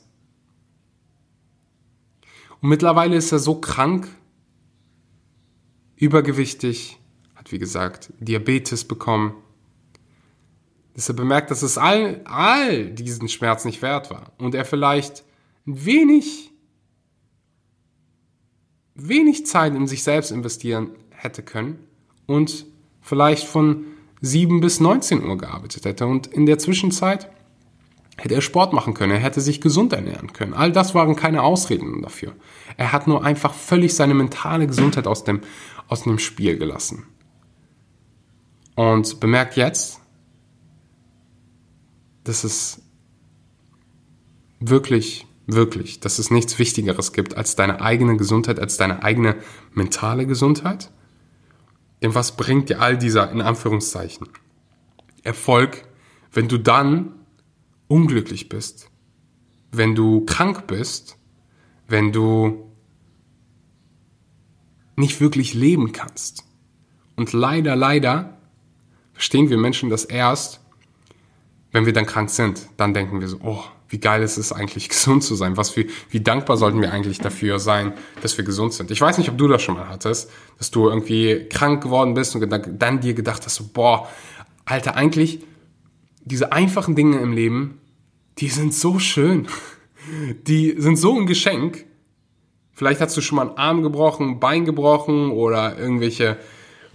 und 2.66 2.70
mittlerweile 2.70 3.16
ist 3.16 3.32
er 3.32 3.38
so 3.38 3.62
krank, 3.62 4.08
übergewichtig, 5.98 6.98
hat 7.36 7.52
wie 7.52 7.60
gesagt 7.60 8.12
Diabetes 8.18 8.86
bekommen, 8.86 9.36
dass 10.96 11.08
er 11.08 11.14
bemerkt, 11.14 11.52
dass 11.52 11.62
es 11.62 11.78
all, 11.78 12.22
all 12.26 12.90
diesen 12.90 13.30
Schmerz 13.30 13.66
nicht 13.66 13.84
wert 13.84 14.10
war. 14.10 14.32
Und 14.40 14.56
er 14.56 14.66
vielleicht 14.66 15.24
ein 15.68 15.86
wenig, 15.86 16.50
wenig 18.96 19.46
Zeit 19.46 19.76
in 19.76 19.86
sich 19.86 20.02
selbst 20.02 20.32
investieren 20.32 20.90
hätte 21.12 21.44
können 21.44 21.78
und 22.26 22.66
vielleicht 23.00 23.46
von 23.46 23.86
7 24.22 24.60
bis 24.60 24.80
19 24.80 25.24
Uhr 25.24 25.38
gearbeitet 25.38 25.86
hätte. 25.86 26.08
Und 26.08 26.26
in 26.26 26.48
der 26.48 26.58
Zwischenzeit 26.58 27.30
hätte 28.18 28.36
er 28.36 28.42
Sport 28.42 28.74
machen 28.74 28.94
können, 28.94 29.12
er 29.12 29.20
hätte 29.20 29.42
sich 29.42 29.62
gesund 29.62 29.94
ernähren 29.94 30.34
können. 30.34 30.54
All 30.54 30.72
das 30.72 30.96
waren 30.96 31.16
keine 31.16 31.44
Ausreden 31.44 32.02
dafür. 32.02 32.34
Er 32.78 32.92
hat 32.92 33.08
nur 33.08 33.24
einfach 33.24 33.54
völlig 33.54 33.94
seine 33.94 34.14
mentale 34.14 34.68
Gesundheit 34.68 35.08
aus 35.08 35.24
dem, 35.24 35.42
aus 35.88 36.04
dem 36.04 36.20
Spiel 36.20 36.58
gelassen. 36.58 37.06
Und 38.76 39.20
bemerkt 39.20 39.56
jetzt, 39.56 40.02
dass 42.24 42.44
es 42.44 42.82
wirklich, 44.60 45.28
wirklich, 45.46 46.00
dass 46.00 46.20
es 46.20 46.32
nichts 46.32 46.58
Wichtigeres 46.58 47.14
gibt 47.14 47.38
als 47.38 47.56
deine 47.56 47.82
eigene 47.82 48.18
Gesundheit, 48.18 48.60
als 48.60 48.78
deine 48.78 49.04
eigene 49.04 49.36
mentale 49.74 50.26
Gesundheit. 50.26 50.92
Denn 52.02 52.16
was 52.16 52.36
bringt 52.36 52.70
dir 52.70 52.82
all 52.82 52.98
dieser, 52.98 53.32
in 53.32 53.42
Anführungszeichen, 53.42 54.28
Erfolg, 55.24 55.86
wenn 56.32 56.48
du 56.48 56.58
dann 56.58 57.14
unglücklich 57.88 58.50
bist, 58.50 58.90
wenn 59.72 59.96
du 59.96 60.26
krank 60.26 60.68
bist, 60.68 61.18
wenn 61.88 62.12
du 62.12 62.72
nicht 64.96 65.20
wirklich 65.20 65.54
leben 65.54 65.92
kannst. 65.92 66.44
Und 67.16 67.34
leider, 67.34 67.76
leider 67.76 68.38
verstehen 69.14 69.50
wir 69.50 69.58
Menschen 69.58 69.90
das 69.90 70.06
erst, 70.06 70.62
wenn 71.72 71.86
wir 71.86 71.94
dann 71.94 72.06
krank 72.06 72.30
sind. 72.30 72.70
Dann 72.78 72.94
denken 72.94 73.20
wir 73.20 73.28
so, 73.28 73.40
oh, 73.44 73.64
wie 73.90 74.00
geil 74.00 74.24
ist 74.24 74.38
es 74.38 74.52
eigentlich, 74.52 74.90
gesund 74.96 75.24
zu 75.24 75.36
sein? 75.36 75.58
Was 75.58 75.72
für, 75.72 75.86
wie 76.10 76.22
dankbar 76.22 76.58
sollten 76.58 76.82
wir 76.82 76.92
eigentlich 76.92 77.20
dafür 77.20 77.60
sein, 77.60 77.94
dass 78.22 78.38
wir 78.38 78.46
gesund 78.46 78.74
sind? 78.74 78.92
Ich 78.92 79.02
weiß 79.02 79.18
nicht, 79.18 79.30
ob 79.30 79.38
du 79.38 79.48
das 79.48 79.62
schon 79.62 79.76
mal 79.76 79.90
hattest, 79.90 80.32
dass 80.58 80.72
du 80.72 80.90
irgendwie 80.90 81.48
krank 81.50 81.84
geworden 81.84 82.14
bist 82.14 82.36
und 82.36 82.50
dann 82.50 83.02
dir 83.02 83.14
gedacht 83.14 83.46
hast, 83.46 83.56
so, 83.56 83.66
boah, 83.72 84.10
Alter, 84.66 84.96
eigentlich 84.96 85.42
diese 86.26 86.52
einfachen 86.52 86.96
Dinge 86.96 87.20
im 87.20 87.34
Leben, 87.34 87.80
die 88.40 88.50
sind 88.50 88.74
so 88.74 89.00
schön. 89.00 89.48
Die 90.46 90.76
sind 90.78 90.98
so 90.98 91.18
ein 91.18 91.26
Geschenk. 91.26 91.86
Vielleicht 92.74 93.02
hast 93.02 93.16
du 93.16 93.22
schon 93.22 93.38
mal 93.38 93.48
einen 93.48 93.58
Arm 93.58 93.82
gebrochen, 93.82 94.32
ein 94.32 94.40
Bein 94.40 94.66
gebrochen 94.66 95.32
oder 95.32 95.78
irgendwelche 95.80 96.38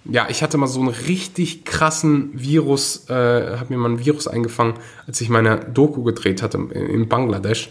ja, 0.04 0.28
ich 0.28 0.42
hatte 0.42 0.56
mal 0.56 0.66
so 0.66 0.80
einen 0.80 0.88
richtig 0.88 1.64
krassen 1.64 2.30
Virus, 2.32 3.08
äh, 3.10 3.58
habe 3.58 3.66
mir 3.68 3.78
mal 3.78 3.90
ein 3.90 4.04
Virus 4.04 4.28
eingefangen, 4.28 4.74
als 5.06 5.20
ich 5.20 5.28
meine 5.28 5.58
Doku 5.58 6.02
gedreht 6.02 6.42
hatte 6.42 6.58
in 6.58 7.08
Bangladesch. 7.08 7.70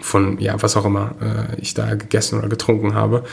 Von, 0.00 0.38
ja, 0.38 0.60
was 0.62 0.76
auch 0.76 0.84
immer 0.84 1.14
äh, 1.20 1.60
ich 1.60 1.74
da 1.74 1.94
gegessen 1.94 2.38
oder 2.38 2.48
getrunken 2.48 2.94
habe. 2.94 3.24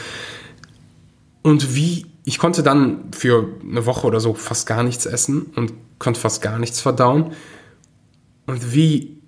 Und 1.42 1.76
wie, 1.76 2.06
ich 2.25 2.38
konnte 2.38 2.63
dann 2.63 3.12
für 3.12 3.47
eine 3.62 3.86
Woche 3.86 4.08
oder 4.08 4.19
so 4.19 4.34
fast 4.34 4.67
gar 4.67 4.84
nichts 4.84 5.05
essen 5.05 5.47
und 5.55 5.73
konnte 5.97 6.19
fast 6.19 6.41
gar 6.41 6.60
nichts 6.60 6.82
verdauen. 6.82 7.34
Und 8.45 8.73
wie 8.73 9.21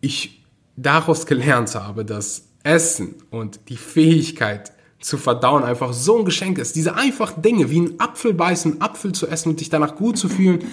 ich 0.00 0.44
daraus 0.76 1.26
gelernt 1.26 1.74
habe, 1.74 2.04
dass 2.04 2.48
Essen 2.62 3.16
und 3.30 3.68
die 3.68 3.76
Fähigkeit, 3.76 4.74
zu 5.04 5.18
verdauen 5.18 5.64
einfach 5.64 5.92
so 5.92 6.18
ein 6.18 6.24
Geschenk 6.24 6.56
ist. 6.56 6.76
Diese 6.76 6.94
einfachen 6.94 7.42
Dinge, 7.42 7.68
wie 7.68 7.80
ein 7.80 8.00
Apfel 8.00 8.32
beißen, 8.32 8.80
Apfel 8.80 9.12
zu 9.12 9.26
essen 9.26 9.50
und 9.50 9.60
dich 9.60 9.68
danach 9.68 9.96
gut 9.96 10.16
zu 10.16 10.30
fühlen, 10.30 10.64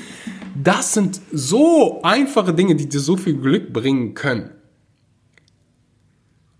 das 0.56 0.93
sind 0.93 1.19
so 1.34 2.01
einfache 2.01 2.54
Dinge, 2.54 2.75
die 2.75 2.88
dir 2.88 3.01
so 3.01 3.17
viel 3.17 3.36
Glück 3.36 3.73
bringen 3.73 4.13
können. 4.13 4.51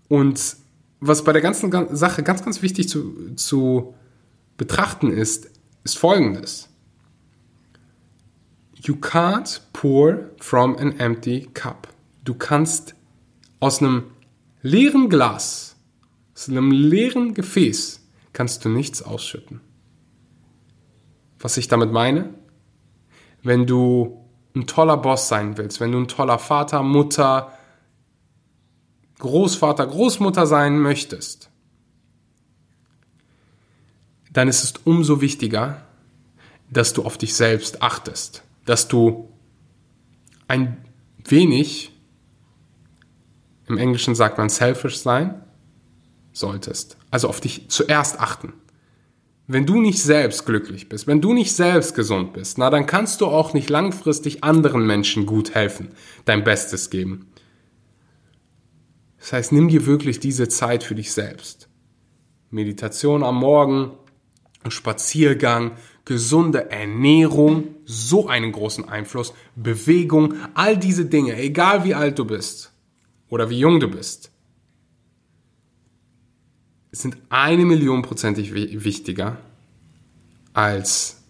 Und 0.08 0.56
was 1.00 1.24
bei 1.24 1.32
der 1.32 1.40
ganzen 1.40 1.72
Sache 1.96 2.22
ganz, 2.22 2.44
ganz 2.44 2.60
wichtig 2.60 2.90
zu, 2.90 3.34
zu 3.36 3.94
betrachten 4.56 5.12
ist, 5.12 5.50
ist 5.84 5.98
folgendes. 5.98 6.68
You 8.74 8.94
can't 8.96 9.60
pour 9.72 10.30
from 10.38 10.76
an 10.76 10.98
empty 10.98 11.48
cup. 11.54 11.88
Du 12.24 12.34
kannst 12.34 12.94
aus 13.60 13.80
einem 13.80 14.04
leeren 14.62 15.08
Glas 15.08 15.72
aus 16.42 16.48
einem 16.48 16.72
leeren 16.72 17.34
Gefäß 17.34 18.00
kannst 18.32 18.64
du 18.64 18.68
nichts 18.68 19.00
ausschütten. 19.00 19.60
Was 21.38 21.56
ich 21.56 21.68
damit 21.68 21.92
meine? 21.92 22.34
Wenn 23.44 23.66
du 23.66 24.26
ein 24.56 24.66
toller 24.66 24.96
Boss 24.96 25.28
sein 25.28 25.56
willst, 25.56 25.80
wenn 25.80 25.92
du 25.92 25.98
ein 25.98 26.08
toller 26.08 26.40
Vater, 26.40 26.82
Mutter, 26.82 27.52
Großvater, 29.20 29.86
Großmutter 29.86 30.48
sein 30.48 30.80
möchtest, 30.80 31.50
dann 34.32 34.48
ist 34.48 34.64
es 34.64 34.74
umso 34.84 35.20
wichtiger, 35.20 35.86
dass 36.70 36.92
du 36.92 37.04
auf 37.04 37.18
dich 37.18 37.34
selbst 37.34 37.82
achtest, 37.82 38.42
dass 38.64 38.88
du 38.88 39.28
ein 40.48 40.78
wenig, 41.24 41.92
im 43.68 43.78
Englischen 43.78 44.14
sagt 44.14 44.38
man 44.38 44.48
selfish 44.48 44.98
sein, 44.98 45.42
solltest. 46.32 46.96
Also 47.10 47.28
auf 47.28 47.40
dich 47.40 47.68
zuerst 47.68 48.18
achten. 48.20 48.54
Wenn 49.46 49.66
du 49.66 49.80
nicht 49.80 50.02
selbst 50.02 50.46
glücklich 50.46 50.88
bist, 50.88 51.06
wenn 51.06 51.20
du 51.20 51.34
nicht 51.34 51.52
selbst 51.52 51.94
gesund 51.94 52.32
bist, 52.32 52.58
na 52.58 52.70
dann 52.70 52.86
kannst 52.86 53.20
du 53.20 53.26
auch 53.26 53.52
nicht 53.52 53.68
langfristig 53.68 54.42
anderen 54.44 54.86
Menschen 54.86 55.26
gut 55.26 55.54
helfen, 55.54 55.88
dein 56.24 56.44
Bestes 56.44 56.90
geben. 56.90 57.26
Das 59.18 59.32
heißt, 59.32 59.52
nimm 59.52 59.68
dir 59.68 59.84
wirklich 59.84 60.20
diese 60.20 60.48
Zeit 60.48 60.84
für 60.84 60.94
dich 60.94 61.12
selbst. 61.12 61.68
Meditation 62.50 63.22
am 63.22 63.36
Morgen, 63.36 63.92
Spaziergang, 64.70 65.72
gesunde 66.04 66.70
Ernährung, 66.70 67.74
so 67.84 68.28
einen 68.28 68.52
großen 68.52 68.88
Einfluss, 68.88 69.34
Bewegung, 69.56 70.34
all 70.54 70.76
diese 70.76 71.06
Dinge, 71.06 71.36
egal 71.36 71.84
wie 71.84 71.94
alt 71.94 72.18
du 72.18 72.24
bist 72.24 72.72
oder 73.28 73.50
wie 73.50 73.58
jung 73.58 73.80
du 73.80 73.88
bist 73.88 74.32
sind 76.92 77.16
eine 77.30 77.64
Million 77.64 78.02
prozentig 78.02 78.54
wichtiger 78.54 79.38
als 80.52 81.22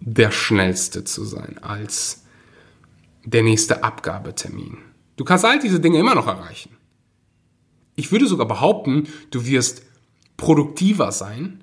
der 0.00 0.32
Schnellste 0.32 1.04
zu 1.04 1.24
sein, 1.24 1.58
als 1.62 2.24
der 3.24 3.44
nächste 3.44 3.84
Abgabetermin. 3.84 4.78
Du 5.16 5.24
kannst 5.24 5.44
all 5.44 5.60
diese 5.60 5.80
Dinge 5.80 5.98
immer 5.98 6.16
noch 6.16 6.26
erreichen. 6.26 6.76
Ich 7.94 8.10
würde 8.10 8.26
sogar 8.26 8.46
behaupten, 8.46 9.08
du 9.30 9.46
wirst 9.46 9.82
produktiver 10.36 11.12
sein, 11.12 11.62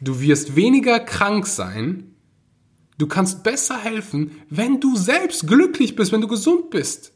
du 0.00 0.20
wirst 0.20 0.56
weniger 0.56 1.00
krank 1.00 1.46
sein, 1.46 2.14
du 2.98 3.06
kannst 3.06 3.42
besser 3.42 3.78
helfen, 3.78 4.32
wenn 4.50 4.80
du 4.80 4.96
selbst 4.96 5.46
glücklich 5.46 5.96
bist, 5.96 6.12
wenn 6.12 6.20
du 6.20 6.28
gesund 6.28 6.70
bist 6.70 7.12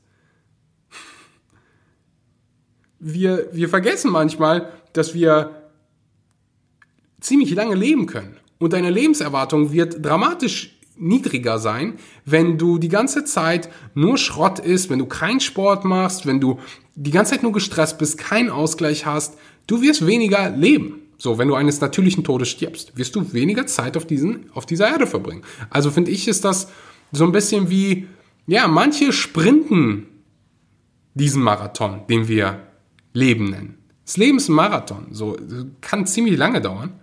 wir, 3.01 3.49
wir 3.53 3.69
vergessen 3.69 4.11
manchmal, 4.11 4.73
dass 4.93 5.15
wir 5.15 5.71
ziemlich 7.21 7.55
lange 7.55 7.75
leben 7.75 8.07
können. 8.07 8.37
Und 8.59 8.75
deine 8.75 8.91
Lebenserwartung 8.91 9.73
wird 9.73 10.05
dramatisch 10.05 10.79
niedriger 10.97 11.59
sein, 11.59 11.95
wenn 12.27 12.59
du 12.59 12.77
die 12.77 12.91
ganze 12.91 13.25
Zeit 13.25 13.71
nur 13.95 14.19
Schrott 14.19 14.59
isst, 14.59 14.91
wenn 14.91 14.99
du 14.99 15.07
keinen 15.07 15.41
Sport 15.41 15.87
machst, 15.87 16.27
wenn 16.27 16.41
du 16.41 16.61
die 16.95 17.11
ganze 17.11 17.33
Zeit 17.33 17.43
nur 17.43 17.53
gestresst 17.53 17.97
bist, 17.99 18.19
keinen 18.19 18.51
Ausgleich 18.51 19.07
hast. 19.07 19.39
Du 19.67 19.81
wirst 19.81 20.07
weniger 20.07 20.51
leben. 20.51 21.01
So, 21.23 21.37
wenn 21.37 21.49
du 21.49 21.55
eines 21.55 21.83
natürlichen 21.83 22.25
Todes 22.25 22.49
stirbst, 22.49 22.97
wirst 22.97 23.15
du 23.15 23.35
weniger 23.35 23.67
Zeit 23.67 23.99
auf 23.99 24.07
diesen, 24.07 24.51
auf 24.55 24.65
dieser 24.65 24.89
Erde 24.89 25.07
verbringen. 25.07 25.43
Also 25.69 25.91
finde 25.91 26.11
ich, 26.11 26.27
ist 26.27 26.47
das 26.47 26.69
so 27.13 27.25
ein 27.25 27.33
bisschen 27.33 27.69
wie, 27.69 28.09
ja, 28.47 28.67
manche 28.67 29.13
sprinten 29.13 30.07
diesen 31.13 31.43
Marathon, 31.43 32.07
den 32.09 32.27
wir 32.27 32.61
Leben 33.13 33.51
nennen. 33.51 33.77
Das 34.07 34.17
Leben 34.17 34.39
ist 34.39 34.49
ein 34.49 34.55
Marathon, 34.55 35.09
so 35.11 35.37
kann 35.83 36.07
ziemlich 36.07 36.39
lange 36.39 36.63
dauern. 36.63 36.95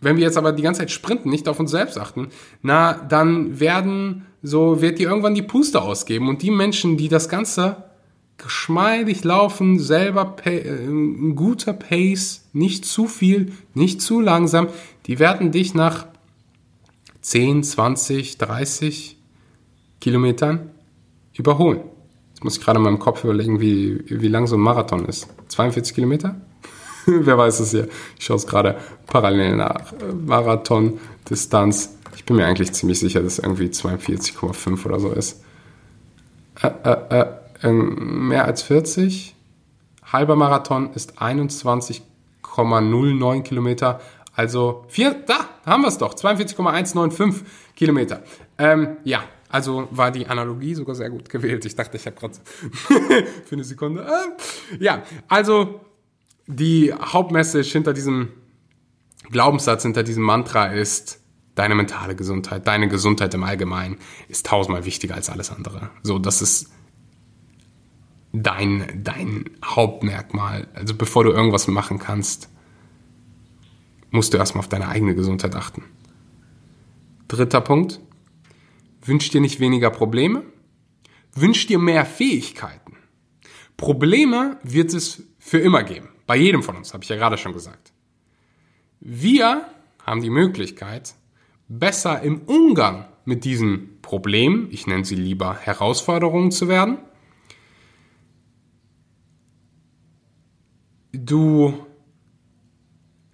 Wenn 0.00 0.18
wir 0.18 0.24
jetzt 0.24 0.36
aber 0.36 0.52
die 0.52 0.62
ganze 0.62 0.80
Zeit 0.80 0.90
sprinten, 0.90 1.30
nicht 1.30 1.48
auf 1.48 1.60
uns 1.60 1.70
selbst 1.70 1.96
achten, 1.96 2.28
na, 2.60 2.92
dann 2.92 3.58
werden, 3.58 4.26
so 4.42 4.82
wird 4.82 4.98
dir 4.98 5.08
irgendwann 5.08 5.34
die 5.34 5.40
Puste 5.40 5.80
ausgeben 5.80 6.28
und 6.28 6.42
die 6.42 6.50
Menschen, 6.50 6.98
die 6.98 7.08
das 7.08 7.30
Ganze 7.30 7.89
geschmeidig 8.42 9.24
laufen, 9.24 9.78
selber 9.78 10.36
äh, 10.44 10.86
ein 10.86 11.36
guter 11.36 11.72
Pace, 11.72 12.46
nicht 12.52 12.84
zu 12.84 13.06
viel, 13.06 13.52
nicht 13.74 14.00
zu 14.02 14.20
langsam, 14.20 14.68
die 15.06 15.18
werden 15.18 15.52
dich 15.52 15.74
nach 15.74 16.06
10, 17.22 17.62
20, 17.62 18.38
30 18.38 19.16
Kilometern 20.00 20.70
überholen. 21.34 21.80
Jetzt 22.30 22.44
muss 22.44 22.56
ich 22.56 22.64
gerade 22.64 22.78
in 22.78 22.84
meinem 22.84 22.98
Kopf 22.98 23.24
überlegen, 23.24 23.60
wie, 23.60 24.02
wie 24.08 24.28
lang 24.28 24.46
so 24.46 24.56
ein 24.56 24.60
Marathon 24.60 25.04
ist. 25.04 25.28
42 25.48 25.94
Kilometer? 25.94 26.40
Wer 27.06 27.36
weiß 27.36 27.60
es 27.60 27.70
hier? 27.72 27.88
Ich 28.18 28.24
schaue 28.24 28.38
es 28.38 28.46
gerade 28.46 28.78
parallel 29.06 29.56
nach. 29.56 29.92
Marathon-Distanz. 30.26 31.96
Ich 32.16 32.24
bin 32.24 32.36
mir 32.36 32.46
eigentlich 32.46 32.72
ziemlich 32.72 32.98
sicher, 32.98 33.22
dass 33.22 33.34
es 33.34 33.38
irgendwie 33.40 33.66
42,5 33.66 34.86
oder 34.86 35.00
so 35.00 35.12
ist. 35.12 35.42
Äh, 36.62 36.70
äh, 36.84 37.20
äh, 37.20 37.26
mehr 37.68 38.44
als 38.44 38.62
40. 38.62 39.34
Halber 40.12 40.36
Marathon 40.36 40.92
ist 40.94 41.20
21,09 41.20 43.42
Kilometer. 43.42 44.00
Also 44.34 44.84
vier, 44.88 45.14
da 45.26 45.48
haben 45.66 45.82
wir 45.82 45.88
es 45.88 45.98
doch. 45.98 46.14
42,195 46.14 47.46
Kilometer. 47.76 48.22
Ähm, 48.58 48.96
ja, 49.04 49.22
also 49.48 49.88
war 49.90 50.10
die 50.10 50.26
Analogie 50.26 50.74
sogar 50.74 50.94
sehr 50.94 51.10
gut 51.10 51.28
gewählt. 51.28 51.64
Ich 51.64 51.74
dachte, 51.74 51.96
ich 51.96 52.06
habe 52.06 52.16
gerade 52.16 52.34
für 53.44 53.52
eine 53.52 53.64
Sekunde. 53.64 54.06
Äh, 54.06 54.82
ja, 54.82 55.02
also 55.28 55.80
die 56.46 56.92
Hauptmessage 56.92 57.70
hinter 57.70 57.92
diesem 57.92 58.28
Glaubenssatz, 59.30 59.82
hinter 59.82 60.02
diesem 60.02 60.22
Mantra 60.22 60.66
ist, 60.66 61.20
deine 61.54 61.74
mentale 61.74 62.16
Gesundheit, 62.16 62.66
deine 62.66 62.88
Gesundheit 62.88 63.34
im 63.34 63.44
Allgemeinen 63.44 63.98
ist 64.28 64.46
tausendmal 64.46 64.84
wichtiger 64.84 65.14
als 65.14 65.28
alles 65.28 65.50
andere. 65.50 65.90
So, 66.02 66.18
das 66.18 66.42
ist 66.42 66.70
dein, 68.32 69.02
dein 69.02 69.50
Hauptmerkmal. 69.64 70.68
Also 70.74 70.94
bevor 70.94 71.24
du 71.24 71.30
irgendwas 71.30 71.66
machen 71.68 71.98
kannst, 71.98 72.48
musst 74.10 74.32
du 74.32 74.38
erstmal 74.38 74.60
auf 74.60 74.68
deine 74.68 74.88
eigene 74.88 75.14
Gesundheit 75.14 75.54
achten. 75.54 75.84
Dritter 77.28 77.60
Punkt. 77.60 78.00
Wünsch 79.02 79.30
dir 79.30 79.40
nicht 79.40 79.60
weniger 79.60 79.90
Probleme, 79.90 80.42
wünsch 81.34 81.66
dir 81.66 81.78
mehr 81.78 82.04
Fähigkeiten. 82.04 82.96
Probleme 83.78 84.58
wird 84.62 84.92
es 84.92 85.22
für 85.38 85.58
immer 85.58 85.82
geben. 85.84 86.10
Bei 86.26 86.36
jedem 86.36 86.62
von 86.62 86.76
uns, 86.76 86.92
habe 86.92 87.02
ich 87.02 87.08
ja 87.08 87.16
gerade 87.16 87.38
schon 87.38 87.54
gesagt. 87.54 87.94
Wir 89.00 89.64
haben 90.04 90.20
die 90.20 90.28
Möglichkeit, 90.28 91.14
besser 91.68 92.20
im 92.20 92.42
Umgang 92.42 93.06
mit 93.24 93.44
diesen 93.44 94.00
Problemen, 94.02 94.68
ich 94.70 94.86
nenne 94.86 95.04
sie 95.06 95.14
lieber 95.14 95.56
Herausforderungen 95.56 96.50
zu 96.50 96.68
werden. 96.68 96.98
Du 101.12 101.86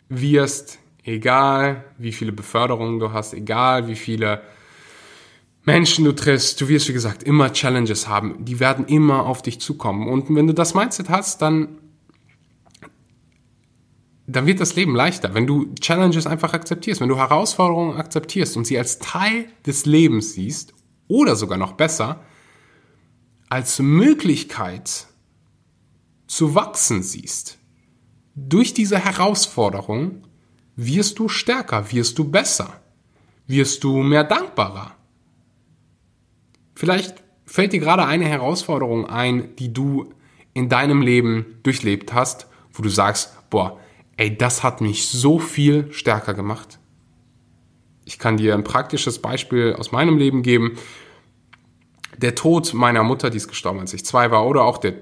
wirst, 0.08 0.78
egal 1.02 1.84
wie 1.98 2.12
viele 2.12 2.32
Beförderungen 2.32 2.98
du 2.98 3.12
hast, 3.12 3.34
egal 3.34 3.88
wie 3.88 3.96
viele 3.96 4.42
Menschen 5.64 6.04
du 6.04 6.12
triffst, 6.12 6.60
du 6.60 6.68
wirst, 6.68 6.88
wie 6.88 6.92
gesagt, 6.92 7.24
immer 7.24 7.52
Challenges 7.52 8.06
haben. 8.06 8.44
Die 8.44 8.60
werden 8.60 8.86
immer 8.86 9.26
auf 9.26 9.42
dich 9.42 9.60
zukommen. 9.60 10.08
Und 10.08 10.34
wenn 10.34 10.46
du 10.46 10.54
das 10.54 10.74
Mindset 10.74 11.08
hast, 11.08 11.42
dann 11.42 11.78
dann 14.26 14.46
wird 14.46 14.60
das 14.60 14.74
Leben 14.74 14.94
leichter, 14.94 15.34
wenn 15.34 15.46
du 15.46 15.72
Challenges 15.80 16.26
einfach 16.26 16.52
akzeptierst, 16.52 17.00
wenn 17.00 17.08
du 17.08 17.16
Herausforderungen 17.16 17.96
akzeptierst 17.96 18.56
und 18.56 18.66
sie 18.66 18.76
als 18.76 18.98
Teil 18.98 19.46
des 19.64 19.86
Lebens 19.86 20.32
siehst 20.32 20.74
oder 21.06 21.36
sogar 21.36 21.58
noch 21.58 21.72
besser, 21.72 22.24
als 23.48 23.78
Möglichkeit 23.78 25.06
zu 26.26 26.56
wachsen 26.56 27.04
siehst. 27.04 27.58
Durch 28.38 28.74
diese 28.74 28.98
Herausforderung 28.98 30.22
wirst 30.76 31.18
du 31.18 31.30
stärker, 31.30 31.90
wirst 31.90 32.18
du 32.18 32.30
besser, 32.30 32.82
wirst 33.46 33.82
du 33.82 34.02
mehr 34.02 34.24
dankbarer. 34.24 34.94
Vielleicht 36.74 37.24
fällt 37.46 37.72
dir 37.72 37.80
gerade 37.80 38.04
eine 38.04 38.26
Herausforderung 38.26 39.06
ein, 39.06 39.56
die 39.56 39.72
du 39.72 40.12
in 40.52 40.68
deinem 40.68 41.00
Leben 41.00 41.46
durchlebt 41.62 42.12
hast, 42.12 42.46
wo 42.74 42.82
du 42.82 42.90
sagst, 42.90 43.48
boah, 43.48 43.80
ey, 44.18 44.36
das 44.36 44.62
hat 44.62 44.82
mich 44.82 45.08
so 45.08 45.38
viel 45.38 45.90
stärker 45.94 46.34
gemacht. 46.34 46.78
Ich 48.04 48.18
kann 48.18 48.36
dir 48.36 48.52
ein 48.52 48.64
praktisches 48.64 49.22
Beispiel 49.22 49.74
aus 49.78 49.92
meinem 49.92 50.18
Leben 50.18 50.42
geben. 50.42 50.76
Der 52.18 52.34
Tod 52.34 52.74
meiner 52.74 53.02
Mutter, 53.02 53.30
die 53.30 53.38
ist 53.38 53.48
gestorben, 53.48 53.80
als 53.80 53.94
ich 53.94 54.04
zwei 54.04 54.30
war, 54.30 54.46
oder 54.46 54.64
auch 54.64 54.76
der 54.76 54.94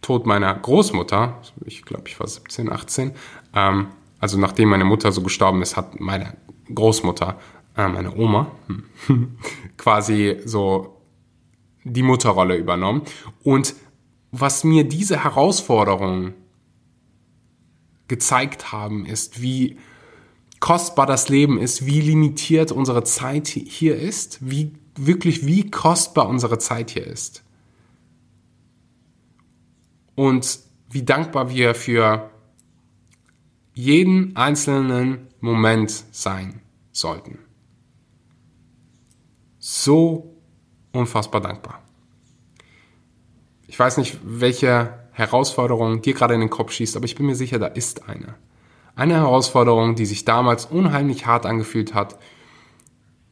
Tod 0.00 0.26
meiner 0.26 0.54
Großmutter, 0.54 1.40
ich 1.66 1.84
glaube, 1.84 2.04
ich 2.08 2.18
war 2.18 2.26
17, 2.26 2.72
18, 2.72 3.12
ähm, 3.54 3.88
also 4.18 4.38
nachdem 4.38 4.70
meine 4.70 4.84
Mutter 4.84 5.12
so 5.12 5.22
gestorben 5.22 5.62
ist, 5.62 5.76
hat 5.76 6.00
meine 6.00 6.36
Großmutter, 6.74 7.38
äh, 7.76 7.88
meine 7.88 8.14
Oma, 8.16 8.50
quasi 9.76 10.40
so 10.44 11.00
die 11.84 12.02
Mutterrolle 12.02 12.56
übernommen. 12.56 13.02
Und 13.42 13.74
was 14.30 14.64
mir 14.64 14.84
diese 14.84 15.24
Herausforderung 15.24 16.34
gezeigt 18.08 18.72
haben, 18.72 19.06
ist, 19.06 19.40
wie 19.40 19.78
kostbar 20.60 21.06
das 21.06 21.28
Leben 21.28 21.58
ist, 21.58 21.86
wie 21.86 22.00
limitiert 22.00 22.70
unsere 22.70 23.02
Zeit 23.04 23.48
hier 23.48 23.96
ist, 23.96 24.38
wie 24.42 24.72
wirklich, 24.96 25.46
wie 25.46 25.70
kostbar 25.70 26.28
unsere 26.28 26.58
Zeit 26.58 26.90
hier 26.90 27.06
ist. 27.06 27.42
Und 30.20 30.58
wie 30.90 31.02
dankbar 31.02 31.48
wir 31.48 31.74
für 31.74 32.28
jeden 33.72 34.36
einzelnen 34.36 35.28
Moment 35.40 35.90
sein 36.10 36.60
sollten. 36.92 37.38
So 39.58 40.36
unfassbar 40.92 41.40
dankbar. 41.40 41.80
Ich 43.66 43.78
weiß 43.78 43.96
nicht, 43.96 44.18
welche 44.22 44.92
Herausforderung 45.12 46.02
dir 46.02 46.12
gerade 46.12 46.34
in 46.34 46.40
den 46.40 46.50
Kopf 46.50 46.72
schießt, 46.72 46.96
aber 46.96 47.06
ich 47.06 47.14
bin 47.14 47.24
mir 47.24 47.34
sicher, 47.34 47.58
da 47.58 47.68
ist 47.68 48.06
eine. 48.06 48.34
Eine 48.94 49.14
Herausforderung, 49.14 49.94
die 49.94 50.04
sich 50.04 50.26
damals 50.26 50.66
unheimlich 50.66 51.24
hart 51.24 51.46
angefühlt 51.46 51.94
hat, 51.94 52.18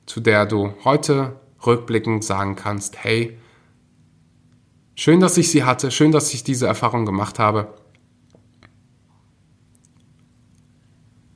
zu 0.07 0.21
der 0.21 0.47
du 0.47 0.73
heute 0.85 1.39
rückblickend 1.67 2.25
sagen 2.25 2.57
kannst, 2.57 3.05
hey, 3.05 3.38
schön, 4.99 5.21
dass 5.21 5.39
ich 5.39 5.51
sie 5.51 5.63
hatte, 5.63 5.91
schön, 5.93 6.11
dass 6.11 6.35
ich 6.35 6.43
diese 6.43 6.67
Erfahrung 6.67 7.07
gemacht 7.07 7.39
habe. 7.39 7.73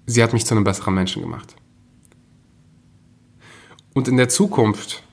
Sie 0.05 0.23
hat 0.23 0.33
mich 0.33 0.45
zu 0.45 0.55
einem 0.55 0.65
besseren 0.65 0.95
Menschen 0.95 1.23
gemacht. 1.23 1.55
Und 3.95 4.09
in 4.09 4.17
der 4.17 4.29
Zukunft, 4.29 5.05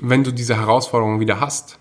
wenn 0.00 0.24
du 0.24 0.32
diese 0.32 0.56
Herausforderung 0.56 1.20
wieder 1.20 1.38
hast, 1.40 1.78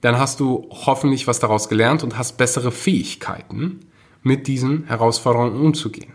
dann 0.00 0.18
hast 0.18 0.40
du 0.40 0.66
hoffentlich 0.70 1.26
was 1.26 1.38
daraus 1.38 1.68
gelernt 1.68 2.02
und 2.02 2.16
hast 2.16 2.38
bessere 2.38 2.72
Fähigkeiten, 2.72 3.80
mit 4.22 4.46
diesen 4.46 4.86
Herausforderungen 4.86 5.60
umzugehen. 5.60 6.12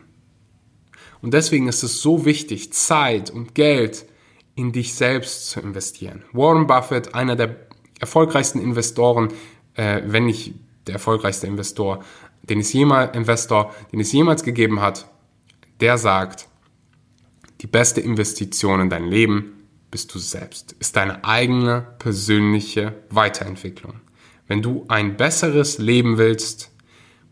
Und 1.22 1.34
deswegen 1.34 1.68
ist 1.68 1.84
es 1.84 2.02
so 2.02 2.26
wichtig, 2.26 2.74
Zeit 2.74 3.30
und 3.30 3.54
Geld 3.56 4.06
in 4.56 4.72
dich 4.72 4.94
selbst 4.94 5.50
zu 5.50 5.60
investieren. 5.60 6.24
Warren 6.32 6.68
Buffett, 6.68 7.13
einer 7.13 7.36
der 7.36 7.56
erfolgreichsten 8.00 8.60
Investoren, 8.60 9.34
äh, 9.76 10.02
wenn 10.06 10.26
nicht 10.26 10.54
der 10.88 10.96
erfolgreichste 10.96 11.48
Investor, 11.48 12.04
den 12.44 12.60
es 12.60 12.72
jemals, 12.74 13.15
Investor, 13.15 13.74
den 13.91 14.00
es 14.00 14.12
jemals 14.12 14.44
gegeben 14.44 14.82
hat, 14.82 15.10
der 15.80 15.98
sagt, 15.98 16.48
die 17.62 17.68
beste 17.68 18.02
Investition 18.02 18.82
in 18.82 18.89
dein 18.89 19.08
Leben 19.08 19.68
bist 19.91 20.13
du 20.13 20.20
selbst, 20.20 20.74
ist 20.80 20.96
deine 20.96 21.24
eigene 21.24 21.88
persönliche 22.00 22.94
Weiterentwicklung. 23.10 24.02
Wenn 24.48 24.62
du 24.62 24.86
ein 24.88 25.18
besseres 25.18 25.78
Leben 25.78 26.18
willst, 26.18 26.72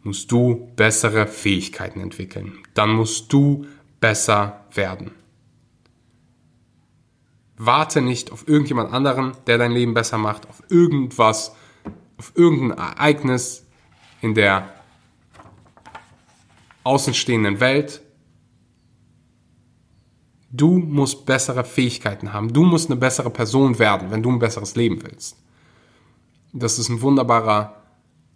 musst 0.01 0.31
du 0.31 0.71
bessere 0.75 1.27
Fähigkeiten 1.27 1.99
entwickeln. 1.99 2.59
Dann 2.73 2.91
musst 2.91 3.31
du 3.31 3.65
besser 3.99 4.65
werden. 4.73 5.11
Warte 7.65 8.01
nicht 8.01 8.31
auf 8.31 8.47
irgendjemand 8.47 8.91
anderen, 8.93 9.33
der 9.47 9.57
dein 9.57 9.71
Leben 9.71 9.93
besser 9.93 10.17
macht, 10.17 10.47
auf 10.49 10.61
irgendwas, 10.69 11.55
auf 12.17 12.33
irgendein 12.35 12.77
Ereignis 12.77 13.65
in 14.21 14.33
der 14.33 14.69
außenstehenden 16.83 17.59
Welt, 17.59 18.03
Du 20.55 20.77
musst 20.77 21.25
bessere 21.25 21.63
Fähigkeiten 21.63 22.31
haben. 22.31 22.53
Du 22.53 22.63
musst 22.63 22.91
eine 22.91 22.99
bessere 22.99 23.31
Person 23.31 23.79
werden, 23.79 24.11
wenn 24.11 24.21
du 24.21 24.31
ein 24.31 24.37
besseres 24.37 24.75
Leben 24.75 25.01
willst. 25.01 25.35
Das 26.53 26.77
ist 26.77 26.89
ein 26.89 27.01
wunderbarer, 27.01 27.81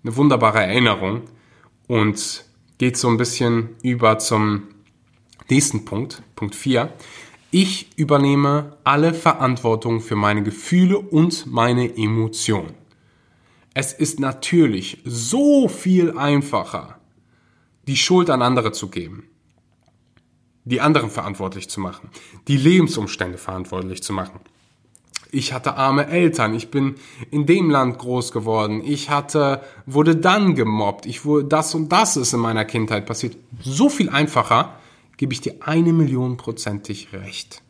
eine 0.03 0.15
wunderbare 0.15 0.63
Erinnerung 0.63 1.21
und 1.87 2.45
geht 2.79 2.97
so 2.97 3.07
ein 3.07 3.17
bisschen 3.17 3.75
über 3.83 4.17
zum 4.17 4.63
nächsten 5.47 5.85
Punkt, 5.85 6.23
Punkt 6.35 6.55
4. 6.55 6.91
Ich 7.59 7.97
übernehme 7.97 8.77
alle 8.83 9.15
Verantwortung 9.15 9.99
für 9.99 10.15
meine 10.15 10.43
Gefühle 10.43 10.99
und 10.99 11.47
meine 11.47 11.97
Emotionen. 11.97 12.75
Es 13.73 13.93
ist 13.93 14.19
natürlich 14.19 14.99
so 15.05 15.67
viel 15.67 16.15
einfacher, 16.19 16.99
die 17.87 17.97
Schuld 17.97 18.29
an 18.29 18.43
andere 18.43 18.73
zu 18.73 18.89
geben 18.89 19.23
die 20.67 20.81
anderen 20.81 21.09
verantwortlich 21.09 21.69
zu 21.69 21.79
machen, 21.79 22.09
die 22.47 22.57
Lebensumstände 22.57 23.37
verantwortlich 23.37 24.03
zu 24.03 24.11
machen. 24.11 24.41
Ich 25.31 25.53
hatte 25.53 25.75
arme 25.75 26.07
Eltern, 26.07 26.53
ich 26.53 26.71
bin 26.71 26.95
in 27.31 27.45
dem 27.45 27.69
Land 27.69 27.97
groß 27.99 28.31
geworden, 28.31 28.81
ich 28.83 29.09
hatte, 29.09 29.61
wurde 29.85 30.15
dann 30.15 30.55
gemobbt, 30.55 31.05
ich 31.05 31.25
wurde, 31.25 31.47
das 31.47 31.73
und 31.75 31.89
das 31.91 32.17
ist 32.17 32.33
in 32.33 32.39
meiner 32.39 32.65
Kindheit 32.65 33.05
passiert. 33.05 33.37
So 33.61 33.89
viel 33.89 34.09
einfacher 34.09 34.76
gebe 35.17 35.33
ich 35.33 35.41
dir 35.41 35.55
eine 35.61 35.93
Million 35.93 36.37
prozentig 36.37 37.11
recht. 37.13 37.63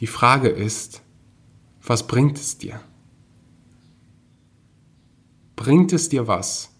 Die 0.00 0.06
Frage 0.06 0.48
ist, 0.48 1.02
was 1.82 2.06
bringt 2.06 2.38
es 2.38 2.58
dir? 2.58 2.80
Bringt 5.56 5.92
es 5.92 6.08
dir 6.08 6.26
was, 6.26 6.70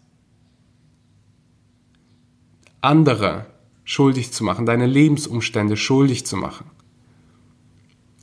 andere 2.80 3.46
schuldig 3.84 4.32
zu 4.32 4.44
machen, 4.44 4.66
deine 4.66 4.86
Lebensumstände 4.86 5.76
schuldig 5.76 6.24
zu 6.24 6.36
machen. 6.36 6.70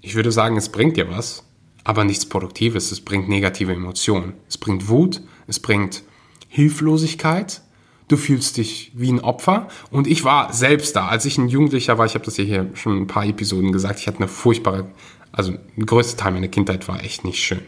Ich 0.01 0.15
würde 0.15 0.31
sagen, 0.31 0.57
es 0.57 0.69
bringt 0.69 0.97
dir 0.97 1.09
was, 1.09 1.43
aber 1.83 2.03
nichts 2.03 2.25
Produktives. 2.25 2.91
Es 2.91 3.01
bringt 3.01 3.29
negative 3.29 3.73
Emotionen. 3.73 4.33
Es 4.47 4.57
bringt 4.57 4.87
Wut, 4.87 5.21
es 5.47 5.59
bringt 5.59 6.03
Hilflosigkeit. 6.47 7.61
Du 8.07 8.15
fühlst 8.15 8.57
dich 8.57 8.91
wie 8.95 9.11
ein 9.11 9.19
Opfer. 9.19 9.67
Und 9.91 10.07
ich 10.07 10.23
war 10.23 10.53
selbst 10.53 10.95
da, 10.95 11.07
als 11.07 11.25
ich 11.25 11.37
ein 11.37 11.49
Jugendlicher 11.49 11.97
war. 11.97 12.05
Ich 12.05 12.13
habe 12.15 12.25
das 12.25 12.35
hier 12.35 12.69
schon 12.73 12.97
ein 13.01 13.07
paar 13.07 13.25
Episoden 13.25 13.71
gesagt. 13.71 13.99
Ich 13.99 14.07
hatte 14.07 14.19
eine 14.19 14.27
furchtbare, 14.27 14.89
also 15.31 15.53
der 15.75 15.85
größte 15.85 16.17
Teil 16.17 16.31
meiner 16.31 16.47
Kindheit 16.47 16.87
war 16.87 17.03
echt 17.03 17.25
nicht 17.25 17.43
schön. 17.43 17.61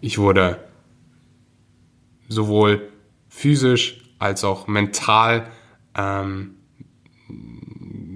Ich 0.00 0.18
wurde 0.18 0.64
sowohl 2.28 2.88
physisch 3.28 4.02
als 4.18 4.44
auch 4.44 4.66
mental 4.66 5.46
ähm, 5.94 6.54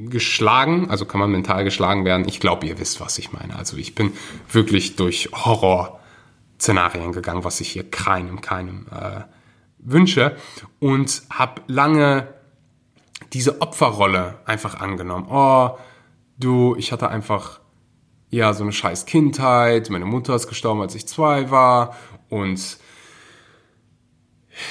geschlagen, 0.08 0.88
also 0.88 1.04
kann 1.04 1.20
man 1.20 1.30
mental 1.30 1.64
geschlagen 1.64 2.04
werden. 2.04 2.26
Ich 2.28 2.40
glaube, 2.40 2.66
ihr 2.66 2.78
wisst, 2.78 3.00
was 3.00 3.18
ich 3.18 3.32
meine. 3.32 3.56
Also 3.56 3.76
ich 3.76 3.94
bin 3.94 4.12
wirklich 4.50 4.96
durch 4.96 5.30
Horror-Szenarien 5.32 7.12
gegangen, 7.12 7.44
was 7.44 7.60
ich 7.60 7.68
hier 7.68 7.88
keinem, 7.90 8.40
keinem 8.40 8.86
äh, 8.90 9.22
wünsche 9.86 10.36
und 10.80 11.22
habe 11.30 11.62
lange 11.68 12.28
diese 13.32 13.62
Opferrolle 13.62 14.38
einfach 14.44 14.80
angenommen. 14.80 15.26
Oh, 15.30 15.70
du, 16.38 16.76
ich 16.76 16.92
hatte 16.92 17.08
einfach 17.08 17.60
ja 18.28 18.52
so 18.52 18.64
eine 18.64 18.72
scheiß 18.72 19.06
Kindheit, 19.06 19.88
meine 19.88 20.04
Mutter 20.04 20.34
ist 20.34 20.48
gestorben, 20.48 20.82
als 20.82 20.94
ich 20.94 21.06
zwei 21.06 21.50
war 21.50 21.96
und 22.28 22.78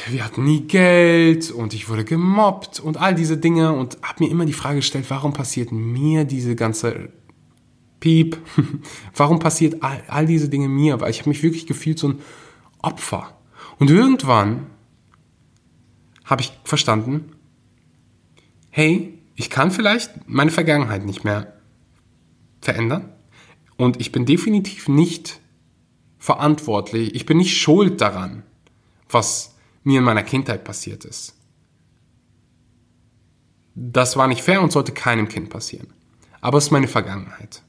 wir 0.09 0.25
hatten 0.25 0.43
nie 0.43 0.61
Geld 0.61 1.51
und 1.51 1.73
ich 1.73 1.89
wurde 1.89 2.03
gemobbt 2.03 2.79
und 2.79 2.97
all 2.97 3.13
diese 3.13 3.37
Dinge 3.37 3.73
und 3.73 3.97
habe 4.01 4.23
mir 4.23 4.31
immer 4.31 4.45
die 4.45 4.53
Frage 4.53 4.77
gestellt, 4.77 5.05
warum 5.09 5.33
passiert 5.33 5.71
mir 5.71 6.25
diese 6.25 6.55
ganze 6.55 7.09
Piep? 7.99 8.37
warum 9.15 9.39
passiert 9.39 9.83
all, 9.83 10.03
all 10.07 10.25
diese 10.25 10.49
Dinge 10.49 10.67
mir? 10.67 10.99
Weil 11.01 11.11
ich 11.11 11.19
habe 11.19 11.29
mich 11.29 11.43
wirklich 11.43 11.67
gefühlt 11.67 11.99
so 11.99 12.09
ein 12.09 12.21
Opfer. 12.81 13.37
Und 13.77 13.91
irgendwann 13.91 14.67
habe 16.25 16.41
ich 16.41 16.51
verstanden, 16.63 17.31
hey, 18.69 19.17
ich 19.35 19.49
kann 19.49 19.71
vielleicht 19.71 20.27
meine 20.27 20.51
Vergangenheit 20.51 21.05
nicht 21.05 21.23
mehr 21.23 21.53
verändern 22.61 23.13
und 23.77 24.01
ich 24.01 24.11
bin 24.11 24.25
definitiv 24.25 24.87
nicht 24.87 25.39
verantwortlich, 26.17 27.13
ich 27.13 27.25
bin 27.25 27.37
nicht 27.37 27.57
schuld 27.57 28.01
daran, 28.01 28.43
was 29.09 29.55
mir 29.83 29.99
in 29.99 30.05
meiner 30.05 30.23
Kindheit 30.23 30.63
passiert 30.63 31.05
ist. 31.05 31.35
Das 33.75 34.17
war 34.17 34.27
nicht 34.27 34.41
fair 34.41 34.61
und 34.61 34.71
sollte 34.71 34.93
keinem 34.93 35.27
Kind 35.27 35.49
passieren. 35.49 35.87
Aber 36.41 36.57
es 36.57 36.65
ist 36.65 36.71
meine 36.71 36.87
Vergangenheit. 36.87 37.61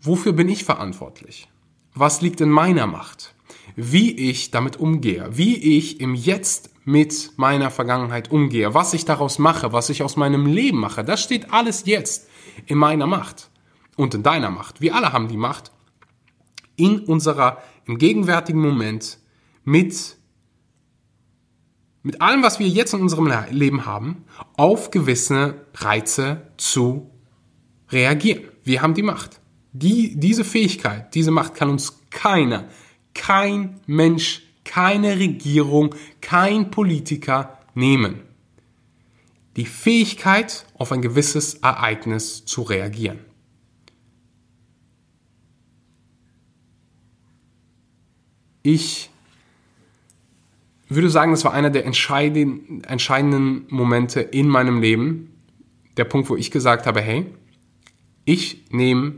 Wofür 0.00 0.32
bin 0.32 0.48
ich 0.48 0.64
verantwortlich? 0.64 1.48
Was 1.94 2.22
liegt 2.22 2.40
in 2.40 2.48
meiner 2.48 2.86
Macht? 2.86 3.31
Wie 3.76 4.10
ich 4.30 4.50
damit 4.50 4.76
umgehe, 4.76 5.28
wie 5.32 5.78
ich 5.78 6.00
im 6.00 6.14
Jetzt 6.14 6.70
mit 6.84 7.32
meiner 7.36 7.70
Vergangenheit 7.70 8.30
umgehe, 8.30 8.74
was 8.74 8.92
ich 8.92 9.04
daraus 9.04 9.38
mache, 9.38 9.72
was 9.72 9.88
ich 9.88 10.02
aus 10.02 10.16
meinem 10.16 10.46
Leben 10.46 10.78
mache, 10.78 11.04
das 11.04 11.22
steht 11.22 11.52
alles 11.52 11.84
jetzt 11.86 12.28
in 12.66 12.78
meiner 12.78 13.06
Macht 13.06 13.50
und 13.96 14.14
in 14.14 14.22
deiner 14.22 14.50
Macht. 14.50 14.80
Wir 14.80 14.94
alle 14.94 15.12
haben 15.12 15.28
die 15.28 15.36
Macht, 15.36 15.72
in 16.76 17.00
unserer, 17.00 17.62
im 17.86 17.98
gegenwärtigen 17.98 18.60
Moment 18.60 19.18
mit, 19.64 20.16
mit 22.02 22.20
allem, 22.20 22.42
was 22.42 22.58
wir 22.58 22.68
jetzt 22.68 22.94
in 22.94 23.00
unserem 23.00 23.32
Leben 23.50 23.86
haben, 23.86 24.24
auf 24.56 24.90
gewisse 24.90 25.66
Reize 25.74 26.52
zu 26.56 27.10
reagieren. 27.90 28.44
Wir 28.64 28.82
haben 28.82 28.94
die 28.94 29.02
Macht. 29.02 29.40
Die, 29.72 30.18
diese 30.18 30.44
Fähigkeit, 30.44 31.14
diese 31.14 31.30
Macht 31.30 31.54
kann 31.54 31.70
uns 31.70 32.00
keiner, 32.10 32.68
kein 33.14 33.80
Mensch, 33.86 34.42
keine 34.64 35.18
Regierung, 35.18 35.94
kein 36.20 36.70
Politiker 36.70 37.58
nehmen. 37.74 38.20
Die 39.56 39.66
Fähigkeit, 39.66 40.66
auf 40.78 40.92
ein 40.92 41.02
gewisses 41.02 41.54
Ereignis 41.54 42.44
zu 42.44 42.62
reagieren. 42.62 43.18
Ich 48.62 49.10
würde 50.88 51.10
sagen, 51.10 51.32
das 51.32 51.44
war 51.44 51.52
einer 51.52 51.70
der 51.70 51.84
entscheidenden, 51.84 53.66
Momente 53.68 54.20
in 54.20 54.46
meinem 54.46 54.80
Leben. 54.80 55.34
Der 55.96 56.04
Punkt, 56.04 56.30
wo 56.30 56.36
ich 56.36 56.50
gesagt 56.52 56.86
habe, 56.86 57.00
hey, 57.00 57.26
ich 58.24 58.70
nehme 58.70 59.16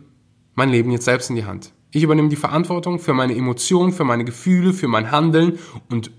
mein 0.54 0.70
Leben 0.70 0.90
jetzt 0.90 1.04
selbst 1.04 1.28
in 1.28 1.36
die 1.36 1.44
Hand. 1.44 1.73
Ich 1.94 2.02
übernehme 2.02 2.28
die 2.28 2.36
Verantwortung 2.36 2.98
für 2.98 3.14
meine 3.14 3.36
Emotionen, 3.36 3.92
für 3.92 4.02
meine 4.02 4.24
Gefühle, 4.24 4.72
für 4.72 4.88
mein 4.88 5.12
Handeln 5.12 5.60
und 5.88 6.10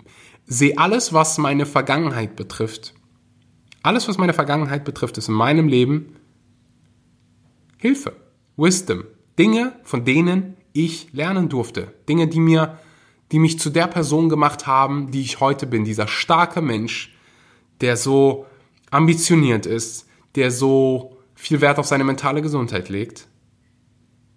sehe 0.46 0.78
alles, 0.78 1.12
was 1.12 1.38
meine 1.38 1.66
Vergangenheit 1.66 2.38
betrifft. 2.38 2.94
Alles, 3.84 4.08
was 4.08 4.18
meine 4.18 4.34
Vergangenheit 4.34 4.86
betrifft, 4.86 5.18
ist 5.18 5.28
in 5.28 5.34
meinem 5.36 5.68
Leben 5.68 6.16
Hilfe, 7.78 8.14
Wisdom, 8.56 9.04
Dinge, 9.38 9.74
von 9.84 10.06
denen 10.06 10.56
ich 10.72 11.12
lernen 11.12 11.50
durfte, 11.50 11.94
Dinge, 12.08 12.28
die 12.28 12.40
mir 12.40 12.80
die 13.34 13.40
mich 13.40 13.60
zu 13.60 13.70
der 13.70 13.88
Person 13.88 14.30
gemacht 14.30 14.68
haben, 14.68 15.12
die 15.12 15.22
ich 15.22 15.42
heute 15.42 15.68
bin. 15.68 15.84
Dieser 15.84 16.08
starke 16.08 16.62
Mensch, 16.62 17.14
der 17.82 17.98
so 17.98 18.46
ambitioniert 18.92 19.66
ist, 19.66 20.08
der 20.36 20.52
so 20.52 21.18
viel 21.34 21.60
Wert 21.60 21.80
auf 21.80 21.86
seine 21.88 22.06
mentale 22.06 22.42
Gesundheit 22.42 22.88
legt, 22.88 23.28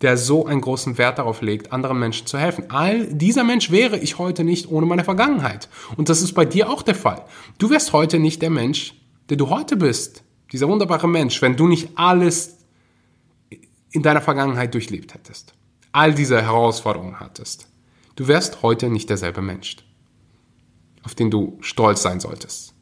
der 0.00 0.16
so 0.16 0.46
einen 0.46 0.60
großen 0.60 0.96
Wert 0.96 1.18
darauf 1.18 1.42
legt, 1.42 1.72
anderen 1.72 1.98
Menschen 1.98 2.26
zu 2.26 2.38
helfen. 2.38 2.70
All 2.70 3.06
dieser 3.06 3.44
Mensch 3.44 3.70
wäre 3.70 3.98
ich 3.98 4.18
heute 4.18 4.44
nicht 4.44 4.70
ohne 4.70 4.86
meine 4.86 5.04
Vergangenheit. 5.04 5.68
Und 5.96 6.08
das 6.08 6.22
ist 6.22 6.34
bei 6.34 6.44
dir 6.44 6.70
auch 6.70 6.82
der 6.82 6.94
Fall. 6.94 7.24
Du 7.58 7.70
wärst 7.70 7.92
heute 7.92 8.18
nicht 8.18 8.40
der 8.42 8.50
Mensch, 8.50 8.94
der 9.28 9.36
du 9.36 9.50
heute 9.50 9.76
bist. 9.76 10.22
Dieser 10.52 10.68
wunderbare 10.68 11.08
Mensch, 11.08 11.42
wenn 11.42 11.56
du 11.56 11.66
nicht 11.66 11.90
alles 11.96 12.58
in 13.90 14.02
deiner 14.02 14.20
Vergangenheit 14.20 14.72
durchlebt 14.74 15.14
hättest. 15.14 15.54
All 15.92 16.14
diese 16.14 16.40
Herausforderungen 16.40 17.18
hattest. 17.18 17.68
Du 18.14 18.28
wärst 18.28 18.62
heute 18.62 18.90
nicht 18.90 19.10
derselbe 19.10 19.42
Mensch, 19.42 19.76
auf 21.02 21.14
den 21.14 21.30
du 21.30 21.58
stolz 21.60 22.02
sein 22.02 22.20
solltest. 22.20 22.74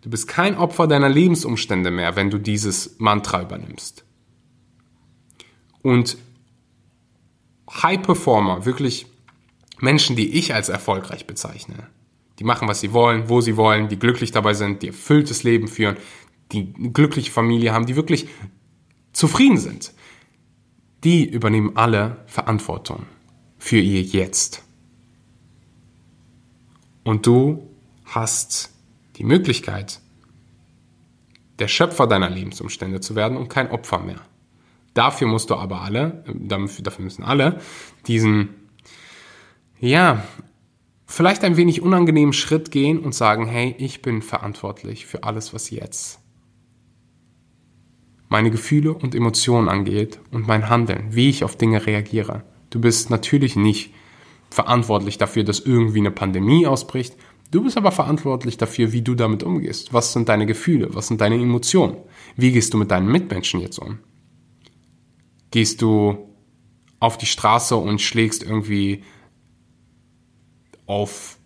Du 0.00 0.10
bist 0.10 0.28
kein 0.28 0.56
Opfer 0.56 0.86
deiner 0.86 1.08
Lebensumstände 1.08 1.90
mehr, 1.90 2.16
wenn 2.16 2.30
du 2.30 2.38
dieses 2.38 2.98
Mantra 2.98 3.42
übernimmst. 3.42 4.04
Und 5.82 6.16
High 7.70 8.02
Performer, 8.02 8.64
wirklich 8.64 9.06
Menschen, 9.80 10.16
die 10.16 10.34
ich 10.38 10.54
als 10.54 10.68
erfolgreich 10.68 11.26
bezeichne, 11.26 11.88
die 12.38 12.44
machen, 12.44 12.68
was 12.68 12.80
sie 12.80 12.92
wollen, 12.92 13.28
wo 13.28 13.40
sie 13.40 13.56
wollen, 13.56 13.88
die 13.88 13.98
glücklich 13.98 14.30
dabei 14.30 14.54
sind, 14.54 14.82
die 14.82 14.88
erfülltes 14.88 15.42
Leben 15.42 15.68
führen, 15.68 15.96
die 16.52 16.72
eine 16.76 16.90
glückliche 16.92 17.30
Familie 17.30 17.72
haben, 17.72 17.86
die 17.86 17.96
wirklich 17.96 18.28
zufrieden 19.12 19.58
sind 19.58 19.92
die 21.04 21.24
übernehmen 21.24 21.76
alle 21.76 22.24
Verantwortung 22.26 23.06
für 23.58 23.78
ihr 23.78 24.02
Jetzt. 24.02 24.64
Und 27.04 27.26
du 27.26 27.68
hast 28.04 28.74
die 29.18 29.24
Möglichkeit, 29.24 30.00
der 31.58 31.68
Schöpfer 31.68 32.06
deiner 32.06 32.30
Lebensumstände 32.30 33.00
zu 33.00 33.16
werden 33.16 33.36
und 33.36 33.48
kein 33.48 33.70
Opfer 33.70 33.98
mehr. 33.98 34.20
Dafür 34.94 35.28
musst 35.28 35.50
du 35.50 35.56
aber 35.56 35.82
alle, 35.82 36.24
dafür 36.34 37.04
müssen 37.04 37.24
alle 37.24 37.60
diesen, 38.06 38.50
ja, 39.80 40.24
vielleicht 41.06 41.44
ein 41.44 41.56
wenig 41.56 41.82
unangenehmen 41.82 42.32
Schritt 42.32 42.70
gehen 42.70 43.00
und 43.00 43.14
sagen, 43.14 43.46
hey, 43.46 43.74
ich 43.78 44.02
bin 44.02 44.22
verantwortlich 44.22 45.06
für 45.06 45.24
alles, 45.24 45.52
was 45.52 45.70
jetzt 45.70 46.20
meine 48.28 48.50
Gefühle 48.50 48.92
und 48.92 49.14
Emotionen 49.14 49.68
angeht 49.68 50.20
und 50.30 50.46
mein 50.46 50.68
Handeln, 50.68 51.08
wie 51.10 51.30
ich 51.30 51.44
auf 51.44 51.56
Dinge 51.56 51.86
reagiere. 51.86 52.42
Du 52.70 52.80
bist 52.80 53.08
natürlich 53.08 53.56
nicht 53.56 53.94
verantwortlich 54.50 55.18
dafür, 55.18 55.44
dass 55.44 55.60
irgendwie 55.60 56.00
eine 56.00 56.10
Pandemie 56.10 56.66
ausbricht. 56.66 57.16
Du 57.50 57.62
bist 57.62 57.76
aber 57.76 57.92
verantwortlich 57.92 58.58
dafür, 58.58 58.92
wie 58.92 59.02
du 59.02 59.14
damit 59.14 59.42
umgehst. 59.42 59.92
Was 59.92 60.12
sind 60.12 60.28
deine 60.28 60.46
Gefühle? 60.46 60.94
Was 60.94 61.08
sind 61.08 61.20
deine 61.20 61.36
Emotionen? 61.36 61.96
Wie 62.36 62.52
gehst 62.52 62.74
du 62.74 62.78
mit 62.78 62.90
deinen 62.90 63.10
Mitmenschen 63.10 63.60
jetzt 63.60 63.78
um? 63.78 63.98
Gehst 65.50 65.80
du 65.80 66.34
auf 67.00 67.16
die 67.16 67.26
Straße 67.26 67.74
und 67.76 68.00
schlägst 68.00 68.42
irgendwie 68.42 69.04
auf 70.86 71.38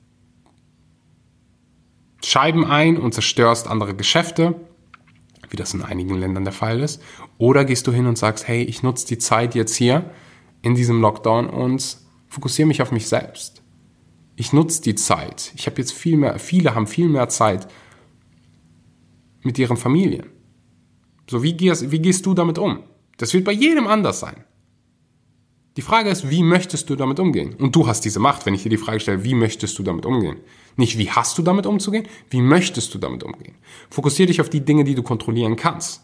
Scheiben 2.25 2.65
ein 2.65 2.99
und 2.99 3.15
zerstörst 3.15 3.69
andere 3.69 3.95
Geschäfte? 3.95 4.57
wie 5.53 5.57
das 5.57 5.75
in 5.75 5.83
einigen 5.83 6.15
Ländern 6.15 6.45
der 6.45 6.53
Fall 6.53 6.81
ist. 6.81 7.03
Oder 7.39 7.65
gehst 7.65 7.87
du 7.87 7.93
hin 7.93 8.07
und 8.07 8.19
sagst, 8.19 8.49
hey, 8.49 8.63
ich 8.63 8.83
nutze 8.83 9.07
die 9.07 9.19
Zeit 9.19 9.55
jetzt 9.55 9.75
hier 9.75 10.11
in 10.63 10.75
diesem 10.75 11.01
Lockdown 11.01 11.49
und 11.49 11.99
fokussiere 12.29 12.67
mich 12.67 12.83
auf 12.83 12.91
mich 12.91 13.09
selbst. 13.09 13.62
Ich 14.37 14.53
nutze 14.53 14.83
die 14.83 14.95
Zeit. 14.95 15.53
Ich 15.57 15.67
habe 15.67 15.79
jetzt 15.79 15.93
viel 15.93 16.17
mehr, 16.17 16.39
viele 16.39 16.75
haben 16.75 16.87
viel 16.87 17.09
mehr 17.09 17.29
Zeit 17.29 17.69
mit 19.43 19.59
ihren 19.59 19.77
Familien. 19.77 20.27
So, 21.29 21.43
wie 21.43 21.55
gehst, 21.55 21.91
wie 21.91 22.01
gehst 22.01 22.27
du 22.27 22.35
damit 22.35 22.59
um? 22.59 22.83
Das 23.19 23.35
wird 23.35 23.45
bei 23.45 23.53
jedem 23.53 23.87
anders 23.87 24.21
sein. 24.21 24.45
Die 25.77 25.83
Frage 25.83 26.11
ist, 26.11 26.29
wie 26.29 26.43
möchtest 26.43 26.91
du 26.91 26.97
damit 26.97 27.19
umgehen? 27.19 27.55
Und 27.55 27.75
du 27.75 27.87
hast 27.87 28.03
diese 28.03 28.21
Macht, 28.21 28.45
wenn 28.45 28.53
ich 28.53 28.63
dir 28.63 28.69
die 28.69 28.77
Frage 28.77 29.01
stelle, 29.01 29.25
wie 29.25 29.35
möchtest 29.35 29.79
du 29.79 29.83
damit 29.83 30.05
umgehen? 30.05 30.37
Nicht, 30.77 30.99
wie 30.99 31.11
hast 31.11 31.39
du 31.39 31.43
damit 31.43 31.65
umzugehen, 31.65 32.07
wie 32.29 32.43
möchtest 32.43 32.93
du 32.93 32.99
damit 32.99 33.23
umgehen? 33.23 33.55
Fokussiere 33.89 34.27
dich 34.27 34.41
auf 34.43 34.51
die 34.51 34.65
Dinge, 34.65 34.85
die 34.85 34.95
du 34.95 35.03
kontrollieren 35.03 35.57
kannst. 35.57 36.03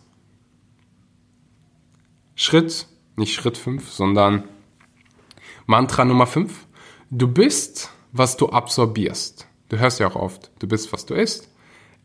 Schritt, 2.34 2.86
nicht 3.16 3.34
Schritt 3.34 3.58
5, 3.58 3.90
sondern 3.90 4.44
Mantra 5.66 6.04
Nummer 6.06 6.26
5. 6.26 6.66
Du 7.10 7.28
bist, 7.28 7.90
was 8.12 8.36
du 8.36 8.48
absorbierst. 8.48 9.46
Du 9.68 9.78
hörst 9.78 10.00
ja 10.00 10.08
auch 10.08 10.16
oft, 10.16 10.50
du 10.58 10.66
bist, 10.66 10.92
was 10.92 11.06
du 11.06 11.14
isst. 11.14 11.48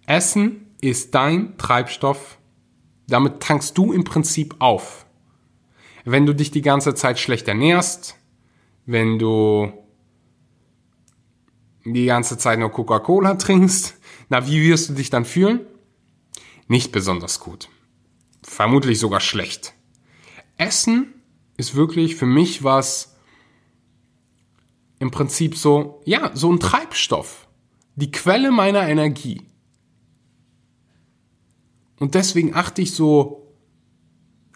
Essen 0.05 0.67
ist 0.81 1.15
dein 1.15 1.57
Treibstoff. 1.57 2.37
Damit 3.07 3.41
tankst 3.41 3.77
du 3.77 3.93
im 3.93 4.03
Prinzip 4.03 4.55
auf. 4.59 5.05
Wenn 6.05 6.25
du 6.25 6.33
dich 6.33 6.51
die 6.51 6.61
ganze 6.61 6.93
Zeit 6.95 7.19
schlecht 7.19 7.47
ernährst, 7.47 8.15
wenn 8.85 9.17
du 9.19 9.71
die 11.85 12.05
ganze 12.05 12.37
Zeit 12.37 12.59
nur 12.59 12.69
Coca-Cola 12.69 13.35
trinkst, 13.35 13.95
na, 14.29 14.47
wie 14.47 14.61
wirst 14.63 14.89
du 14.89 14.93
dich 14.93 15.09
dann 15.09 15.25
fühlen? 15.25 15.61
Nicht 16.67 16.91
besonders 16.91 17.39
gut. 17.39 17.69
Vermutlich 18.41 18.99
sogar 18.99 19.19
schlecht. 19.19 19.73
Essen 20.57 21.13
ist 21.57 21.75
wirklich 21.75 22.15
für 22.15 22.25
mich 22.25 22.63
was 22.63 23.12
im 25.03 25.11
Prinzip 25.11 25.55
so, 25.57 26.01
ja, 26.05 26.31
so 26.33 26.51
ein 26.51 26.59
Treibstoff. 26.59 27.47
Die 27.95 28.09
Quelle 28.09 28.51
meiner 28.51 28.87
Energie. 28.87 29.41
Und 31.99 32.15
deswegen 32.15 32.55
achte 32.55 32.81
ich 32.81 32.93
so, 32.93 33.53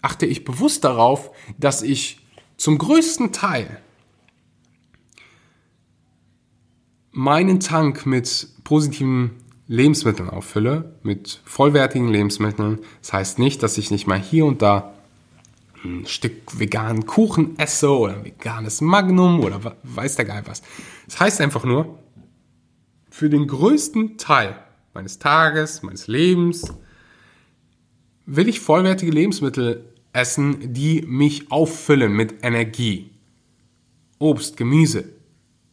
achte 0.02 0.26
ich 0.26 0.45
bewusst 0.45 0.86
darauf, 0.86 1.32
dass 1.60 1.84
ich 1.84 2.26
zum 2.56 2.78
größten 2.78 3.34
Teil 3.34 3.82
meinen 7.12 7.60
Tank 7.60 8.06
mit 8.06 8.48
positiven 8.64 9.32
Lebensmitteln 9.68 10.30
auffülle, 10.30 10.98
mit 11.04 11.41
vollwertigen 11.43 12.08
Lebensmitteln. 12.08 12.80
Das 13.02 13.12
heißt 13.12 13.39
nicht, 13.39 13.62
dass 13.64 13.78
ich 13.78 13.91
nicht 13.91 14.08
mal 14.08 14.20
hier 14.20 14.45
und 14.45 14.62
da 14.62 14.93
ein 15.84 16.06
Stück 16.06 16.60
veganen 16.60 17.06
Kuchen 17.06 17.58
esse 17.60 17.90
oder 17.90 18.24
veganes 18.24 18.82
Magnum 18.82 19.40
oder 19.42 19.78
weiß 19.84 20.16
der 20.16 20.26
Geil 20.26 20.44
was. 20.46 20.62
Das 21.06 21.20
heißt 21.20 21.42
einfach 21.42 21.64
nur, 21.64 22.00
für 23.10 23.30
den 23.30 23.48
größten 23.48 24.18
Teil 24.18 24.60
meines 24.94 25.20
Tages, 25.20 25.84
meines 25.84 26.08
Lebens, 26.08 26.74
will 28.26 28.50
ich 28.50 28.60
vollwertige 28.60 29.12
Lebensmittel 29.12 29.94
essen, 30.14 30.74
die 30.74 31.02
mich 31.04 31.52
auffüllen 31.52 32.14
mit 32.14 32.44
Energie. 32.44 33.12
Obst, 34.20 34.58
Gemüse, 34.58 35.06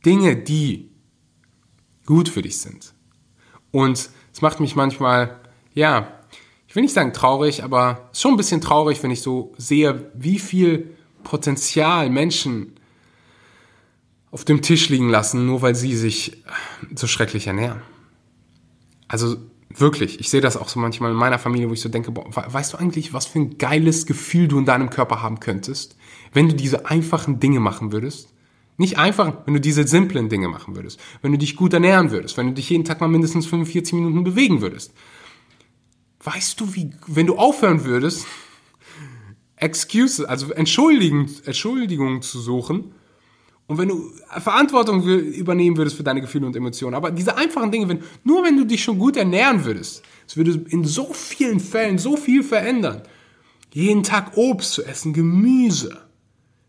Dinge, 0.04 0.36
die 0.36 0.90
gut 2.06 2.28
für 2.28 2.42
dich 2.42 2.58
sind. 2.58 2.94
Und 3.70 4.10
es 4.32 4.42
macht 4.42 4.60
mich 4.60 4.76
manchmal, 4.76 5.40
ja, 5.72 6.20
ich 6.74 6.76
will 6.76 6.82
nicht 6.82 6.94
sagen 6.94 7.12
traurig, 7.12 7.62
aber 7.62 8.10
schon 8.12 8.32
ein 8.32 8.36
bisschen 8.36 8.60
traurig, 8.60 9.00
wenn 9.04 9.12
ich 9.12 9.22
so 9.22 9.52
sehe, 9.56 10.10
wie 10.12 10.40
viel 10.40 10.96
Potenzial 11.22 12.10
Menschen 12.10 12.72
auf 14.32 14.44
dem 14.44 14.60
Tisch 14.60 14.88
liegen 14.88 15.08
lassen, 15.08 15.46
nur 15.46 15.62
weil 15.62 15.76
sie 15.76 15.94
sich 15.94 16.42
so 16.96 17.06
schrecklich 17.06 17.46
ernähren. 17.46 17.80
Also 19.06 19.36
wirklich, 19.72 20.18
ich 20.18 20.28
sehe 20.30 20.40
das 20.40 20.56
auch 20.56 20.68
so 20.68 20.80
manchmal 20.80 21.12
in 21.12 21.16
meiner 21.16 21.38
Familie, 21.38 21.68
wo 21.68 21.74
ich 21.74 21.80
so 21.80 21.88
denke, 21.88 22.10
boah, 22.10 22.24
weißt 22.34 22.72
du 22.72 22.78
eigentlich, 22.78 23.12
was 23.12 23.26
für 23.26 23.38
ein 23.38 23.56
geiles 23.56 24.04
Gefühl 24.04 24.48
du 24.48 24.58
in 24.58 24.64
deinem 24.64 24.90
Körper 24.90 25.22
haben 25.22 25.38
könntest, 25.38 25.96
wenn 26.32 26.48
du 26.48 26.56
diese 26.56 26.86
einfachen 26.86 27.38
Dinge 27.38 27.60
machen 27.60 27.92
würdest? 27.92 28.30
Nicht 28.78 28.98
einfach, 28.98 29.32
wenn 29.46 29.54
du 29.54 29.60
diese 29.60 29.86
simplen 29.86 30.28
Dinge 30.28 30.48
machen 30.48 30.74
würdest, 30.74 30.98
wenn 31.22 31.30
du 31.30 31.38
dich 31.38 31.54
gut 31.54 31.72
ernähren 31.72 32.10
würdest, 32.10 32.36
wenn 32.36 32.48
du 32.48 32.54
dich 32.54 32.68
jeden 32.68 32.84
Tag 32.84 33.00
mal 33.00 33.06
mindestens 33.06 33.46
45 33.46 33.92
Minuten 33.92 34.24
bewegen 34.24 34.60
würdest. 34.60 34.92
Weißt 36.24 36.58
du, 36.60 36.74
wie, 36.74 36.90
wenn 37.06 37.26
du 37.26 37.36
aufhören 37.36 37.84
würdest, 37.84 38.26
Excuses, 39.56 40.24
also 40.24 40.52
Entschuldigung, 40.52 41.28
Entschuldigungen 41.44 42.22
zu 42.22 42.40
suchen, 42.40 42.94
und 43.66 43.78
wenn 43.78 43.88
du 43.88 44.10
Verantwortung 44.40 45.02
übernehmen 45.02 45.78
würdest 45.78 45.96
für 45.96 46.02
deine 46.02 46.20
Gefühle 46.20 46.46
und 46.46 46.54
Emotionen, 46.54 46.94
aber 46.94 47.10
diese 47.10 47.36
einfachen 47.36 47.70
Dinge, 47.70 47.88
wenn, 47.88 48.02
nur 48.22 48.44
wenn 48.44 48.58
du 48.58 48.64
dich 48.64 48.84
schon 48.84 48.98
gut 48.98 49.16
ernähren 49.16 49.64
würdest, 49.64 50.02
es 50.26 50.36
würde 50.36 50.64
in 50.68 50.84
so 50.84 51.12
vielen 51.14 51.60
Fällen 51.60 51.96
so 51.96 52.16
viel 52.16 52.42
verändern. 52.42 53.02
Jeden 53.72 54.02
Tag 54.02 54.36
Obst 54.36 54.74
zu 54.74 54.84
essen, 54.84 55.14
Gemüse, 55.14 56.02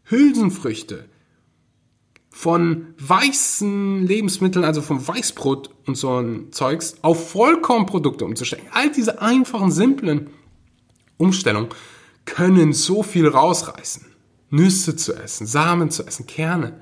Hülsenfrüchte, 0.05 1.09
von 2.35 2.87
weißen 2.97 4.05
Lebensmitteln, 4.05 4.65
also 4.65 4.81
vom 4.81 5.07
Weißbrot 5.07 5.69
und 5.87 5.95
so 5.95 6.19
ein 6.19 6.51
Zeugs, 6.51 6.95
auf 7.01 7.31
Vollkornprodukte 7.31 8.25
umzustellen. 8.25 8.65
All 8.71 8.91
diese 8.91 9.21
einfachen, 9.21 9.71
simplen 9.71 10.29
Umstellungen 11.15 11.69
können 12.25 12.73
so 12.73 13.03
viel 13.03 13.25
rausreißen. 13.25 14.05
Nüsse 14.49 14.97
zu 14.97 15.13
essen, 15.13 15.47
Samen 15.47 15.89
zu 15.91 16.05
essen, 16.05 16.27
Kerne. 16.27 16.81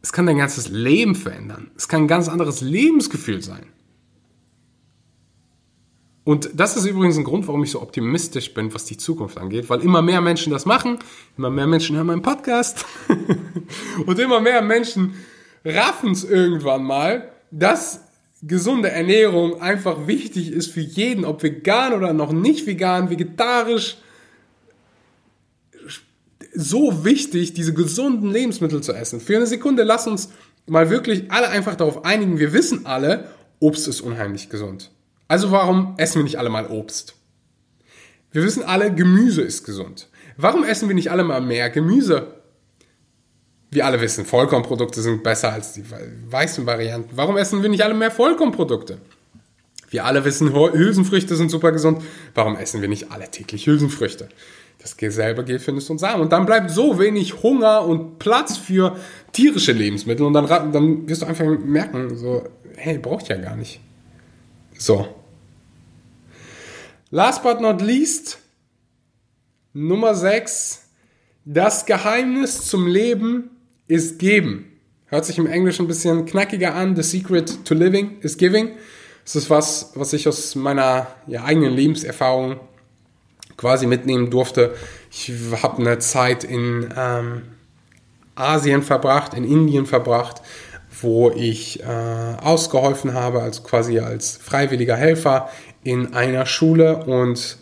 Es 0.00 0.10
kann 0.10 0.24
dein 0.24 0.38
ganzes 0.38 0.68
Leben 0.68 1.14
verändern. 1.14 1.70
Es 1.76 1.86
kann 1.86 2.04
ein 2.04 2.08
ganz 2.08 2.30
anderes 2.30 2.62
Lebensgefühl 2.62 3.42
sein. 3.42 3.66
Und 6.24 6.50
das 6.54 6.76
ist 6.76 6.86
übrigens 6.86 7.18
ein 7.18 7.24
Grund, 7.24 7.46
warum 7.46 7.62
ich 7.62 7.70
so 7.70 7.82
optimistisch 7.82 8.54
bin, 8.54 8.72
was 8.72 8.86
die 8.86 8.96
Zukunft 8.96 9.36
angeht, 9.36 9.68
weil 9.68 9.82
immer 9.82 10.00
mehr 10.00 10.22
Menschen 10.22 10.52
das 10.52 10.64
machen, 10.64 10.98
immer 11.36 11.50
mehr 11.50 11.66
Menschen 11.66 11.96
hören 11.96 12.06
meinen 12.06 12.22
Podcast 12.22 12.86
und 14.06 14.18
immer 14.18 14.40
mehr 14.40 14.62
Menschen 14.62 15.14
raffen 15.64 16.12
es 16.12 16.24
irgendwann 16.24 16.82
mal, 16.82 17.30
dass 17.50 18.00
gesunde 18.42 18.90
Ernährung 18.90 19.60
einfach 19.60 20.06
wichtig 20.06 20.50
ist 20.50 20.72
für 20.72 20.80
jeden, 20.80 21.26
ob 21.26 21.42
vegan 21.42 21.92
oder 21.92 22.14
noch 22.14 22.32
nicht 22.32 22.66
vegan, 22.66 23.10
vegetarisch. 23.10 23.98
So 26.54 27.04
wichtig, 27.04 27.52
diese 27.52 27.74
gesunden 27.74 28.30
Lebensmittel 28.30 28.82
zu 28.82 28.92
essen. 28.92 29.20
Für 29.20 29.36
eine 29.36 29.46
Sekunde 29.46 29.82
lass 29.82 30.06
uns 30.06 30.30
mal 30.66 30.88
wirklich 30.88 31.30
alle 31.30 31.48
einfach 31.48 31.74
darauf 31.74 32.04
einigen. 32.04 32.38
Wir 32.38 32.52
wissen 32.52 32.86
alle, 32.86 33.28
Obst 33.60 33.88
ist 33.88 34.00
unheimlich 34.00 34.50
gesund. 34.50 34.93
Also 35.28 35.50
warum 35.50 35.94
essen 35.96 36.16
wir 36.16 36.24
nicht 36.24 36.38
alle 36.38 36.50
mal 36.50 36.66
Obst? 36.66 37.14
Wir 38.32 38.42
wissen 38.42 38.62
alle, 38.64 38.92
Gemüse 38.92 39.42
ist 39.42 39.64
gesund. 39.64 40.08
Warum 40.36 40.64
essen 40.64 40.88
wir 40.88 40.94
nicht 40.94 41.10
alle 41.10 41.24
mal 41.24 41.40
mehr 41.40 41.70
Gemüse? 41.70 42.34
Wir 43.70 43.86
alle 43.86 44.00
wissen, 44.00 44.24
Vollkornprodukte 44.24 45.02
sind 45.02 45.22
besser 45.22 45.52
als 45.52 45.72
die 45.72 45.84
weißen 46.30 46.66
Varianten. 46.66 47.16
Warum 47.16 47.36
essen 47.36 47.62
wir 47.62 47.68
nicht 47.68 47.84
alle 47.84 47.94
mehr 47.94 48.10
Vollkornprodukte? 48.10 48.98
Wir 49.90 50.04
alle 50.04 50.24
wissen, 50.24 50.52
Hülsenfrüchte 50.52 51.36
sind 51.36 51.50
super 51.50 51.70
gesund. 51.70 52.02
Warum 52.34 52.56
essen 52.56 52.80
wir 52.80 52.88
nicht 52.88 53.12
alle 53.12 53.30
täglich 53.30 53.66
Hülsenfrüchte? 53.66 54.28
Das 54.80 54.96
selber 55.14 55.44
gilt 55.44 55.62
für 55.62 55.72
Nüsse 55.72 55.92
und 55.92 55.98
Samen. 55.98 56.22
Und 56.22 56.32
dann 56.32 56.46
bleibt 56.46 56.70
so 56.70 56.98
wenig 56.98 57.42
Hunger 57.42 57.86
und 57.86 58.18
Platz 58.18 58.56
für 58.56 58.96
tierische 59.32 59.72
Lebensmittel. 59.72 60.26
Und 60.26 60.34
dann, 60.34 60.72
dann 60.72 61.08
wirst 61.08 61.22
du 61.22 61.26
einfach 61.26 61.46
merken, 61.46 62.16
so, 62.16 62.46
hey, 62.76 62.98
braucht 62.98 63.28
ja 63.28 63.36
gar 63.36 63.56
nicht. 63.56 63.80
So. 64.78 65.08
Last 67.10 67.42
but 67.42 67.60
not 67.60 67.80
least, 67.80 68.38
Nummer 69.72 70.14
6. 70.14 70.82
Das 71.44 71.84
Geheimnis 71.84 72.66
zum 72.66 72.86
Leben 72.86 73.50
ist 73.86 74.18
geben. 74.18 74.72
Hört 75.06 75.26
sich 75.26 75.38
im 75.38 75.46
Englischen 75.46 75.84
ein 75.84 75.88
bisschen 75.88 76.24
knackiger 76.24 76.74
an. 76.74 76.96
The 76.96 77.02
secret 77.02 77.64
to 77.64 77.74
living 77.74 78.18
is 78.22 78.36
giving. 78.36 78.70
Das 79.24 79.36
ist 79.36 79.50
was, 79.50 79.92
was 79.94 80.12
ich 80.12 80.26
aus 80.26 80.54
meiner 80.54 81.06
ja, 81.26 81.44
eigenen 81.44 81.72
Lebenserfahrung 81.72 82.60
quasi 83.56 83.86
mitnehmen 83.86 84.30
durfte. 84.30 84.74
Ich 85.10 85.32
habe 85.62 85.78
eine 85.78 85.98
Zeit 85.98 86.44
in 86.44 86.92
ähm, 86.96 87.42
Asien 88.34 88.82
verbracht, 88.82 89.34
in 89.34 89.44
Indien 89.44 89.86
verbracht, 89.86 90.42
wo 91.00 91.30
ich 91.30 91.80
äh, 91.82 91.84
ausgeholfen 91.84 93.14
habe, 93.14 93.42
also 93.42 93.62
quasi 93.62 93.98
als 93.98 94.36
freiwilliger 94.36 94.96
Helfer 94.96 95.48
in 95.82 96.14
einer 96.14 96.46
Schule 96.46 97.04
und 97.04 97.58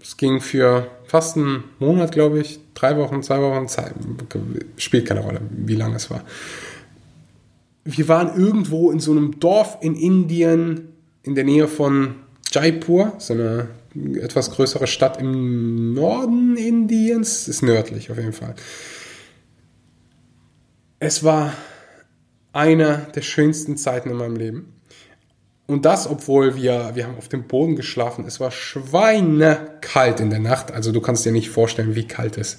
es 0.00 0.16
ging 0.16 0.40
für 0.40 0.90
fast 1.06 1.36
einen 1.36 1.64
Monat, 1.78 2.12
glaube 2.12 2.40
ich, 2.40 2.58
drei 2.74 2.96
Wochen, 2.96 3.22
zwei 3.22 3.40
Wochen, 3.40 3.68
Zeit, 3.68 3.94
spielt 4.76 5.06
keine 5.06 5.20
Rolle, 5.20 5.40
wie 5.50 5.76
lange 5.76 5.96
es 5.96 6.10
war. 6.10 6.24
Wir 7.84 8.08
waren 8.08 8.36
irgendwo 8.36 8.90
in 8.90 9.00
so 9.00 9.12
einem 9.12 9.38
Dorf 9.38 9.78
in 9.80 9.94
Indien 9.94 10.88
in 11.22 11.34
der 11.34 11.44
Nähe 11.44 11.68
von 11.68 12.16
Jaipur, 12.50 13.12
so 13.18 13.34
eine 13.34 13.68
etwas 14.20 14.50
größere 14.50 14.86
Stadt 14.86 15.20
im 15.20 15.94
Norden 15.94 16.56
Indiens, 16.56 17.46
ist 17.46 17.62
nördlich 17.62 18.10
auf 18.10 18.16
jeden 18.16 18.32
Fall. 18.32 18.54
Es 20.98 21.22
war 21.24 21.52
eine 22.52 23.06
der 23.14 23.22
schönsten 23.22 23.76
Zeiten 23.76 24.10
in 24.10 24.16
meinem 24.16 24.36
Leben. 24.36 24.72
Und 25.66 25.84
das, 25.84 26.08
obwohl 26.08 26.56
wir, 26.56 26.90
wir 26.94 27.06
haben 27.06 27.16
auf 27.16 27.28
dem 27.28 27.44
Boden 27.44 27.76
geschlafen. 27.76 28.24
Es 28.26 28.40
war 28.40 28.50
schweinekalt 28.50 30.20
in 30.20 30.30
der 30.30 30.40
Nacht. 30.40 30.72
Also 30.72 30.92
du 30.92 31.00
kannst 31.00 31.24
dir 31.24 31.32
nicht 31.32 31.50
vorstellen, 31.50 31.94
wie 31.94 32.06
kalt 32.06 32.36
es 32.36 32.58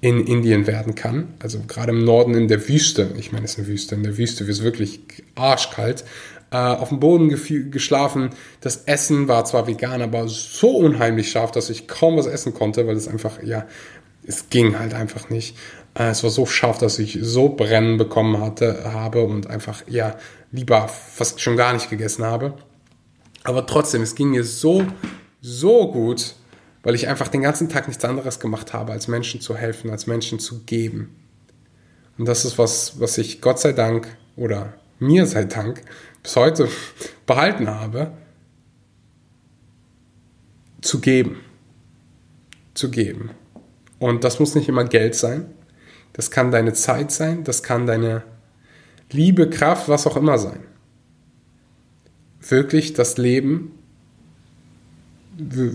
in 0.00 0.26
Indien 0.26 0.66
werden 0.66 0.94
kann. 0.94 1.34
Also 1.38 1.60
gerade 1.66 1.92
im 1.92 2.04
Norden 2.04 2.34
in 2.34 2.48
der 2.48 2.68
Wüste. 2.68 3.10
Ich 3.16 3.32
meine, 3.32 3.44
es 3.46 3.52
ist 3.52 3.58
eine 3.58 3.68
Wüste. 3.68 3.94
In 3.94 4.02
der 4.02 4.18
Wüste 4.18 4.46
wird 4.46 4.56
es 4.56 4.62
wirklich 4.62 5.00
arschkalt. 5.34 6.04
Äh, 6.52 6.56
auf 6.56 6.90
dem 6.90 7.00
Boden 7.00 7.30
geschlafen. 7.70 8.30
Das 8.60 8.84
Essen 8.84 9.26
war 9.26 9.46
zwar 9.46 9.66
vegan, 9.66 10.02
aber 10.02 10.28
so 10.28 10.76
unheimlich 10.76 11.30
scharf, 11.30 11.50
dass 11.50 11.70
ich 11.70 11.88
kaum 11.88 12.18
was 12.18 12.26
essen 12.26 12.52
konnte, 12.52 12.86
weil 12.86 12.96
es 12.96 13.08
einfach, 13.08 13.42
ja, 13.42 13.66
es 14.26 14.50
ging 14.50 14.78
halt 14.78 14.92
einfach 14.92 15.30
nicht. 15.30 15.56
Äh, 15.94 16.10
es 16.10 16.22
war 16.22 16.30
so 16.30 16.46
scharf, 16.46 16.78
dass 16.78 16.98
ich 16.98 17.18
so 17.20 17.50
Brennen 17.50 17.98
bekommen 17.98 18.40
hatte, 18.40 18.92
habe 18.92 19.22
und 19.24 19.46
einfach, 19.48 19.82
ja, 19.88 20.16
lieber 20.50 20.88
fast 20.88 21.40
schon 21.40 21.56
gar 21.56 21.72
nicht 21.72 21.90
gegessen 21.90 22.24
habe. 22.24 22.54
Aber 23.44 23.66
trotzdem, 23.66 24.02
es 24.02 24.14
ging 24.14 24.30
mir 24.30 24.44
so, 24.44 24.86
so 25.40 25.90
gut, 25.90 26.34
weil 26.82 26.94
ich 26.94 27.08
einfach 27.08 27.28
den 27.28 27.42
ganzen 27.42 27.68
Tag 27.68 27.88
nichts 27.88 28.04
anderes 28.04 28.40
gemacht 28.40 28.72
habe, 28.72 28.92
als 28.92 29.08
Menschen 29.08 29.40
zu 29.40 29.56
helfen, 29.56 29.90
als 29.90 30.06
Menschen 30.06 30.38
zu 30.38 30.60
geben. 30.60 31.16
Und 32.18 32.26
das 32.26 32.44
ist 32.44 32.58
was, 32.58 33.00
was 33.00 33.18
ich 33.18 33.40
Gott 33.40 33.58
sei 33.58 33.72
Dank 33.72 34.16
oder 34.36 34.74
mir 34.98 35.26
sei 35.26 35.44
Dank 35.44 35.82
bis 36.22 36.36
heute 36.36 36.68
behalten 37.26 37.68
habe, 37.68 38.12
zu 40.80 41.00
geben. 41.00 41.40
Zu 42.74 42.90
geben. 42.90 43.30
Und 43.98 44.24
das 44.24 44.40
muss 44.40 44.54
nicht 44.54 44.68
immer 44.68 44.84
Geld 44.84 45.14
sein. 45.14 45.46
Das 46.12 46.30
kann 46.30 46.50
deine 46.50 46.72
Zeit 46.72 47.10
sein, 47.10 47.44
das 47.44 47.62
kann 47.62 47.86
deine 47.86 48.22
Liebe, 49.10 49.48
Kraft, 49.48 49.88
was 49.88 50.06
auch 50.06 50.16
immer 50.16 50.38
sein. 50.38 50.60
Wirklich 52.40 52.92
das 52.92 53.18
Leben 53.18 53.78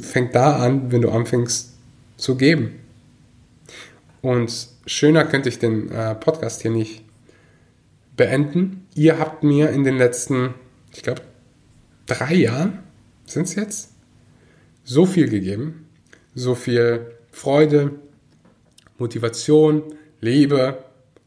fängt 0.02 0.36
da 0.36 0.58
an, 0.58 0.92
wenn 0.92 1.02
du 1.02 1.10
anfängst 1.10 1.74
zu 2.18 2.36
geben. 2.36 2.80
Und 4.22 4.68
schöner 4.86 5.26
könnte 5.26 5.50
ich 5.50 5.60
den 5.60 5.90
äh, 5.92 6.16
Podcast 6.16 6.62
hier 6.62 6.72
nicht 6.72 7.04
beenden. 8.16 8.88
Ihr 8.96 9.20
habt 9.20 9.44
mir 9.44 9.70
in 9.70 9.84
den 9.84 9.98
letzten, 9.98 10.56
ich 10.94 11.04
glaube, 11.04 11.22
drei 12.08 12.34
Jahren, 12.34 12.80
sind 13.26 13.44
es 13.44 13.56
jetzt, 13.56 13.92
so 14.84 15.06
viel 15.06 15.30
gegeben. 15.30 15.88
So 16.34 16.56
viel 16.56 17.14
Freude, 17.32 17.92
Motivation, 18.98 19.84
Liebe, 20.20 20.80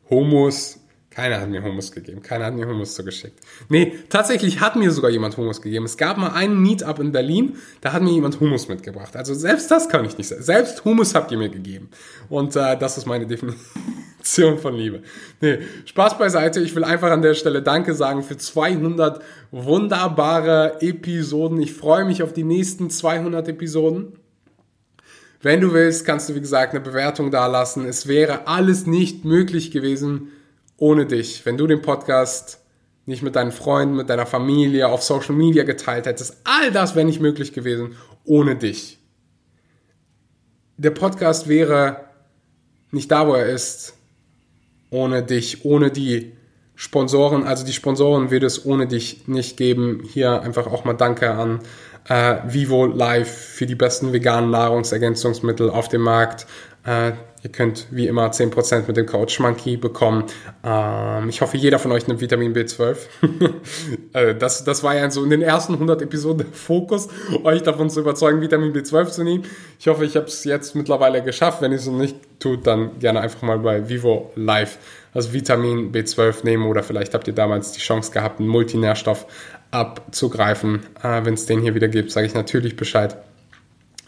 Humus, 0.08 0.80
keiner 1.10 1.40
hat 1.40 1.48
mir 1.48 1.62
Hummus 1.62 1.90
gegeben. 1.90 2.22
Keiner 2.22 2.46
hat 2.46 2.54
mir 2.54 2.68
Hummus 2.68 2.94
zugeschickt. 2.94 3.38
Nee, 3.68 3.94
tatsächlich 4.08 4.60
hat 4.60 4.76
mir 4.76 4.92
sogar 4.92 5.10
jemand 5.10 5.36
Hummus 5.36 5.60
gegeben. 5.60 5.84
Es 5.84 5.96
gab 5.96 6.16
mal 6.16 6.30
einen 6.30 6.62
Meetup 6.62 7.00
in 7.00 7.10
Berlin, 7.10 7.56
da 7.80 7.92
hat 7.92 8.02
mir 8.02 8.12
jemand 8.12 8.38
Hummus 8.38 8.68
mitgebracht. 8.68 9.16
Also 9.16 9.34
selbst 9.34 9.70
das 9.72 9.88
kann 9.88 10.04
ich 10.04 10.16
nicht 10.16 10.28
sagen. 10.28 10.42
Selbst 10.42 10.84
Hummus 10.84 11.14
habt 11.16 11.32
ihr 11.32 11.38
mir 11.38 11.48
gegeben. 11.48 11.90
Und 12.28 12.54
äh, 12.54 12.78
das 12.78 12.96
ist 12.96 13.06
meine 13.06 13.26
Definition 13.26 14.58
von 14.58 14.74
Liebe. 14.74 15.02
Nee, 15.40 15.58
Spaß 15.84 16.16
beiseite. 16.16 16.60
Ich 16.60 16.76
will 16.76 16.84
einfach 16.84 17.10
an 17.10 17.22
der 17.22 17.34
Stelle 17.34 17.60
Danke 17.60 17.94
sagen 17.94 18.22
für 18.22 18.36
200 18.36 19.20
wunderbare 19.50 20.80
Episoden. 20.80 21.60
Ich 21.60 21.74
freue 21.74 22.04
mich 22.04 22.22
auf 22.22 22.32
die 22.32 22.44
nächsten 22.44 22.88
200 22.88 23.48
Episoden. 23.48 24.19
Wenn 25.42 25.60
du 25.62 25.72
willst, 25.72 26.04
kannst 26.04 26.28
du, 26.28 26.34
wie 26.34 26.40
gesagt, 26.40 26.74
eine 26.74 26.80
Bewertung 26.80 27.30
dalassen. 27.30 27.86
Es 27.86 28.06
wäre 28.06 28.46
alles 28.46 28.86
nicht 28.86 29.24
möglich 29.24 29.70
gewesen, 29.70 30.28
ohne 30.76 31.06
dich, 31.06 31.46
wenn 31.46 31.56
du 31.56 31.66
den 31.66 31.80
Podcast 31.80 32.60
nicht 33.06 33.22
mit 33.22 33.36
deinen 33.36 33.52
Freunden, 33.52 33.96
mit 33.96 34.10
deiner 34.10 34.26
Familie 34.26 34.88
auf 34.88 35.02
Social 35.02 35.34
Media 35.34 35.64
geteilt 35.64 36.06
hättest, 36.06 36.36
all 36.44 36.70
das 36.70 36.94
wäre 36.94 37.06
nicht 37.06 37.20
möglich 37.20 37.52
gewesen 37.52 37.96
ohne 38.24 38.56
dich. 38.56 38.98
Der 40.76 40.90
Podcast 40.90 41.48
wäre 41.48 42.04
nicht 42.90 43.10
da, 43.10 43.26
wo 43.26 43.34
er 43.34 43.46
ist, 43.46 43.94
ohne 44.90 45.22
dich, 45.22 45.64
ohne 45.64 45.90
die 45.90 46.32
Sponsoren. 46.74 47.44
Also 47.44 47.64
die 47.64 47.72
Sponsoren 47.72 48.30
wird 48.30 48.42
es 48.42 48.64
ohne 48.64 48.86
dich 48.86 49.28
nicht 49.28 49.56
geben. 49.56 50.02
Hier 50.06 50.42
einfach 50.42 50.66
auch 50.66 50.84
mal 50.84 50.94
Danke 50.94 51.30
an 51.30 51.60
äh, 52.08 52.36
Vivo 52.46 52.86
Live 52.86 53.30
für 53.30 53.66
die 53.66 53.74
besten 53.74 54.12
veganen 54.12 54.50
Nahrungsergänzungsmittel 54.50 55.70
auf 55.70 55.88
dem 55.88 56.02
Markt. 56.02 56.46
Äh, 56.84 57.12
ihr 57.42 57.50
könnt 57.52 57.86
wie 57.90 58.06
immer 58.06 58.30
10% 58.30 58.86
mit 58.86 58.96
dem 58.96 59.06
Code 59.06 59.30
Schmanky 59.30 59.76
bekommen. 59.76 60.24
Ähm, 60.64 61.28
ich 61.28 61.40
hoffe, 61.40 61.56
jeder 61.56 61.78
von 61.78 61.92
euch 61.92 62.06
nimmt 62.06 62.20
Vitamin 62.20 62.54
B12. 62.54 62.96
äh, 64.12 64.34
das, 64.34 64.64
das 64.64 64.82
war 64.82 64.94
ja 64.94 65.10
so 65.10 65.22
in 65.24 65.30
den 65.30 65.42
ersten 65.42 65.74
100 65.74 66.02
Episoden 66.02 66.38
der 66.38 66.46
Fokus, 66.52 67.08
euch 67.44 67.62
davon 67.62 67.90
zu 67.90 68.00
überzeugen, 68.00 68.40
Vitamin 68.40 68.72
B12 68.72 69.10
zu 69.10 69.24
nehmen. 69.24 69.44
Ich 69.78 69.88
hoffe, 69.88 70.04
ich 70.04 70.16
habe 70.16 70.26
es 70.26 70.44
jetzt 70.44 70.74
mittlerweile 70.74 71.22
geschafft. 71.22 71.60
Wenn 71.60 71.72
ihr 71.72 71.78
es 71.78 71.86
noch 71.86 71.98
nicht 71.98 72.16
tut, 72.38 72.66
dann 72.66 72.98
gerne 72.98 73.20
einfach 73.20 73.42
mal 73.42 73.58
bei 73.58 73.88
Vivo 73.88 74.32
Live 74.36 74.78
also 75.12 75.32
Vitamin 75.32 75.92
B12 75.92 76.44
nehmen 76.44 76.66
oder 76.66 76.82
vielleicht 76.82 77.14
habt 77.14 77.26
ihr 77.26 77.34
damals 77.34 77.72
die 77.72 77.80
Chance 77.80 78.12
gehabt, 78.12 78.40
einen 78.40 78.48
Multinährstoff 78.48 79.26
abzugreifen. 79.70 80.86
Äh, 81.02 81.24
Wenn 81.24 81.34
es 81.34 81.46
den 81.46 81.60
hier 81.60 81.74
wieder 81.74 81.88
gibt, 81.88 82.10
sage 82.10 82.26
ich 82.26 82.34
natürlich 82.34 82.76
Bescheid. 82.76 83.16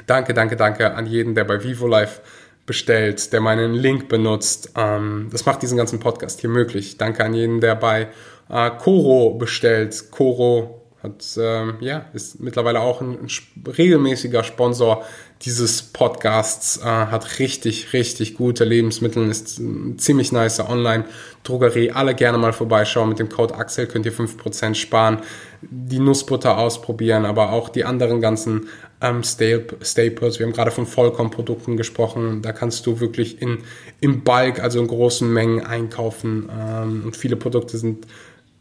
Danke, 0.07 0.35
danke, 0.35 0.57
danke 0.57 0.95
an 0.95 1.07
jeden, 1.07 1.35
der 1.35 1.45
bei 1.45 1.63
Vivo 1.63 1.87
Live 1.87 2.21
bestellt, 2.67 3.33
der 3.33 3.41
meinen 3.41 3.75
Link 3.75 4.09
benutzt. 4.09 4.73
Ähm, 4.77 5.29
das 5.31 5.47
macht 5.47 5.63
diesen 5.63 5.77
ganzen 5.77 6.01
Podcast 6.01 6.41
hier 6.41 6.51
möglich. 6.51 6.97
Danke 6.97 7.25
an 7.25 7.35
jeden, 7.35 7.61
der 7.61 7.75
bei 7.75 8.09
äh, 8.49 8.71
Coro 8.79 9.35
bestellt. 9.35 10.11
Coro 10.11 10.83
hat, 11.03 11.25
ähm, 11.41 11.77
ja, 11.81 12.07
ist 12.13 12.41
mittlerweile 12.41 12.81
auch 12.81 13.01
ein, 13.01 13.19
ein 13.19 13.29
regelmäßiger 13.67 14.45
Sponsor 14.45 15.05
dieses 15.45 15.83
Podcasts, 15.83 16.79
äh, 16.79 16.85
hat 16.85 17.39
richtig, 17.39 17.93
richtig 17.93 18.37
gute 18.37 18.65
Lebensmittel, 18.65 19.29
ist 19.29 19.61
ziemlich 19.97 20.31
nice 20.31 20.61
Online-Drogerie. 20.61 21.91
Alle 21.91 22.15
gerne 22.15 22.39
mal 22.39 22.53
vorbeischauen. 22.53 23.09
Mit 23.09 23.19
dem 23.19 23.29
Code 23.29 23.55
Axel 23.55 23.87
könnt 23.87 24.07
ihr 24.07 24.13
5% 24.13 24.75
sparen. 24.75 25.19
Die 25.61 25.99
Nussbutter 25.99 26.59
ausprobieren, 26.59 27.25
aber 27.25 27.51
auch 27.51 27.69
die 27.69 27.85
anderen 27.85 28.21
ganzen 28.21 28.69
ähm, 29.01 29.23
Staples. 29.25 30.39
Wir 30.39 30.47
haben 30.47 30.53
gerade 30.53 30.71
von 30.71 30.87
Vollkornprodukten 30.87 31.77
gesprochen. 31.77 32.43
Da 32.43 32.53
kannst 32.53 32.87
du 32.87 33.01
wirklich 33.01 33.43
in, 33.43 33.59
im 34.01 34.23
Bulk, 34.23 34.61
also 34.61 34.81
in 34.81 34.87
großen 34.87 35.31
Mengen 35.33 35.67
einkaufen. 35.67 36.49
Ähm, 36.57 37.03
und 37.05 37.17
viele 37.17 37.37
Produkte 37.37 37.79
sind 37.79 38.07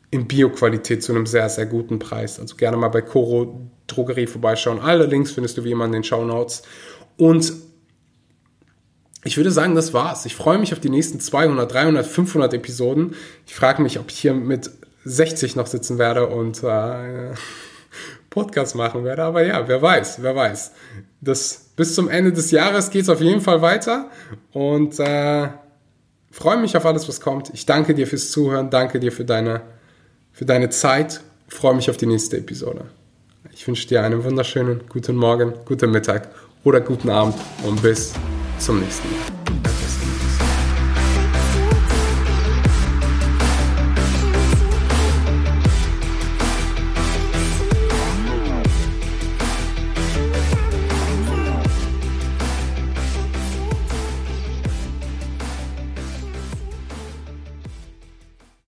in 0.09 0.27
Bio-Qualität 0.27 1.03
zu 1.03 1.13
einem 1.13 1.25
sehr, 1.25 1.47
sehr 1.49 1.67
guten 1.67 1.99
Preis. 1.99 2.39
Also 2.39 2.55
gerne 2.55 2.75
mal 2.75 2.89
bei 2.89 3.01
Coro 3.01 3.69
Drogerie 3.91 4.27
vorbeischauen. 4.27 4.79
Alle 4.79 5.05
Links 5.05 5.31
findest 5.31 5.57
du 5.57 5.63
wie 5.63 5.71
immer 5.71 5.85
in 5.85 5.91
den 5.91 6.03
Show 6.03 6.23
Notes. 6.23 6.63
Und 7.17 7.53
ich 9.23 9.37
würde 9.37 9.51
sagen, 9.51 9.75
das 9.75 9.93
war's. 9.93 10.25
Ich 10.25 10.35
freue 10.35 10.57
mich 10.57 10.73
auf 10.73 10.79
die 10.79 10.89
nächsten 10.89 11.19
200, 11.19 11.71
300, 11.71 12.05
500 12.05 12.53
Episoden. 12.53 13.15
Ich 13.45 13.53
frage 13.53 13.81
mich, 13.81 13.99
ob 13.99 14.09
ich 14.09 14.19
hier 14.19 14.33
mit 14.33 14.71
60 15.05 15.55
noch 15.55 15.67
sitzen 15.67 15.97
werde 15.97 16.27
und 16.27 16.63
äh, 16.63 17.33
Podcast 18.29 18.75
machen 18.75 19.03
werde. 19.03 19.23
Aber 19.23 19.45
ja, 19.45 19.67
wer 19.67 19.81
weiß, 19.81 20.23
wer 20.23 20.35
weiß. 20.35 20.71
Das, 21.21 21.71
bis 21.75 21.93
zum 21.93 22.09
Ende 22.09 22.33
des 22.33 22.51
Jahres 22.51 22.89
geht 22.89 23.03
es 23.03 23.09
auf 23.09 23.21
jeden 23.21 23.41
Fall 23.41 23.61
weiter. 23.61 24.09
Und 24.51 24.99
äh, 24.99 25.49
freue 26.31 26.57
mich 26.57 26.75
auf 26.75 26.85
alles, 26.85 27.07
was 27.07 27.21
kommt. 27.21 27.51
Ich 27.53 27.65
danke 27.65 27.93
dir 27.93 28.07
fürs 28.07 28.31
Zuhören. 28.31 28.69
Danke 28.69 28.99
dir 28.99 29.11
für 29.11 29.25
deine 29.25 29.61
für 30.31 30.45
deine 30.45 30.69
Zeit. 30.69 31.21
Freue 31.47 31.75
mich 31.75 31.89
auf 31.89 31.97
die 31.97 32.05
nächste 32.05 32.37
Episode. 32.37 33.00
Ich 33.61 33.67
wünsche 33.67 33.87
dir 33.87 34.01
einen 34.01 34.23
wunderschönen 34.23 34.81
guten 34.89 35.15
Morgen, 35.15 35.53
guten 35.65 35.91
Mittag 35.91 36.29
oder 36.63 36.81
guten 36.81 37.11
Abend 37.11 37.35
und 37.63 37.79
bis 37.83 38.11
zum 38.57 38.79
nächsten 38.79 39.07
Mal. 39.07 39.40